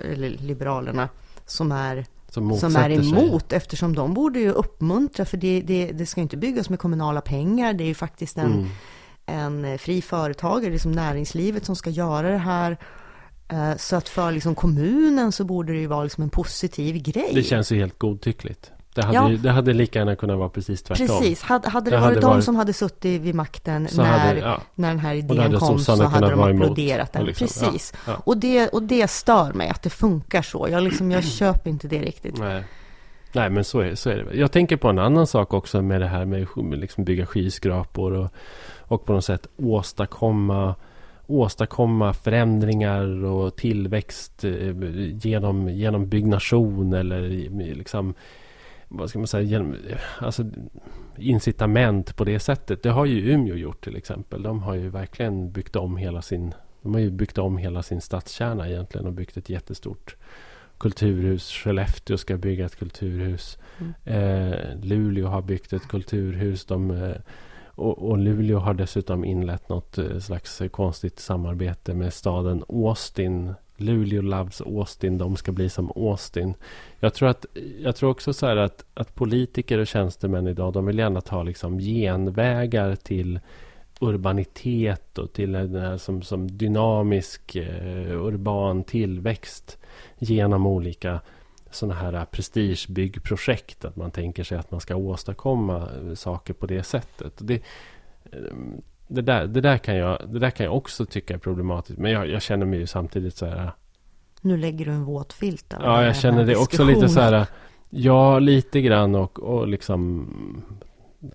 eller 0.00 0.28
Liberalerna 0.30 1.08
som 1.46 1.72
är 1.72 2.06
som, 2.28 2.58
som 2.58 2.76
är 2.76 2.90
emot 2.90 3.50
sig. 3.50 3.56
eftersom 3.56 3.94
de 3.94 4.14
borde 4.14 4.40
ju 4.40 4.50
uppmuntra 4.50 5.24
för 5.24 5.36
det, 5.36 5.60
det, 5.60 5.92
det 5.92 6.06
ska 6.06 6.20
inte 6.20 6.36
byggas 6.36 6.70
med 6.70 6.78
kommunala 6.78 7.20
pengar. 7.20 7.72
Det 7.72 7.84
är 7.84 7.88
ju 7.88 7.94
faktiskt 7.94 8.38
en, 8.38 8.68
mm. 9.26 9.64
en 9.64 9.78
fri 9.78 10.02
företagare, 10.02 10.72
liksom 10.72 10.92
näringslivet 10.92 11.64
som 11.64 11.76
ska 11.76 11.90
göra 11.90 12.30
det 12.30 12.38
här. 12.38 12.76
Eh, 13.48 13.76
så 13.76 13.96
att 13.96 14.08
för 14.08 14.32
liksom 14.32 14.54
kommunen 14.54 15.32
så 15.32 15.44
borde 15.44 15.72
det 15.72 15.78
ju 15.78 15.86
vara 15.86 16.04
liksom 16.04 16.24
en 16.24 16.30
positiv 16.30 17.02
grej. 17.02 17.30
Det 17.34 17.42
känns 17.42 17.72
ju 17.72 17.76
helt 17.76 17.98
godtyckligt. 17.98 18.70
Det 18.94 19.02
hade, 19.04 19.32
Ja. 19.32 19.38
det 19.42 19.50
hade 19.50 19.72
lika 19.72 19.98
gärna 19.98 20.16
kunnat 20.16 20.38
vara 20.38 20.48
precis 20.48 20.82
tvärtom. 20.82 21.06
Precis, 21.06 21.42
hade, 21.42 21.68
hade 21.68 21.90
det, 21.90 21.96
Det 21.96 22.00
varit 22.00 22.08
hade 22.08 22.20
de 22.20 22.30
varit- 22.30 22.44
som 22.44 22.56
hade 22.56 22.72
suttit 22.72 23.20
vid 23.22 23.34
makten 23.34 23.88
när, 23.96 24.04
hade, 24.04 24.38
ja, 24.40 24.60
när 24.74 24.88
den 24.88 24.98
här 24.98 25.14
idén 25.14 25.58
kom 25.58 25.78
så 25.78 26.04
hade 26.04 26.30
de 26.30 26.40
applåderat 26.40 27.12
den. 27.12 27.24
Liksom, 27.24 27.46
Precis. 27.46 27.92
ja. 28.06 28.16
Och, 28.24 28.36
det, 28.36 28.68
och 28.68 28.82
det 28.82 29.10
stör 29.10 29.52
mig 29.52 29.68
att 29.68 29.82
det 29.82 29.90
funkar 29.90 30.42
så. 30.42 30.68
Jag, 30.70 30.82
liksom, 30.82 31.10
jag 31.10 31.24
köper 31.24 31.70
inte 31.70 31.88
det 31.88 31.98
riktigt. 32.02 32.38
Nej. 32.38 32.64
Nej, 33.32 33.50
men 33.50 33.64
så 33.64 33.80
är, 33.80 33.94
så 33.94 34.10
är 34.10 34.16
det. 34.16 34.36
Jag 34.36 34.52
tänker 34.52 34.76
på 34.76 34.88
en 34.88 34.98
annan 34.98 35.26
sak 35.26 35.54
också 35.54 35.82
med 35.82 36.00
det 36.00 36.06
här 36.06 36.24
med 36.24 36.42
att 36.56 36.78
liksom 36.78 37.04
bygga 37.04 37.26
skyskrapor 37.26 38.12
och, 38.12 38.30
och 38.78 39.04
på 39.04 39.12
något 39.12 39.24
sätt 39.24 39.46
åstadkomma, 39.56 40.74
åstadkomma 41.26 42.12
förändringar 42.14 43.24
och 43.24 43.56
tillväxt 43.56 44.44
eh, 44.44 44.52
genom, 45.22 45.68
genom 45.68 46.08
byggnation 46.08 46.92
eller 46.92 47.20
liksom, 47.74 48.14
vad 48.92 49.10
ska 49.10 49.18
man 49.18 49.28
säga, 49.28 49.42
genom, 49.42 49.76
alltså 50.18 50.44
incitament 51.16 52.16
på 52.16 52.24
det 52.24 52.40
sättet. 52.40 52.82
Det 52.82 52.90
har 52.90 53.04
ju 53.04 53.32
Umeå 53.32 53.56
gjort 53.56 53.84
till 53.84 53.96
exempel. 53.96 54.42
De 54.42 54.62
har 54.62 54.74
ju 54.74 54.88
verkligen 54.88 55.52
byggt 55.52 55.76
om 55.76 55.96
hela 55.96 56.22
sin, 56.22 56.54
de 56.82 56.94
har 56.94 57.00
ju 57.00 57.10
byggt 57.10 57.38
om 57.38 57.56
hela 57.56 57.82
sin 57.82 58.00
stadskärna 58.00 58.68
egentligen 58.68 59.06
och 59.06 59.12
byggt 59.12 59.36
ett 59.36 59.48
jättestort 59.48 60.16
kulturhus. 60.78 61.50
Skellefteå 61.50 62.16
ska 62.16 62.36
bygga 62.36 62.66
ett 62.66 62.76
kulturhus. 62.76 63.58
Mm. 63.78 63.94
Eh, 64.04 64.76
Luleå 64.82 65.28
har 65.28 65.42
byggt 65.42 65.72
ett 65.72 65.88
kulturhus. 65.88 66.64
De, 66.64 66.90
eh, 66.90 67.16
och, 67.64 68.10
och 68.10 68.18
Luleå 68.18 68.58
har 68.58 68.74
dessutom 68.74 69.24
inlett 69.24 69.68
något 69.68 69.98
eh, 69.98 70.18
slags 70.18 70.62
konstigt 70.70 71.18
samarbete 71.18 71.94
med 71.94 72.14
staden 72.14 72.64
Austin. 72.68 73.54
Luleå 73.80 74.22
loves 74.22 74.60
Austin. 74.60 75.18
De 75.18 75.36
ska 75.36 75.52
bli 75.52 75.68
som 75.68 75.92
Austin. 75.96 76.54
Jag 77.00 77.14
tror, 77.14 77.28
att, 77.28 77.46
jag 77.80 77.96
tror 77.96 78.10
också 78.10 78.32
så 78.32 78.46
här 78.46 78.56
att, 78.56 78.84
att 78.94 79.14
politiker 79.14 79.78
och 79.78 79.86
tjänstemän 79.86 80.46
idag, 80.46 80.72
de 80.72 80.86
vill 80.86 80.98
gärna 80.98 81.20
ta 81.20 81.42
liksom 81.42 81.78
genvägar 81.78 82.96
till 82.96 83.40
urbanitet 84.00 85.18
och 85.18 85.32
till 85.32 85.52
den 85.52 85.74
här 85.74 85.92
eh, 85.92 85.96
som, 85.96 86.22
som 86.22 86.58
dynamisk 86.58 87.56
eh, 87.56 88.24
urban 88.24 88.84
tillväxt 88.84 89.78
genom 90.18 90.66
olika 90.66 91.20
sådana 91.70 91.94
här 91.94 92.12
eh, 92.12 92.24
prestigebyggprojekt. 92.24 93.84
Att 93.84 93.96
man 93.96 94.10
tänker 94.10 94.44
sig 94.44 94.58
att 94.58 94.70
man 94.70 94.80
ska 94.80 94.96
åstadkomma 94.96 95.76
eh, 95.76 96.14
saker 96.14 96.54
på 96.54 96.66
det 96.66 96.82
sättet. 96.82 97.32
Det, 97.38 97.62
det, 99.10 99.22
där, 99.22 99.46
det, 99.46 99.60
där 99.60 99.78
kan 99.78 99.96
jag, 99.96 100.18
det 100.28 100.38
där 100.38 100.50
kan 100.50 100.66
jag 100.66 100.76
också 100.76 101.06
tycka 101.06 101.34
är 101.34 101.38
problematiskt. 101.38 101.98
Men 101.98 102.12
jag, 102.12 102.28
jag 102.28 102.42
känner 102.42 102.66
mig 102.66 102.78
ju 102.78 102.86
samtidigt 102.86 103.36
så 103.36 103.46
här. 103.46 103.72
Nu 104.40 104.56
lägger 104.56 104.84
du 104.84 104.90
en 104.90 105.04
våt 105.04 105.32
filt 105.32 105.74
över 105.74 105.84
Ja, 105.84 106.04
jag 106.04 106.16
känner 106.16 106.46
det 106.46 106.56
också 106.56 106.84
lite 106.84 107.08
så 107.08 107.20
här. 107.20 107.46
Ja, 107.90 108.38
lite 108.38 108.80
grann 108.80 109.14
och, 109.14 109.42
och 109.42 109.68
liksom... 109.68 110.62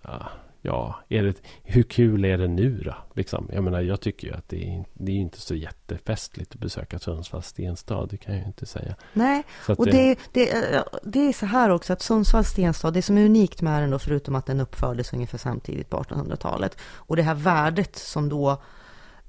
Ja, 0.04 0.22
ja, 0.66 1.00
är 1.10 1.24
det, 1.24 1.34
hur 1.64 1.84
kul 1.84 2.26
är 2.26 2.38
det 2.38 2.48
nu 2.48 2.82
då? 2.86 2.96
Liksom, 3.14 3.50
jag 3.54 3.64
menar, 3.64 3.82
jag 3.82 4.02
tycker 4.02 4.28
ju 4.28 4.34
att 4.34 4.50
det 4.50 4.70
är, 4.76 4.86
det 4.94 5.12
är 5.12 5.16
inte 5.16 5.42
så 5.42 5.56
jättefestligt 5.56 6.54
att 6.54 6.60
besöka 6.62 7.00
Sundsvalls 7.00 7.48
stenstad. 7.48 8.06
Det 8.06 8.18
kan 8.18 8.34
jag 8.34 8.42
ju 8.42 8.48
inte 8.48 8.66
säga. 8.66 8.96
Nej, 9.14 9.44
att 9.68 9.80
och 9.80 9.86
det, 9.86 10.20
det, 10.32 10.74
eh, 10.76 10.82
det 11.04 11.20
är 11.20 11.34
så 11.34 11.46
här 11.46 11.70
också 11.70 11.94
att 11.94 12.02
Sundsvalls 12.02 12.50
stenstad, 12.50 12.92
det 12.92 13.02
som 13.02 13.18
är 13.18 13.26
unikt 13.26 13.62
med 13.62 13.82
den 13.84 13.90
då, 13.90 14.00
förutom 14.00 14.36
att 14.36 14.46
den 14.46 14.60
uppfördes 14.60 15.14
ungefär 15.14 15.38
samtidigt 15.38 15.90
på 15.90 15.98
1800-talet, 15.98 16.78
och 16.82 17.16
det 17.16 17.24
här 17.24 17.36
värdet 17.36 17.96
som 17.96 18.30
då 18.30 18.62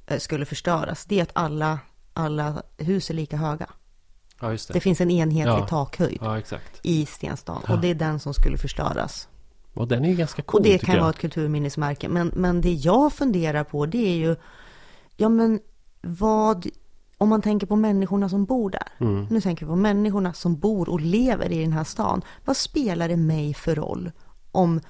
eh, 0.06 0.18
skulle 0.18 0.44
förstöras, 0.44 1.04
det 1.04 1.18
är 1.18 1.22
att 1.22 1.30
alla, 1.32 1.78
alla 2.12 2.62
hus 2.78 3.10
är 3.10 3.14
lika 3.14 3.36
höga. 3.36 3.70
Ja, 4.40 4.48
det. 4.48 4.72
Det 4.72 4.80
finns 4.80 5.00
en 5.00 5.10
enhetlig 5.10 5.52
Ja. 5.52 5.66
takhöjd 5.66 6.18
Ja, 6.20 6.40
i 6.82 7.06
stenstan, 7.06 7.62
Ja. 7.68 7.74
och 7.74 7.80
det 7.80 7.88
är 7.88 7.94
den 7.94 8.20
som 8.20 8.34
skulle 8.34 8.58
förstöras. 8.58 9.28
Och 9.76 9.88
den 9.88 10.04
är 10.04 10.14
ganska 10.14 10.42
cool, 10.42 10.58
Och 10.58 10.66
det 10.66 10.78
kan 10.78 10.94
jag. 10.94 11.02
vara 11.02 11.10
ett 11.10 11.18
kulturminnesmärke. 11.18 12.08
Men, 12.08 12.32
men 12.34 12.60
det 12.60 12.72
jag 12.72 13.12
funderar 13.12 13.64
på 13.64 13.86
det 13.86 14.08
är 14.08 14.16
ju, 14.16 14.36
ja 15.16 15.28
men 15.28 15.60
vad, 16.02 16.66
om 17.18 17.28
man 17.28 17.42
tänker 17.42 17.66
på 17.66 17.76
människorna 17.76 18.28
som 18.28 18.44
bor 18.44 18.70
där. 18.70 18.88
Mm. 18.98 19.26
Nu 19.30 19.40
tänker 19.40 19.66
vi 19.66 19.70
på 19.70 19.76
människorna 19.76 20.32
som 20.32 20.58
bor 20.58 20.88
och 20.88 21.00
lever 21.00 21.52
i 21.52 21.60
den 21.60 21.72
här 21.72 21.84
stan. 21.84 22.22
Vad 22.44 22.56
spelar 22.56 23.08
det 23.08 23.16
mig 23.16 23.54
för 23.54 23.74
roll 23.74 24.12
om, 24.52 24.80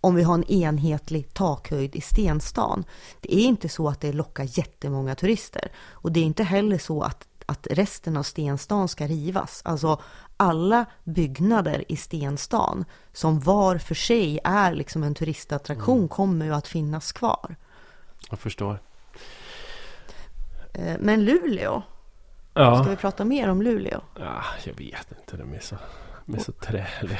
om 0.00 0.14
vi 0.14 0.22
har 0.22 0.34
en 0.34 0.50
enhetlig 0.50 1.34
takhöjd 1.34 1.96
i 1.96 2.00
stenstan? 2.00 2.84
Det 3.20 3.34
är 3.34 3.44
inte 3.44 3.68
så 3.68 3.88
att 3.88 4.00
det 4.00 4.12
lockar 4.12 4.58
jättemånga 4.58 5.14
turister. 5.14 5.72
Och 5.90 6.12
det 6.12 6.20
är 6.20 6.24
inte 6.24 6.44
heller 6.44 6.78
så 6.78 7.02
att, 7.02 7.28
att 7.46 7.66
resten 7.70 8.16
av 8.16 8.22
stenstan 8.22 8.88
ska 8.88 9.06
rivas. 9.06 9.62
Alltså 9.64 10.00
alla 10.40 10.86
byggnader 11.04 11.84
i 11.88 11.96
stenstan 11.96 12.84
som 13.12 13.40
var 13.40 13.78
för 13.78 13.94
sig 13.94 14.40
är 14.44 14.74
liksom 14.74 15.02
en 15.02 15.14
turistattraktion 15.14 15.96
Mm. 15.98 16.08
kommer 16.08 16.46
ju 16.46 16.54
att 16.54 16.68
finnas 16.68 17.12
kvar. 17.12 17.56
Jag 18.30 18.38
förstår. 18.38 18.80
Eh, 20.74 20.96
Men 21.00 21.24
Luleå, 21.24 21.82
Ja. 22.54 22.82
ska 22.82 22.90
vi 22.90 22.96
prata 22.96 23.24
mer 23.24 23.48
om 23.48 23.62
Luleå? 23.62 24.00
ja, 24.18 24.44
jag 24.64 24.74
vet 24.74 25.12
inte. 25.18 25.36
De 25.36 25.54
är 25.54 25.60
så, 25.60 25.76
de 26.26 26.34
är 26.34 26.38
så 26.38 26.52
träliga. 26.52 27.18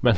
Men 0.00 0.16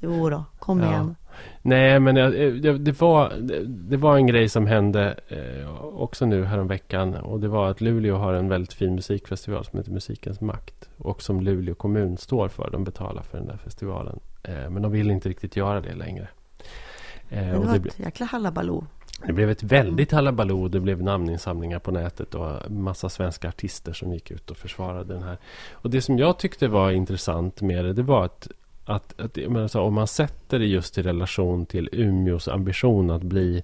Jo 0.00 0.30
då, 0.30 0.44
kom 0.58 0.80
Ja. 0.80 0.86
igen. 0.90 1.16
Nej, 1.62 2.00
men 2.00 2.16
jag- 2.16 2.32
det, 2.32 2.78
det, 2.78 3.00
var, 3.00 3.32
det, 3.40 3.64
det 3.66 3.96
var 3.96 4.16
en 4.16 4.26
grej 4.26 4.48
som 4.48 4.66
hände 4.66 5.20
eh, 5.28 5.74
också 5.84 6.26
nu 6.26 6.44
häromveckan. 6.44 7.14
Och 7.14 7.40
det 7.40 7.48
var 7.48 7.70
att 7.70 7.80
Luleå 7.80 8.16
har 8.16 8.32
en 8.32 8.48
väldigt 8.48 8.72
fin 8.72 8.94
musikfestival 8.94 9.64
som 9.64 9.78
heter 9.78 9.90
Musikens 9.92 10.40
makt. 10.40 10.88
Och 10.98 11.22
som 11.22 11.40
Luleå 11.40 11.74
kommun 11.74 12.16
står 12.16 12.48
för. 12.48 12.70
De 12.70 12.84
betalar 12.84 13.22
för 13.22 13.38
den 13.38 13.46
där 13.46 13.56
festivalen. 13.56 14.20
Eh, 14.42 14.70
men 14.70 14.82
de 14.82 14.92
vill 14.92 15.10
inte 15.10 15.28
riktigt 15.28 15.56
göra 15.56 15.80
det 15.80 15.94
längre. 15.94 16.28
Eh, 17.30 17.46
det 17.50 17.56
och 17.58 17.64
var 17.64 17.78
ble, 17.78 17.88
ett 17.90 17.98
jäkla 17.98 18.26
hallabaloo. 18.26 18.84
det 19.26 19.32
blev 19.32 19.50
ett 19.50 19.62
väldigt 19.62 20.12
hallabaloo. 20.12 20.68
Det 20.68 20.80
blev 20.80 21.02
namninsamlingar 21.02 21.78
på 21.78 21.90
nätet 21.90 22.34
och 22.34 22.70
massa 22.70 23.08
svenska 23.08 23.48
artister 23.48 23.92
som 23.92 24.12
gick 24.12 24.30
ut 24.30 24.50
och 24.50 24.56
försvarade 24.56 25.14
den 25.14 25.22
här. 25.22 25.38
Och 25.72 25.90
det 25.90 26.02
som 26.02 26.18
jag 26.18 26.38
tyckte 26.38 26.68
var 26.68 26.90
intressant 26.90 27.60
med 27.60 27.84
det, 27.84 27.92
det 27.92 28.02
var 28.02 28.24
att 28.24 28.48
att, 28.88 29.20
att 29.20 29.36
menar 29.36 29.68
så, 29.68 29.82
om 29.82 29.94
man 29.94 30.06
sätter 30.06 30.58
det 30.58 30.66
just 30.66 30.98
i 30.98 31.02
relation 31.02 31.66
till 31.66 31.88
Umeås 31.92 32.48
ambition 32.48 33.10
att 33.10 33.22
bli 33.22 33.62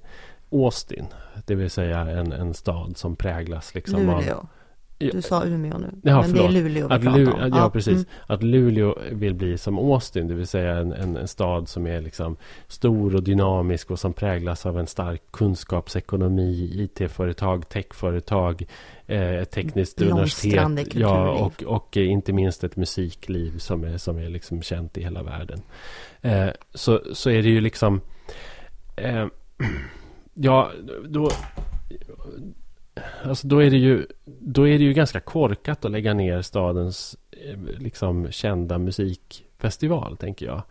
Austin. 0.53 1.07
Det 1.47 1.55
vill 1.55 1.70
säga 1.70 1.99
en, 1.99 2.33
en 2.33 2.55
stad 2.55 2.97
som 2.97 3.16
präglas 3.16 3.75
liksom 3.75 4.09
av... 4.09 4.20
Luleå. 4.20 4.37
Ja. 4.43 4.47
Du 5.13 5.23
sa 5.23 5.45
Umeå 5.45 5.79
nu. 5.79 5.91
Ja, 6.03 6.21
men 6.21 6.33
det 6.33 6.39
är 6.39 6.43
förlåt. 6.43 6.53
Luleå 6.53 6.89
vi 6.89 6.95
Att 6.95 7.03
pratar 7.03 7.45
om. 7.45 7.53
ja, 7.55 7.71
precis. 7.71 7.93
mm. 7.93 8.05
Att 8.27 8.43
Luleå 8.43 8.99
vill 9.13 9.35
bli 9.35 9.59
som 9.59 9.79
Austin. 9.79 10.29
Det 10.29 10.35
vill 10.35 10.47
säga 10.47 10.77
en, 10.77 10.93
en, 10.93 11.17
en 11.17 11.29
stad 11.29 11.69
som 11.69 11.87
är 11.87 12.01
liksom 12.01 12.37
stor 12.69 13.15
och 13.15 13.23
dynamisk 13.23 13.91
och 13.91 13.99
som 13.99 14.13
präglas 14.13 14.67
av 14.67 14.79
en 14.79 14.87
stark 14.87 15.23
kunskapsekonomi, 15.31 16.71
IT-företag, 16.75 17.69
techföretag, 17.69 18.65
eh, 19.07 19.45
tekniskt 19.45 20.03
universitet. 20.03 20.55
Ja, 20.55 20.69
kulturliv. 20.77 21.07
och, 21.07 21.63
och 21.63 21.97
eh, 21.97 22.11
inte 22.11 22.33
minst 22.33 22.65
ett 22.65 22.77
musikliv 22.77 23.59
som 23.59 23.85
är, 23.85 23.99
som 23.99 24.19
är 24.19 24.29
liksom 24.29 24.63
känt 24.63 24.99
i 24.99 25.03
hela 25.03 25.23
världen. 25.23 25.63
Eh, 26.21 26.49
så, 26.75 27.01
så 27.13 27.31
är 27.31 27.43
det 27.43 27.49
ju 27.49 27.61
liksom... 27.61 28.01
Eh, 28.97 29.27
ja, 30.35 30.71
då... 31.05 31.31
Alltså 33.24 33.47
då 33.47 33.62
är 33.62 33.70
det 33.70 33.76
ju 33.76 34.07
Då 34.24 34.68
är 34.68 34.78
det 34.78 34.84
ju 34.84 34.92
ganska 34.92 35.20
korkat 35.20 35.84
att 35.84 35.90
lägga 35.90 36.14
ner 36.14 36.42
stadens 36.42 37.16
eh, 37.30 37.59
liksom 37.78 38.30
kända 38.30 38.78
musikfestival, 38.78 40.16
tänker 40.16 40.47
jag. 40.47 40.62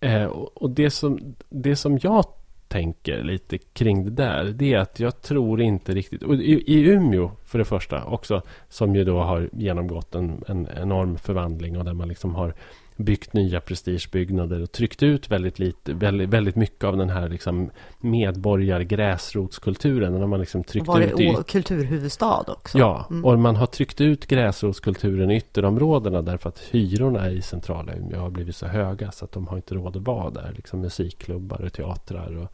Eh, 0.00 0.24
och 0.24 0.62
och 0.62 0.70
det 0.70 0.90
som, 0.90 1.34
det 1.48 1.76
som 1.76 1.98
jag 2.02 2.24
tänker 2.72 3.22
lite 3.22 3.58
kring 3.58 4.04
det 4.04 4.10
där, 4.10 4.44
det 4.44 4.74
är 4.74 4.78
att 4.78 5.00
jag 5.00 5.22
tror 5.22 5.60
inte 5.60 5.92
riktigt... 5.92 6.22
Och 6.22 6.34
i, 6.34 6.62
I 6.66 6.80
Umeå, 6.88 7.30
för 7.44 7.58
det 7.58 7.64
första, 7.64 8.04
också, 8.04 8.42
som 8.68 8.94
ju 8.96 9.04
då 9.04 9.20
har 9.20 9.50
genomgått 9.52 10.14
en, 10.14 10.44
en 10.46 10.68
enorm 10.76 11.18
förvandling 11.18 11.78
och 11.78 11.84
där 11.84 11.92
man 11.92 12.08
liksom 12.08 12.34
har 12.34 12.54
byggt 12.96 13.32
nya 13.32 13.60
prestigebyggnader 13.60 14.62
och 14.62 14.72
tryckt 14.72 15.02
ut 15.02 15.30
väldigt, 15.30 15.58
lite, 15.58 15.94
väldigt, 15.94 16.28
väldigt 16.28 16.56
mycket 16.56 16.84
av 16.84 16.96
den 16.96 17.10
här 17.10 17.28
liksom 17.28 17.70
medborgar-gräsrotskulturen. 18.00 20.30
Man 20.30 20.40
liksom 20.40 20.64
tryckt 20.64 20.86
Var 20.88 21.00
ut 21.00 21.20
i, 21.20 21.26
det 21.26 21.46
kulturhuvudstad 21.48 22.44
också? 22.48 22.78
Ja, 22.78 23.06
Mm. 23.10 23.24
och 23.24 23.38
man 23.38 23.56
har 23.56 23.66
tryckt 23.66 24.00
ut 24.00 24.26
gräsrotskulturen 24.26 25.30
i 25.30 25.36
ytterområdena 25.36 26.22
därför 26.22 26.48
att 26.48 26.58
hyrorna 26.58 27.30
i 27.30 27.42
centrala 27.42 27.92
Umeå 27.94 28.20
har 28.20 28.30
blivit 28.30 28.56
så 28.56 28.66
höga 28.66 29.12
så 29.12 29.24
att 29.24 29.32
de 29.32 29.46
har 29.46 29.56
inte 29.56 29.74
råd 29.74 29.96
att 29.96 30.02
vara 30.02 30.30
där. 30.30 30.52
Liksom 30.56 30.80
musikklubbar 30.80 31.60
och 31.64 31.72
teatrar 31.72 32.36
och, 32.36 32.52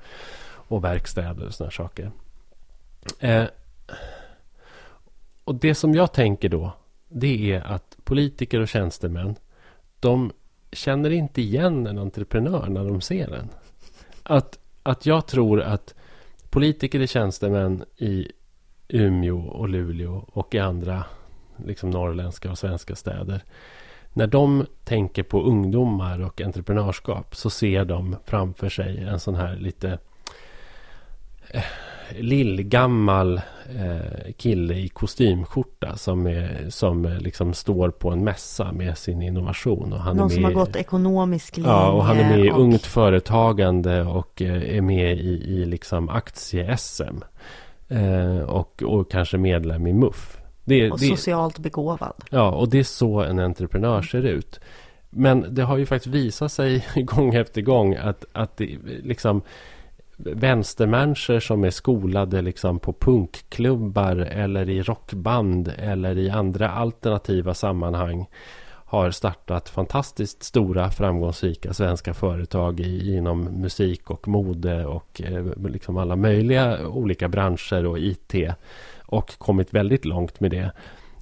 och 0.51 0.85
verkstäder 0.85 1.47
och 1.47 1.55
sådana 1.55 1.71
saker. 1.71 2.11
Eh, 3.19 3.45
och 5.45 5.55
det 5.55 5.75
som 5.75 5.95
jag 5.95 6.13
tänker 6.13 6.49
då, 6.49 6.73
det 7.09 7.53
är 7.53 7.61
att 7.61 7.97
politiker 8.05 8.61
och 8.61 8.69
tjänstemän, 8.69 9.37
de 10.01 10.33
känner 10.73 11.11
inte 11.11 11.43
igen 11.43 11.87
en 11.87 11.99
entreprenör 11.99 12.67
när 12.69 12.85
de 12.85 13.01
ser 13.01 13.31
den. 13.31 13.49
Att, 14.23 14.59
att 14.83 15.07
jag 15.07 15.27
tror 15.27 15.61
att 15.61 15.95
politiker 16.51 17.03
och 17.03 17.09
tjänstemän 17.09 17.85
i 17.97 18.33
Umeå 18.89 19.39
och 19.39 19.69
Luleå 19.69 20.25
och 20.33 20.55
i 20.55 20.59
andra 20.59 21.05
liksom 21.65 21.91
norrländska 21.91 22.51
och 22.51 22.59
svenska 22.59 22.97
städer. 22.97 23.45
när 24.13 24.27
de 24.27 24.67
tänker 24.85 25.23
på 25.23 25.43
ungdomar 25.43 26.21
och 26.21 26.41
entreprenörskap 26.41 27.37
så 27.37 27.51
ser 27.51 27.85
de 27.85 28.17
framför 28.25 28.69
sig 28.69 29.05
en 29.05 29.21
sån 29.21 29.35
här 29.35 29.57
lite 29.57 29.99
eh, 31.51 31.63
lillgammal 32.17 33.41
eh, 33.77 34.33
kille 34.37 34.75
i 34.75 34.89
kostymskjorta 34.89 35.97
som, 35.97 36.27
är, 36.27 36.67
som 36.69 37.05
eh, 37.05 37.19
liksom 37.19 37.55
står 37.55 37.91
på 37.91 38.11
en 38.11 38.25
mässa 38.25 38.73
med 38.73 38.99
sin 38.99 39.23
innovation. 39.23 39.93
Och 39.93 40.01
han 40.01 40.17
Någon 40.17 40.25
är 40.25 40.29
med, 40.29 40.35
som 40.35 40.45
har 40.45 40.53
gått 40.53 40.77
ekonomisk 40.77 41.57
linje. 41.57 41.73
Ja, 41.73 41.91
och 41.91 42.05
han 42.05 42.19
är 42.19 42.37
med 42.37 42.47
i 42.47 42.51
och... 42.51 42.61
Ungt 42.61 42.87
Företagande 42.87 44.03
och 44.03 44.43
eh, 44.43 44.77
är 44.77 44.81
med 44.81 45.19
i, 45.19 45.45
i 45.45 45.65
liksom 45.65 46.09
aktie-SM. 46.09 47.25
Eh, 47.89 48.41
och, 48.41 48.83
och 48.83 49.11
kanske 49.11 49.39
medlem 49.39 49.87
i 49.87 49.93
MUF. 49.93 50.39
Det, 50.65 50.91
och 50.91 50.99
det, 50.99 51.07
socialt 51.07 51.59
begåvad. 51.59 52.25
Ja, 52.31 52.51
och 52.51 52.69
det 52.69 52.79
är 52.79 52.85
så 52.85 53.21
en 53.21 53.39
entreprenör 53.39 54.03
ser 54.03 54.23
ut. 54.23 54.61
Men 55.11 55.55
det 55.55 55.63
har 55.63 55.77
ju 55.77 55.87
faktiskt 55.87 56.15
visat 56.15 56.53
sig 56.53 56.87
gång 56.97 57.35
efter 57.35 57.63
gång 57.63 57.95
att, 57.95 58.25
att 58.33 58.57
det 58.57 58.79
liksom 59.03 59.43
vänstermänniskor 60.19 61.41
som 61.41 61.65
är 61.65 61.71
skolade 61.71 62.43
liksom 62.43 62.79
på 62.79 62.93
punkklubbar 62.93 64.17
eller 64.17 64.69
i 64.69 64.83
rockband 64.83 65.73
eller 65.79 66.19
i 66.19 66.31
andra 66.31 66.71
alternativa 66.71 67.55
sammanhang 67.55 68.27
har 68.71 69.11
startat 69.11 69.69
fantastiskt 69.69 70.43
stora 70.43 70.91
framgångsrika 70.91 71.73
svenska 71.73 72.15
företag 72.15 72.81
i, 72.81 73.17
inom 73.17 73.45
musik 73.45 74.11
och 74.11 74.29
mode 74.29 74.87
och 74.87 75.23
eh, 75.25 75.47
liksom 75.69 75.97
alla 75.97 76.17
möjliga 76.17 76.89
olika 76.89 77.29
branscher 77.29 77.87
och 77.87 77.99
IT 77.99 78.35
och 78.99 79.39
kommit 79.39 79.75
väldigt 79.75 80.05
långt 80.05 80.41
med 80.41 80.51
det. 80.51 80.71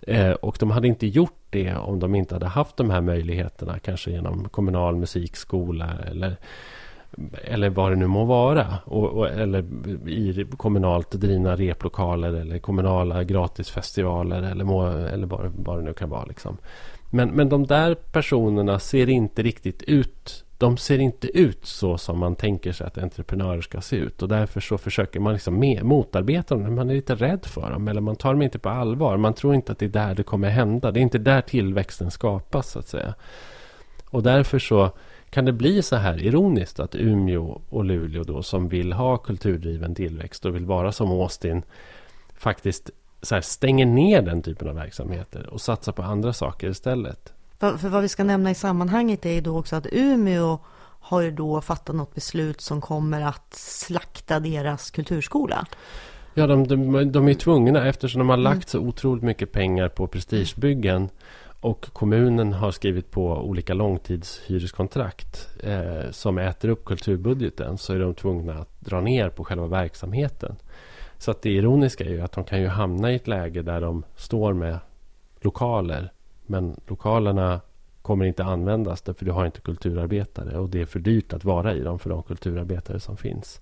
Eh, 0.07 0.31
och 0.31 0.57
de 0.61 0.71
hade 0.71 0.89
inte 0.89 1.07
gjort 1.07 1.41
det 1.51 1.75
om 1.75 2.01
de 2.01 2.15
inte 2.15 2.35
hade 2.35 2.47
haft 2.47 2.77
de 2.77 2.91
här 2.91 3.01
möjligheterna, 3.01 3.79
kanske 3.79 4.11
genom 4.11 4.49
kommunal 4.49 4.97
musikskola 4.97 5.93
eller 6.11 6.37
eller 7.45 7.71
vad 7.71 7.93
det 7.93 7.97
nu 7.97 8.07
må 8.07 8.25
vara. 8.25 8.67
Och, 8.85 9.05
och, 9.05 9.29
eller 9.29 9.65
i 10.09 10.47
kommunalt 10.57 11.11
drivna 11.11 11.57
replokaler 11.57 12.33
eller 12.33 12.59
kommunala 12.59 13.25
gratisfestivaler 13.25 14.43
eller, 14.43 14.65
må, 14.65 14.87
eller 14.87 15.27
vad, 15.27 15.53
vad 15.57 15.79
det 15.79 15.85
nu 15.85 15.93
kan 15.93 16.11
vara. 16.11 16.25
Liksom. 16.25 16.57
Men, 17.11 17.29
men 17.29 17.49
de 17.49 17.67
där 17.67 17.95
personerna 17.95 18.79
ser 18.79 19.09
inte 19.09 19.43
riktigt 19.43 19.83
ut 19.83 20.43
de 20.59 20.77
ser 20.77 20.99
inte 20.99 21.39
ut 21.39 21.67
så 21.67 21.99
som 21.99 22.19
man 22.19 22.37
tänker 22.37 22.73
sig 22.73 22.87
att 22.87 22.99
entreprenörer 22.99 23.61
ska 23.61 23.81
se 23.81 23.97
ut. 23.97 24.23
Och 24.23 24.29
därför 24.29 24.61
så 24.61 24.79
försöker 24.79 25.21
man 25.21 25.33
liksom 25.33 25.59
med, 25.59 25.85
motarbeta 25.85 26.55
dem. 26.55 26.75
Man 26.75 26.91
är 26.91 26.95
lite 26.95 27.15
rädd 27.15 27.47
för 27.47 27.71
dem. 27.71 27.89
Eller 27.89 28.01
man 28.01 28.17
tar 28.17 28.33
dem 28.33 28.43
inte 28.43 28.59
på 28.59 28.69
allvar. 28.69 29.17
Man 29.17 29.35
tror 29.35 29.55
inte 29.55 29.73
att 29.73 29.79
det 29.79 29.85
är 29.85 29.89
där 29.89 30.15
det 30.15 30.23
kommer 30.23 30.49
hända. 30.49 30.91
Det 30.91 31.01
är 31.01 31.03
inte 31.03 31.19
där 31.19 31.41
tillväxten 31.41 32.11
skapas 32.11 32.71
så 32.71 32.79
att 32.79 32.89
säga. 32.89 33.15
Och 34.11 34.23
därför 34.23 34.59
så 34.59 34.91
kan 35.37 35.45
det 35.45 35.53
bli 35.53 35.83
så 35.83 35.97
här 35.97 36.23
ironiskt 36.23 36.81
att 36.81 36.95
Umeå 36.95 37.61
och 37.69 37.85
Luleå 37.85 38.25
då 38.25 38.43
som 38.43 38.69
vill 38.69 38.93
ha 38.93 39.17
kulturdriven 39.17 39.95
tillväxt 39.95 40.45
och 40.45 40.55
vill 40.55 40.65
vara 40.65 40.93
som 40.93 41.11
Austin 41.11 41.63
faktiskt 42.37 42.91
här, 43.31 43.41
stänger 43.41 43.87
ner 43.87 44.23
den 44.23 44.43
typen 44.43 44.69
av 44.69 44.75
verksamheter 44.75 45.47
och 45.47 45.61
satsar 45.61 45.93
på 45.93 46.03
andra 46.03 46.33
saker 46.33 46.71
istället. 46.71 47.33
För, 47.59 47.77
för 47.77 47.89
vad 47.89 48.03
vi 48.03 48.09
ska 48.09 48.25
nämna 48.25 48.51
i 48.51 48.55
sammanhanget 48.55 49.27
är 49.27 49.31
ju 49.31 49.41
då 49.41 49.59
också 49.59 49.77
att 49.77 49.87
Umeå 49.93 50.59
har 51.01 51.21
ju 51.21 51.31
då 51.31 51.61
fattat 51.61 51.97
något 51.97 52.15
beslut 52.15 52.61
som 52.61 52.81
kommer 52.81 53.21
att 53.21 53.55
slakta 53.55 54.41
deras 54.41 54.91
kulturskola. 54.91 55.67
Ja, 56.35 56.47
de, 56.47 56.67
de, 56.67 57.13
de 57.13 57.29
är 57.29 57.35
tvungna 57.35 57.89
eftersom 57.89 58.19
de 58.19 58.29
har 58.29 58.37
lagt 58.37 58.69
så 58.69 58.79
otroligt 58.79 59.25
mycket 59.25 59.53
pengar 59.53 59.89
på 59.89 60.07
prestigebyggen 60.07 61.09
och 61.67 61.93
kommunen 61.93 62.53
har 62.53 62.71
skrivit 62.71 63.11
på 63.11 63.33
olika 63.33 63.75
långtidshyreskontrakt 63.75 65.49
eh, 65.63 66.11
som 66.11 66.39
äter 66.39 66.69
upp 66.69 66.85
kulturbudgeten 66.85 67.79
så 67.79 67.95
är 67.95 67.99
de 67.99 68.15
tvungna 68.15 68.55
att 68.55 68.81
dra 68.81 69.01
ner 69.01 69.29
på 69.29 69.45
själva 69.45 69.67
verksamheten. 69.67 70.57
Så 71.19 71.31
att 71.31 71.43
det 71.43 71.51
ironiska 71.51 72.05
är 72.05 72.09
ju 72.09 72.21
att 72.21 72.33
de 72.33 72.45
kan 72.45 72.61
ju 72.61 72.69
hamna 72.69 73.13
i 73.13 73.17
ett 73.17 73.27
läge 73.27 73.63
där 73.63 73.81
de 73.81 74.03
står 74.17 74.53
med 74.53 74.79
lokaler 75.41 76.13
men 76.47 76.81
lokalerna 76.87 77.61
kommer 78.03 78.25
inte 78.25 78.45
användas 78.45 79.03
därför 79.03 79.25
du 79.25 79.33
har 79.33 79.47
inte 79.47 79.61
kulturarbetare 79.61 80.59
och 80.59 80.69
det 80.69 80.81
är 80.81 80.87
för 80.87 81.01
dyrt 81.01 81.33
att 81.33 81.45
vara 81.45 81.75
i 81.75 81.81
dem 81.81 81.99
för 81.99 82.11
de 82.11 82.23
kulturarbetare 82.23 83.01
som 83.01 83.17
finns. 83.17 83.61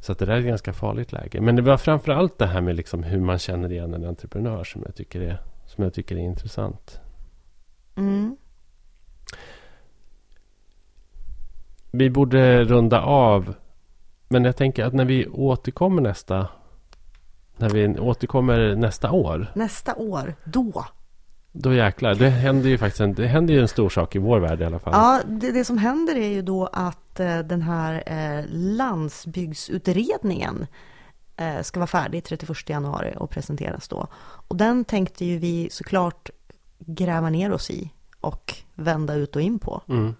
Så 0.00 0.12
att 0.12 0.18
det 0.18 0.26
där 0.26 0.32
är 0.32 0.38
ett 0.38 0.46
ganska 0.46 0.72
farligt 0.72 1.12
läge. 1.12 1.40
Men 1.40 1.56
det 1.56 1.62
var 1.62 1.76
framför 1.76 2.12
allt 2.12 2.38
det 2.38 2.46
här 2.46 2.60
med 2.60 2.76
liksom 2.76 3.02
hur 3.02 3.20
man 3.20 3.38
känner 3.38 3.72
igen 3.72 3.94
en 3.94 4.04
entreprenör 4.04 4.64
som 4.64 4.82
jag 4.86 4.94
tycker 4.94 5.20
är, 5.20 5.40
som 5.66 5.84
jag 5.84 5.94
tycker 5.94 6.16
är 6.16 6.20
intressant. 6.20 7.00
Mm. 8.00 8.36
Vi 11.92 12.10
borde 12.10 12.64
runda 12.64 13.02
av. 13.02 13.54
Men 14.28 14.44
jag 14.44 14.56
tänker 14.56 14.84
att 14.84 14.94
när 14.94 15.04
vi 15.04 15.26
återkommer 15.26 16.02
nästa 16.02 16.48
när 17.56 17.70
vi 17.70 17.98
återkommer 17.98 18.76
nästa 18.76 19.10
år. 19.10 19.52
Nästa 19.54 19.94
år, 19.94 20.34
då 20.44 20.84
då 21.52 21.74
jäklar, 21.74 22.14
det 22.14 22.28
händer 22.28 22.68
ju 22.68 22.78
faktiskt 22.78 23.00
en, 23.00 23.14
det 23.14 23.26
händer 23.26 23.54
ju 23.54 23.60
en 23.60 23.68
stor 23.68 23.88
sak 23.88 24.16
i 24.16 24.18
vår 24.18 24.40
värld 24.40 24.60
i 24.60 24.64
alla 24.64 24.78
fall. 24.78 24.92
Ja, 24.92 25.20
det, 25.26 25.52
det 25.52 25.64
som 25.64 25.78
händer 25.78 26.16
är 26.16 26.28
ju 26.28 26.42
då 26.42 26.66
att 26.66 27.20
eh, 27.20 27.38
den 27.38 27.62
här 27.62 28.02
eh, 28.06 28.44
landsbygdsutredningen 28.48 30.66
eh, 31.36 31.62
ska 31.62 31.80
vara 31.80 31.86
färdig 31.86 32.24
31 32.24 32.68
januari 32.68 33.14
och 33.16 33.30
presenteras 33.30 33.88
då. 33.88 34.06
Och 34.48 34.56
den 34.56 34.84
tänkte 34.84 35.24
ju 35.24 35.38
vi 35.38 35.68
såklart 35.70 36.30
gräva 36.86 37.30
ner 37.30 37.52
oss 37.52 37.70
i 37.70 37.90
och 38.20 38.54
vända 38.74 39.14
ut 39.14 39.36
och 39.36 39.42
in 39.42 39.58
på. 39.58 39.82
Mm. 39.88 40.14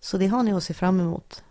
Så 0.00 0.18
det 0.18 0.26
har 0.26 0.42
ni 0.42 0.52
att 0.52 0.62
se 0.62 0.74
fram 0.74 1.00
emot. 1.00 1.44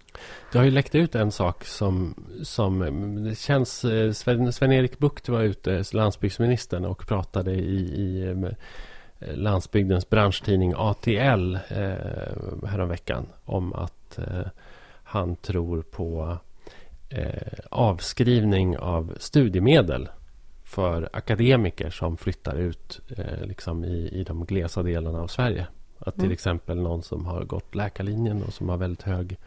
Det 0.51 0.57
har 0.57 0.65
ju 0.65 0.71
läckt 0.71 0.95
ut 0.95 1.15
en 1.15 1.31
sak 1.31 1.65
som, 1.65 2.15
som 2.43 2.79
det 3.23 3.39
känns... 3.39 3.85
Eh, 3.85 4.11
Sven, 4.11 4.53
Sven-Erik 4.53 4.99
Bucht 4.99 5.29
var 5.29 5.41
ute, 5.41 5.83
landsbygdsministern, 5.93 6.85
och 6.85 7.07
pratade 7.07 7.51
i, 7.51 7.79
i 7.79 8.27
eh, 8.27 9.35
landsbygdens 9.35 10.09
branschtidning 10.09 10.73
ATL 10.77 11.55
eh, 11.55 12.67
häromveckan 12.67 13.25
om 13.45 13.73
att 13.73 14.17
eh, 14.17 14.47
han 15.03 15.35
tror 15.35 15.81
på 15.81 16.37
eh, 17.09 17.59
avskrivning 17.71 18.77
av 18.77 19.13
studiemedel 19.19 20.09
för 20.67 21.09
akademiker 21.13 21.89
som 21.89 22.17
flyttar 22.17 22.55
ut 22.55 22.99
eh, 23.17 23.45
liksom 23.45 23.83
i, 23.83 24.09
i 24.11 24.23
de 24.23 24.45
glesa 24.45 24.83
delarna 24.83 25.21
av 25.21 25.27
Sverige. 25.27 25.67
Att 25.99 26.13
till 26.15 26.23
mm. 26.23 26.33
exempel 26.33 26.77
någon 26.77 27.03
som 27.03 27.25
har 27.25 27.43
gått 27.43 27.75
läkarlinjen 27.75 28.43
och 28.43 28.53
som 28.53 28.69
har 28.69 28.77
väldigt 28.77 29.01
hög 29.01 29.37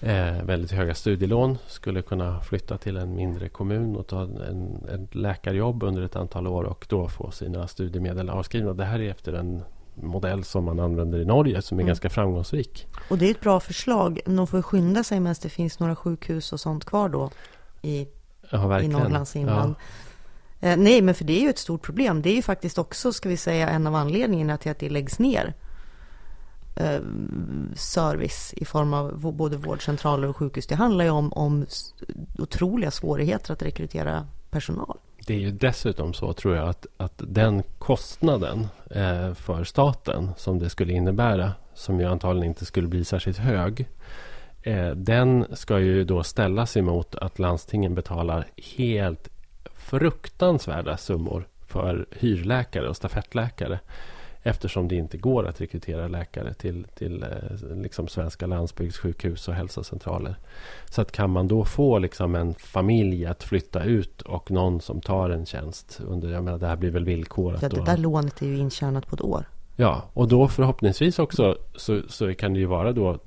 eh, 0.00 0.42
väldigt 0.42 0.70
höga 0.70 0.94
studielån 0.94 1.58
skulle 1.66 2.02
kunna 2.02 2.40
flytta 2.40 2.78
till 2.78 2.96
en 2.96 3.16
mindre 3.16 3.48
kommun 3.48 3.96
och 3.96 4.06
ta 4.06 4.22
en, 4.22 4.86
en 4.88 5.08
läkarjobb 5.12 5.82
under 5.82 6.02
ett 6.02 6.16
antal 6.16 6.46
år 6.46 6.64
och 6.64 6.86
då 6.88 7.08
få 7.08 7.30
sina 7.30 7.68
studiemedel 7.68 8.30
avskrivna. 8.30 8.72
Det 8.72 8.84
här 8.84 9.00
är 9.00 9.10
efter 9.10 9.32
en 9.32 9.62
modell 9.94 10.44
som 10.44 10.64
man 10.64 10.80
använder 10.80 11.18
i 11.18 11.24
Norge 11.24 11.62
som 11.62 11.78
är 11.78 11.82
mm. 11.82 11.86
ganska 11.86 12.10
framgångsrik. 12.10 12.86
Och 13.10 13.18
det 13.18 13.26
är 13.26 13.30
ett 13.30 13.40
bra 13.40 13.60
förslag. 13.60 14.20
De 14.26 14.46
får 14.46 14.62
skynda 14.62 15.04
sig 15.04 15.20
medan 15.20 15.36
det 15.42 15.48
finns 15.48 15.80
några 15.80 15.96
sjukhus 15.96 16.52
och 16.52 16.60
sånt 16.60 16.84
kvar 16.84 17.08
då 17.08 17.30
i, 17.82 18.08
ja, 18.50 18.80
i 18.80 18.88
Norrlands 18.88 19.36
inland. 19.36 19.74
Ja. 19.78 19.84
Eh, 20.64 20.76
nej, 20.76 21.02
men 21.02 21.14
för 21.14 21.24
det 21.24 21.32
är 21.32 21.40
ju 21.40 21.50
ett 21.50 21.58
stort 21.58 21.82
problem. 21.82 22.22
Det 22.22 22.30
är 22.30 22.34
ju 22.34 22.42
faktiskt 22.42 22.78
också, 22.78 23.12
ska 23.12 23.28
vi 23.28 23.36
säga, 23.36 23.68
en 23.68 23.86
av 23.86 23.94
anledningarna 23.94 24.56
till 24.56 24.70
att 24.70 24.78
det 24.78 24.88
läggs 24.88 25.18
ner 25.18 25.54
eh, 26.76 27.00
service 27.74 28.54
i 28.56 28.64
form 28.64 28.94
av 28.94 29.34
både 29.34 29.56
vårdcentraler 29.56 30.28
och 30.28 30.36
sjukhus. 30.36 30.66
Det 30.66 30.74
handlar 30.74 31.04
ju 31.04 31.10
om, 31.10 31.32
om 31.32 31.66
otroliga 32.38 32.90
svårigheter 32.90 33.52
att 33.52 33.62
rekrytera 33.62 34.26
personal. 34.50 34.98
Det 35.26 35.34
är 35.34 35.38
ju 35.38 35.50
dessutom 35.50 36.14
så 36.14 36.32
tror 36.32 36.56
jag 36.56 36.68
att, 36.68 36.86
att 36.96 37.14
den 37.16 37.62
kostnaden 37.78 38.68
eh, 38.90 39.34
för 39.34 39.64
staten 39.64 40.30
som 40.36 40.58
det 40.58 40.70
skulle 40.70 40.92
innebära, 40.92 41.52
som 41.74 42.00
ju 42.00 42.06
antagligen 42.06 42.48
inte 42.48 42.64
skulle 42.64 42.88
bli 42.88 43.04
särskilt 43.04 43.38
hög, 43.38 43.88
eh, 44.62 44.90
den 44.90 45.46
ska 45.52 45.78
ju 45.78 46.04
då 46.04 46.22
ställas 46.22 46.76
emot 46.76 47.14
att 47.14 47.38
landstingen 47.38 47.94
betalar 47.94 48.46
helt 48.76 49.28
fruktansvärda 49.84 50.96
summor 50.96 51.48
för 51.66 52.06
hyrläkare 52.10 52.88
och 52.88 52.96
stafettläkare. 52.96 53.78
Eftersom 54.42 54.88
det 54.88 54.94
inte 54.94 55.18
går 55.18 55.46
att 55.46 55.60
rekrytera 55.60 56.08
läkare 56.08 56.54
till, 56.54 56.86
till 56.94 57.22
eh, 57.22 57.76
liksom 57.82 58.08
svenska 58.08 58.46
landsbygdssjukhus 58.46 59.48
och 59.48 59.54
hälsocentraler. 59.54 60.36
Så 60.90 61.00
att 61.00 61.12
kan 61.12 61.30
man 61.30 61.48
då 61.48 61.64
få 61.64 61.98
liksom 61.98 62.34
en 62.34 62.54
familj 62.54 63.26
att 63.26 63.42
flytta 63.42 63.84
ut 63.84 64.22
och 64.22 64.50
någon 64.50 64.80
som 64.80 65.00
tar 65.00 65.30
en 65.30 65.46
tjänst. 65.46 66.00
Under, 66.06 66.28
jag 66.28 66.44
menar, 66.44 66.58
det 66.58 66.66
här 66.66 66.76
blir 66.76 66.90
väl 66.90 67.04
villkorat. 67.04 67.62
Ja, 67.62 67.68
det 67.68 67.84
där 67.84 67.96
lånet 67.96 68.42
är 68.42 68.46
ju 68.46 68.58
intjänat 68.58 69.06
på 69.06 69.14
ett 69.14 69.22
år. 69.22 69.44
Ja, 69.76 70.02
och 70.12 70.28
då 70.28 70.48
förhoppningsvis 70.48 71.18
också 71.18 71.58
så, 71.76 72.02
så 72.08 72.34
kan 72.34 72.54
det 72.54 72.60
ju 72.60 72.66
vara 72.66 72.92
då 72.92 73.18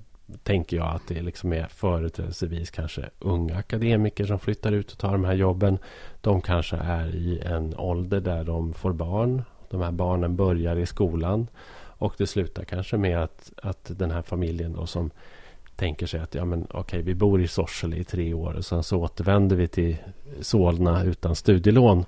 tänker 0.44 0.78
jag 0.78 0.96
att 0.96 1.08
det 1.08 1.22
liksom 1.22 1.54
är 1.54 1.68
företrädesvis 1.68 2.72
kanske 2.72 3.10
unga 3.20 3.56
akademiker 3.56 4.26
som 4.26 4.40
flyttar 4.40 4.72
ut 4.72 4.92
och 4.92 4.98
tar 4.98 5.12
de 5.12 5.26
här 5.26 5.34
jobben. 5.36 5.78
De 6.22 6.42
kanske 6.42 6.78
är 6.78 7.16
i 7.16 7.40
en 7.40 7.76
ålder 7.78 8.22
där 8.22 8.44
de 8.44 8.74
får 8.74 8.94
barn 8.94 9.44
de 9.70 9.82
här 9.82 9.92
barnen 9.92 10.36
börjar 10.36 10.76
i 10.76 10.86
skolan. 10.86 11.48
Och 12.00 12.14
det 12.18 12.28
slutar 12.28 12.64
kanske 12.64 12.98
med 12.98 13.24
att, 13.24 13.52
att 13.64 13.92
den 14.00 14.12
här 14.12 14.22
familjen 14.22 14.74
då 14.74 14.86
som 14.86 15.12
tänker 15.76 16.06
sig 16.06 16.20
att 16.20 16.36
ja, 16.36 16.46
men, 16.46 16.68
okay, 16.74 17.02
vi 17.02 17.16
bor 17.16 17.42
i 17.42 17.48
Sorsele 17.48 17.98
i 17.98 18.04
tre 18.04 18.34
år 18.34 18.54
och 18.54 18.66
sen 18.66 18.84
så 18.84 18.98
återvänder 18.98 19.56
vi 19.56 19.68
till 19.68 19.96
Solna 20.42 21.04
utan 21.04 21.36
studielån. 21.36 22.06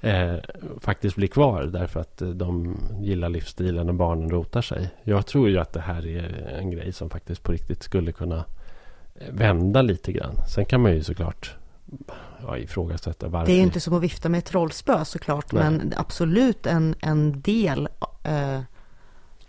Eh, 0.00 0.34
faktiskt 0.80 1.16
blir 1.16 1.28
kvar 1.28 1.62
därför 1.62 2.00
att 2.00 2.22
de 2.34 2.76
gillar 3.00 3.28
livsstilen 3.28 3.88
och 3.88 3.94
barnen 3.94 4.30
rotar 4.30 4.62
sig. 4.62 4.90
Jag 5.02 5.26
tror 5.26 5.48
ju 5.48 5.58
att 5.58 5.72
det 5.72 5.80
här 5.80 6.06
är 6.06 6.56
en 6.58 6.70
grej 6.70 6.92
som 6.92 7.10
faktiskt 7.10 7.42
på 7.42 7.52
riktigt 7.52 7.82
skulle 7.82 8.12
kunna 8.12 8.44
vända 9.30 9.82
lite 9.82 10.12
grann. 10.12 10.34
Sen 10.48 10.64
kan 10.64 10.80
man 10.80 10.92
ju 10.92 11.02
såklart 11.02 11.54
ja, 12.42 12.58
ifrågasätta 12.58 13.28
varför. 13.28 13.52
Det 13.52 13.58
är 13.58 13.62
inte 13.62 13.80
som 13.80 13.94
att 13.94 14.02
vifta 14.02 14.28
med 14.28 14.38
ett 14.38 14.44
trollspö 14.44 15.04
såklart, 15.04 15.52
Nej. 15.52 15.62
men 15.62 15.92
absolut 15.96 16.66
en, 16.66 16.94
en 17.00 17.40
del 17.40 17.88
eh, 18.24 18.60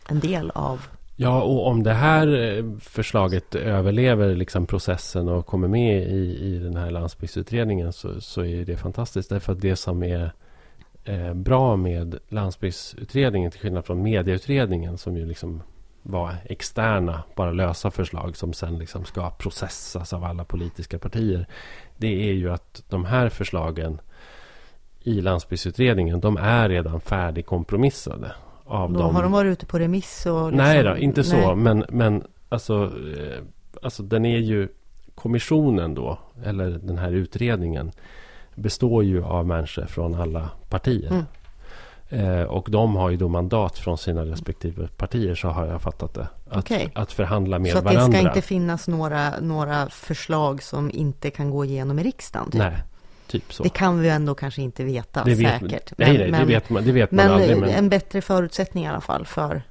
en 0.08 0.20
del 0.20 0.52
av 0.52 0.82
Ja, 1.16 1.42
och 1.42 1.68
om 1.68 1.84
det 1.84 1.94
här 1.94 2.28
eh, 2.28 2.66
förslaget 2.80 3.56
överlever 3.56 4.36
liksom 4.36 4.66
processen 4.66 5.30
och 5.30 5.46
kommer 5.46 5.68
med 5.68 6.04
i, 6.04 6.38
i 6.42 6.60
den 6.60 6.76
här 6.76 6.92
landsbygdsutredningen 6.92 7.94
så, 7.94 8.22
så 8.22 8.46
är 8.46 8.66
det 8.66 8.78
fantastiskt. 8.78 9.30
Därför 9.30 9.54
att 9.54 9.62
det 9.62 9.76
som 9.76 10.04
är 10.04 10.32
eh, 11.06 11.34
bra 11.34 11.76
med 11.76 12.20
landsbygdsutredningen 12.30 13.52
till 13.52 13.60
skillnad 13.60 13.86
från 13.86 14.04
medieutredningen 14.04 14.98
som 14.98 15.18
ju 15.18 15.26
liksom 15.26 15.64
var 16.04 16.36
externa, 16.46 17.24
bara 17.36 17.52
lösa 17.52 17.92
förslag 17.92 18.38
som 18.38 18.54
sen 18.54 18.78
liksom 18.78 19.06
ska 19.06 19.30
processas 19.30 20.14
av 20.14 20.24
alla 20.24 20.46
politiska 20.46 21.00
partier. 21.00 21.48
Det 21.98 22.30
är 22.30 22.34
ju 22.34 22.52
att 22.52 22.84
de 22.90 23.06
här 23.06 23.30
förslagen 23.30 24.02
i 25.04 25.22
landsbygdsutredningen, 25.22 26.20
de 26.20 26.38
är 26.38 26.70
redan 26.70 27.02
färdigkompromissade. 27.02 28.32
Av 28.66 28.94
då 28.94 29.00
dem. 29.00 29.16
Har 29.16 29.24
de 29.24 29.32
varit 29.32 29.52
ute 29.52 29.66
på 29.66 29.80
remiss? 29.80 30.26
Och 30.26 30.52
liksom, 30.52 30.66
nej 30.66 30.84
då, 30.84 30.98
inte 30.98 31.24
så. 31.24 31.36
Nej. 31.36 31.56
Men, 31.56 31.86
men 31.90 32.24
alltså, 32.50 32.84
eh, 32.84 33.44
alltså 33.82 34.04
den 34.04 34.26
är 34.26 34.38
ju 34.38 34.68
kommissionen 35.16 35.96
då, 35.96 36.20
eller 36.44 36.70
den 36.70 36.98
här 36.98 37.12
utredningen, 37.12 37.92
består 38.56 39.04
ju 39.04 39.24
av 39.24 39.48
människor 39.48 39.86
från 39.86 40.16
alla 40.16 40.50
partier. 40.70 41.10
Mm. 41.10 41.26
Eh, 42.12 42.44
och 42.44 42.68
de 42.72 42.96
har 42.96 43.10
ju 43.10 43.18
då 43.18 43.28
mandat 43.28 43.78
från 43.78 43.98
sina 43.98 44.26
respektive 44.26 44.88
partier, 44.88 45.36
så 45.36 45.48
har 45.48 45.66
jag 45.66 45.82
fattat 45.82 46.14
det. 46.14 46.28
Att, 46.50 46.58
okay. 46.58 46.90
att 46.96 47.12
förhandla 47.12 47.60
med 47.60 47.74
varandra. 47.74 48.02
Så 48.02 48.08
det 48.08 48.18
ska 48.18 48.28
inte 48.28 48.42
finnas 48.42 48.88
några, 48.88 49.40
några 49.40 49.90
förslag 49.90 50.64
som 50.64 50.92
inte 50.94 51.30
kan 51.30 51.50
gå 51.50 51.66
igenom 51.66 52.00
i 52.00 52.04
riksdagen? 52.04 52.52
Typ. 52.52 52.60
Nej, 52.60 52.84
typ 53.28 53.54
så. 53.54 53.64
Det 53.64 53.70
kan 53.70 54.00
vi 54.00 54.10
ändå 54.10 54.36
kanske 54.36 54.62
inte 54.62 54.84
veta 54.84 55.24
det 55.24 55.36
vet, 55.36 55.62
säkert. 55.62 55.94
Men, 55.98 56.16
nej, 56.16 56.32
det 56.32 56.46
vet 56.46 56.70
man, 56.70 56.84
det 56.84 56.92
vet 56.92 57.12
men, 57.12 57.28
man 57.28 57.36
aldrig. 57.36 57.58
Men 57.58 57.70
en 57.70 57.90
bättre 57.90 58.22
förutsättning 58.22 58.84
i 58.84 58.88
alla 58.88 59.02
fall 59.02 59.26
för 59.26 59.64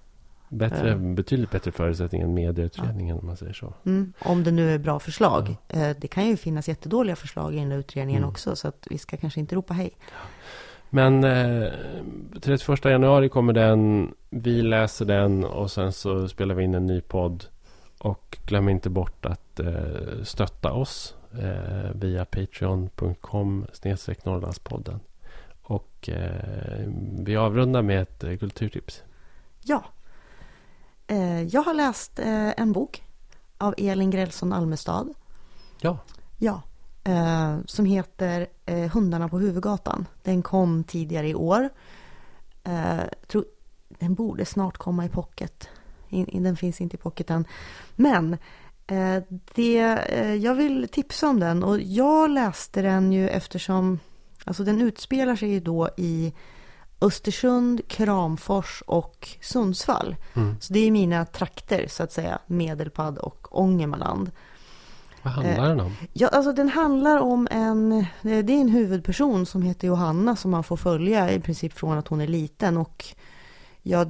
Bättre, 0.53 0.97
betydligt 0.97 1.51
bättre 1.51 1.73
förutsättning 1.73 2.23
än 2.23 2.35
medieutredningen 2.35 3.19
om 3.19 3.27
man 3.27 3.37
säger 3.37 3.53
så. 3.53 3.75
Mm, 3.87 4.13
om 4.19 4.45
det 4.45 4.51
nu 4.51 4.75
är 4.75 4.79
bra 4.79 5.01
förslag. 5.01 5.57
Ja. 5.69 5.91
Uh, 5.91 5.97
det 5.99 6.09
kan 6.09 6.27
ju 6.27 6.37
finnas 6.37 6.69
jättedåliga 6.69 7.17
förslag 7.17 7.55
i 7.55 7.59
den 7.59 7.73
utredningen 7.73 8.23
mm. 8.23 8.31
också. 8.31 8.57
Så 8.57 8.69
att 8.69 8.87
vi 8.91 8.99
ska 8.99 9.17
kanske 9.17 9.41
inte 9.41 9.55
ropa 9.55 9.75
hej. 9.75 9.91
Men 10.91 11.25
eh, 11.25 11.73
31 12.41 12.85
januari 12.85 13.29
kommer 13.29 13.53
den. 13.53 14.15
Vi 14.31 14.63
läser 14.63 15.05
den 15.05 15.45
och 15.45 15.71
sen 15.71 15.93
så 15.93 16.29
spelar 16.29 16.55
vi 16.55 16.65
in 16.65 16.75
en 16.75 16.87
ny 16.87 17.01
podd. 17.01 17.45
Och 17.99 18.39
glöm 18.47 18.69
inte 18.69 18.91
bort 18.91 19.27
att 19.27 19.61
eh, 19.61 20.23
stötta 20.25 20.73
oss 20.73 21.15
eh, 21.33 21.91
via 21.95 22.25
patreon.com 22.25 23.67
snedstreck 23.73 24.25
Norrlandspodden. 24.25 25.01
Och 25.63 26.09
eh, 26.09 26.89
vi 27.19 27.37
avrundar 27.37 27.83
med 27.83 28.03
ett 28.03 28.25
eh, 28.25 28.37
kulturtips. 28.37 29.03
Ja. 29.63 29.85
Eh, 31.11 31.43
jag 31.43 31.63
har 31.63 31.75
läst 31.75 32.19
eh, 32.19 32.61
en 32.61 32.73
bok 32.73 33.03
av 33.59 33.75
Elin 33.79 34.11
Grälsson 34.11 34.53
Almestad. 34.53 35.15
Ja. 35.81 35.99
Ja 36.39 36.63
eh, 37.05 37.57
som 37.67 37.85
heter 37.85 38.47
Hundarna 38.93 39.29
på 39.29 39.39
huvudgatan. 39.39 40.07
Den 40.23 40.43
kom 40.43 40.85
tidigare 40.85 41.29
i 41.29 41.35
år. 41.35 41.69
Tror, 43.27 43.45
den 43.89 44.15
borde 44.15 44.45
snart 44.45 44.79
komma 44.79 45.05
i 45.05 45.09
pocket. 45.09 45.69
Den 46.33 46.57
finns 46.57 46.81
inte 46.81 46.97
i 46.97 46.99
pocket 46.99 47.31
än. 47.31 47.45
Men 47.97 48.37
det, 49.55 49.77
jag 50.41 50.55
vill 50.55 50.89
tipsa 50.89 51.29
om 51.29 51.41
den 51.41 51.65
och 51.65 51.81
jag 51.81 52.31
läste 52.31 52.83
den 52.83 53.13
ju 53.13 53.29
eftersom 53.29 53.99
alltså 54.45 54.65
den 54.65 54.81
utspelar 54.81 55.37
sig 55.37 55.51
ju 55.51 55.61
då 55.61 55.89
i 55.97 56.33
Östersund, 57.01 57.89
Kramfors 57.89 58.83
och 58.87 59.29
Sundsvall. 59.41 60.17
Mm. 60.35 60.57
Så 60.61 60.73
det 60.73 60.87
är 60.87 60.91
mina 60.91 61.25
trakter 61.25 61.87
så 61.89 62.03
att 62.03 62.13
säga, 62.13 62.39
Medelpad 62.47 63.19
och 63.19 63.61
Ångermanland. 63.61 64.31
Vad 65.23 65.33
handlar 65.33 65.69
den 65.69 65.81
om? 65.81 65.97
Ja, 66.13 66.29
alltså 66.29 66.53
den 66.53 66.69
handlar 66.69 67.19
om 67.19 67.49
en, 67.51 67.93
eh, 67.93 68.05
det 68.23 68.53
är 68.53 68.61
en 68.61 68.69
huvudperson 68.69 69.47
som 69.47 69.63
heter 69.63 69.89
Johanna 69.89 70.37
som 70.37 70.51
man 70.51 70.65
får 70.65 70.77
följa 70.77 71.33
i 71.33 71.41
princip 71.41 71.73
från 71.73 71.99
att 71.99 72.09
hon 72.09 72.21
är 72.21 72.27
liten 72.27 72.77
och 72.77 73.05
ja, 73.83 74.07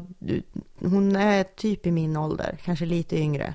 hon 0.78 1.16
är 1.16 1.44
typ 1.44 1.86
i 1.86 1.90
min 1.90 2.16
ålder, 2.16 2.58
kanske 2.64 2.86
lite 2.86 3.18
yngre. 3.18 3.54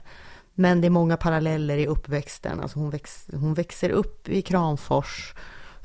Men 0.53 0.81
det 0.81 0.88
är 0.88 0.89
många 0.89 1.17
paralleller 1.17 1.77
i 1.77 1.88
uppväxten. 1.88 2.59
Alltså 2.59 2.79
hon, 2.79 2.89
väx, 2.89 3.29
hon 3.31 3.53
växer 3.53 3.89
upp 3.89 4.29
i 4.29 4.41
Kramfors, 4.41 5.33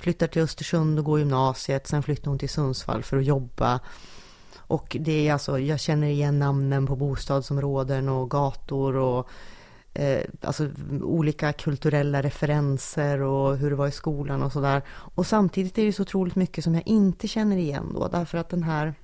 flyttar 0.00 0.26
till 0.26 0.42
Östersund 0.42 0.98
och 0.98 1.04
går 1.04 1.18
gymnasiet. 1.18 1.86
Sen 1.86 2.02
flyttar 2.02 2.30
hon 2.30 2.38
till 2.38 2.48
Sundsvall 2.48 3.02
för 3.02 3.16
att 3.16 3.24
jobba. 3.24 3.80
Och 4.58 4.96
det 5.00 5.28
är 5.28 5.32
alltså, 5.32 5.58
jag 5.58 5.80
känner 5.80 6.08
igen 6.08 6.38
namnen 6.38 6.86
på 6.86 6.96
bostadsområden 6.96 8.08
och 8.08 8.30
gator 8.30 8.96
och 8.96 9.28
eh, 9.94 10.20
alltså 10.40 10.68
olika 11.02 11.52
kulturella 11.52 12.22
referenser 12.22 13.20
och 13.20 13.56
hur 13.56 13.70
det 13.70 13.76
var 13.76 13.86
i 13.86 13.92
skolan 13.92 14.42
och 14.42 14.52
sådär. 14.52 14.82
Och 14.88 15.26
samtidigt 15.26 15.78
är 15.78 15.86
det 15.86 15.92
så 15.92 16.02
otroligt 16.02 16.36
mycket 16.36 16.64
som 16.64 16.74
jag 16.74 16.86
inte 16.86 17.28
känner 17.28 17.56
igen 17.56 17.90
då, 17.94 18.08
därför 18.08 18.38
att 18.38 18.48
den 18.48 18.62
här, 18.62 18.94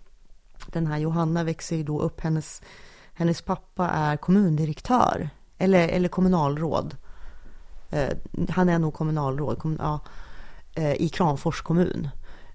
den 0.66 0.86
här 0.86 0.98
Johanna 0.98 1.44
växer 1.44 1.76
ju 1.76 1.82
då 1.82 2.00
upp, 2.00 2.20
hennes, 2.20 2.62
hennes 3.12 3.42
pappa 3.42 3.88
är 3.88 4.16
kommundirektör, 4.16 5.30
eller, 5.58 5.88
eller 5.88 6.08
kommunalråd. 6.08 6.96
Eh, 7.90 8.16
han 8.48 8.68
är 8.68 8.78
nog 8.78 8.94
kommunalråd, 8.94 9.58
Kommun, 9.58 9.78
ja, 9.82 10.00
i 10.76 11.08
Kramfors 11.08 11.62
kommun 11.62 12.08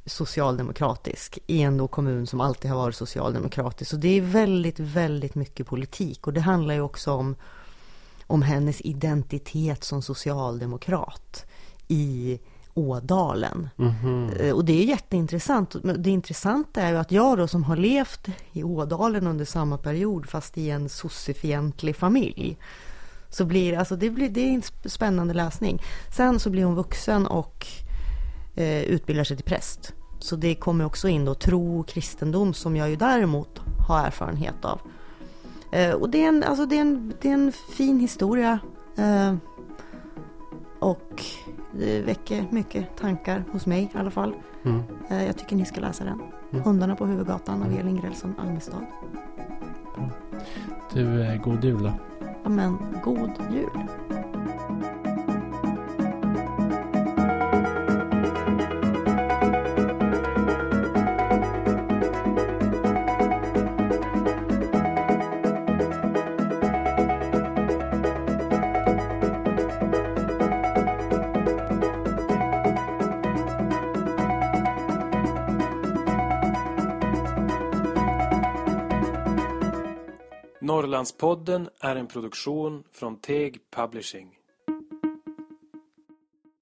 socialdemokratisk 0.06 1.40
i 1.48 1.62
en 1.62 1.88
kommun 1.88 2.28
som 2.28 2.42
alltid 2.42 2.72
har 2.72 2.78
varit 2.78 2.96
socialdemokratisk. 2.96 3.92
Så 3.92 3.98
det 3.98 4.18
är 4.18 4.22
väldigt, 4.22 4.80
väldigt 4.80 5.36
mycket 5.36 5.68
politik 5.68 6.28
och 6.28 6.34
det 6.34 6.42
handlar 6.42 6.74
ju 6.74 6.82
också 6.82 7.12
om 7.12 7.36
om 8.32 8.42
hennes 8.42 8.82
identitet 8.82 9.84
som 9.84 10.02
socialdemokrat 10.02 11.46
i 11.88 12.40
Ådalen. 12.74 13.70
Mm 13.78 13.92
-hmm. 13.92 14.52
Och 14.52 14.66
det 14.66 14.82
är 14.82 14.86
jätteintressant. 14.86 15.76
Det 15.98 16.10
intressanta 16.10 16.82
är 16.82 16.92
ju 16.92 16.98
att 16.98 17.12
jag 17.12 17.38
då 17.38 17.48
som 17.48 17.64
har 17.64 17.76
levt 17.76 18.28
i 18.52 18.64
Ådalen 18.64 19.28
under 19.28 19.46
samma 19.46 19.78
period 19.78 20.30
fast 20.30 20.58
i 20.58 20.70
en 20.70 20.90
sossefientlig 20.90 21.96
familj. 21.96 22.58
Så 23.30 23.46
blir 23.46 23.78
alltså 23.78 23.96
det, 23.96 24.10
blir, 24.10 24.30
det 24.30 24.42
är 24.42 24.54
en 24.54 24.90
spännande 24.90 25.34
läsning. 25.34 25.82
Sen 26.16 26.40
så 26.40 26.50
blir 26.50 26.64
hon 26.64 26.76
vuxen 26.76 27.28
och 27.28 27.68
eh, 28.56 28.82
utbildar 28.82 29.24
sig 29.24 29.38
till 29.38 29.46
präst. 29.46 29.94
Så 30.20 30.36
det 30.36 30.56
kommer 30.56 30.86
också 30.86 31.08
in 31.08 31.26
då 31.26 31.34
tro 31.34 31.80
och 31.80 31.88
kristendom 31.88 32.54
som 32.54 32.76
jag 32.76 32.90
ju 32.90 32.96
däremot 32.96 33.62
har 33.88 34.06
erfarenhet 34.06 34.66
av. 34.66 34.82
Eh, 35.72 35.94
och 35.94 36.10
det 36.10 36.24
är, 36.24 36.28
en, 36.28 36.44
alltså 36.44 36.66
det, 36.66 36.78
är 36.78 36.82
en, 36.82 37.14
det 37.22 37.30
är 37.30 37.34
en 37.34 37.52
fin 37.52 38.00
historia. 38.00 38.60
Eh, 38.98 39.36
och 40.80 41.24
det 41.72 42.02
väcker 42.02 42.46
mycket 42.50 42.98
tankar 42.98 43.44
hos 43.52 43.66
mig 43.66 43.92
i 43.94 43.98
alla 43.98 44.12
fall. 44.12 44.34
Mm. 44.64 44.82
Eh, 45.10 45.26
jag 45.26 45.38
tycker 45.38 45.56
ni 45.56 45.66
ska 45.66 45.82
läsa 45.82 46.04
den. 46.04 46.22
Mm. 46.52 46.64
Hundarna 46.64 46.96
på 46.96 47.06
huvudgatan 47.06 47.62
av 47.62 47.68
mm. 47.68 47.80
Elin 47.80 48.02
Grälsson 48.02 48.36
Almestad. 48.40 48.86
Du, 50.94 51.40
god 51.44 51.64
jul 51.64 51.84
då. 51.84 51.94
Ja 52.44 52.50
men, 52.50 52.78
god 53.04 53.32
jul. 53.52 53.88
Norrlandspodden 80.72 81.70
är 81.80 81.96
en 81.96 82.08
produktion 82.08 82.84
från 82.92 83.18
Teg 83.18 83.60
Publishing. 83.72 84.41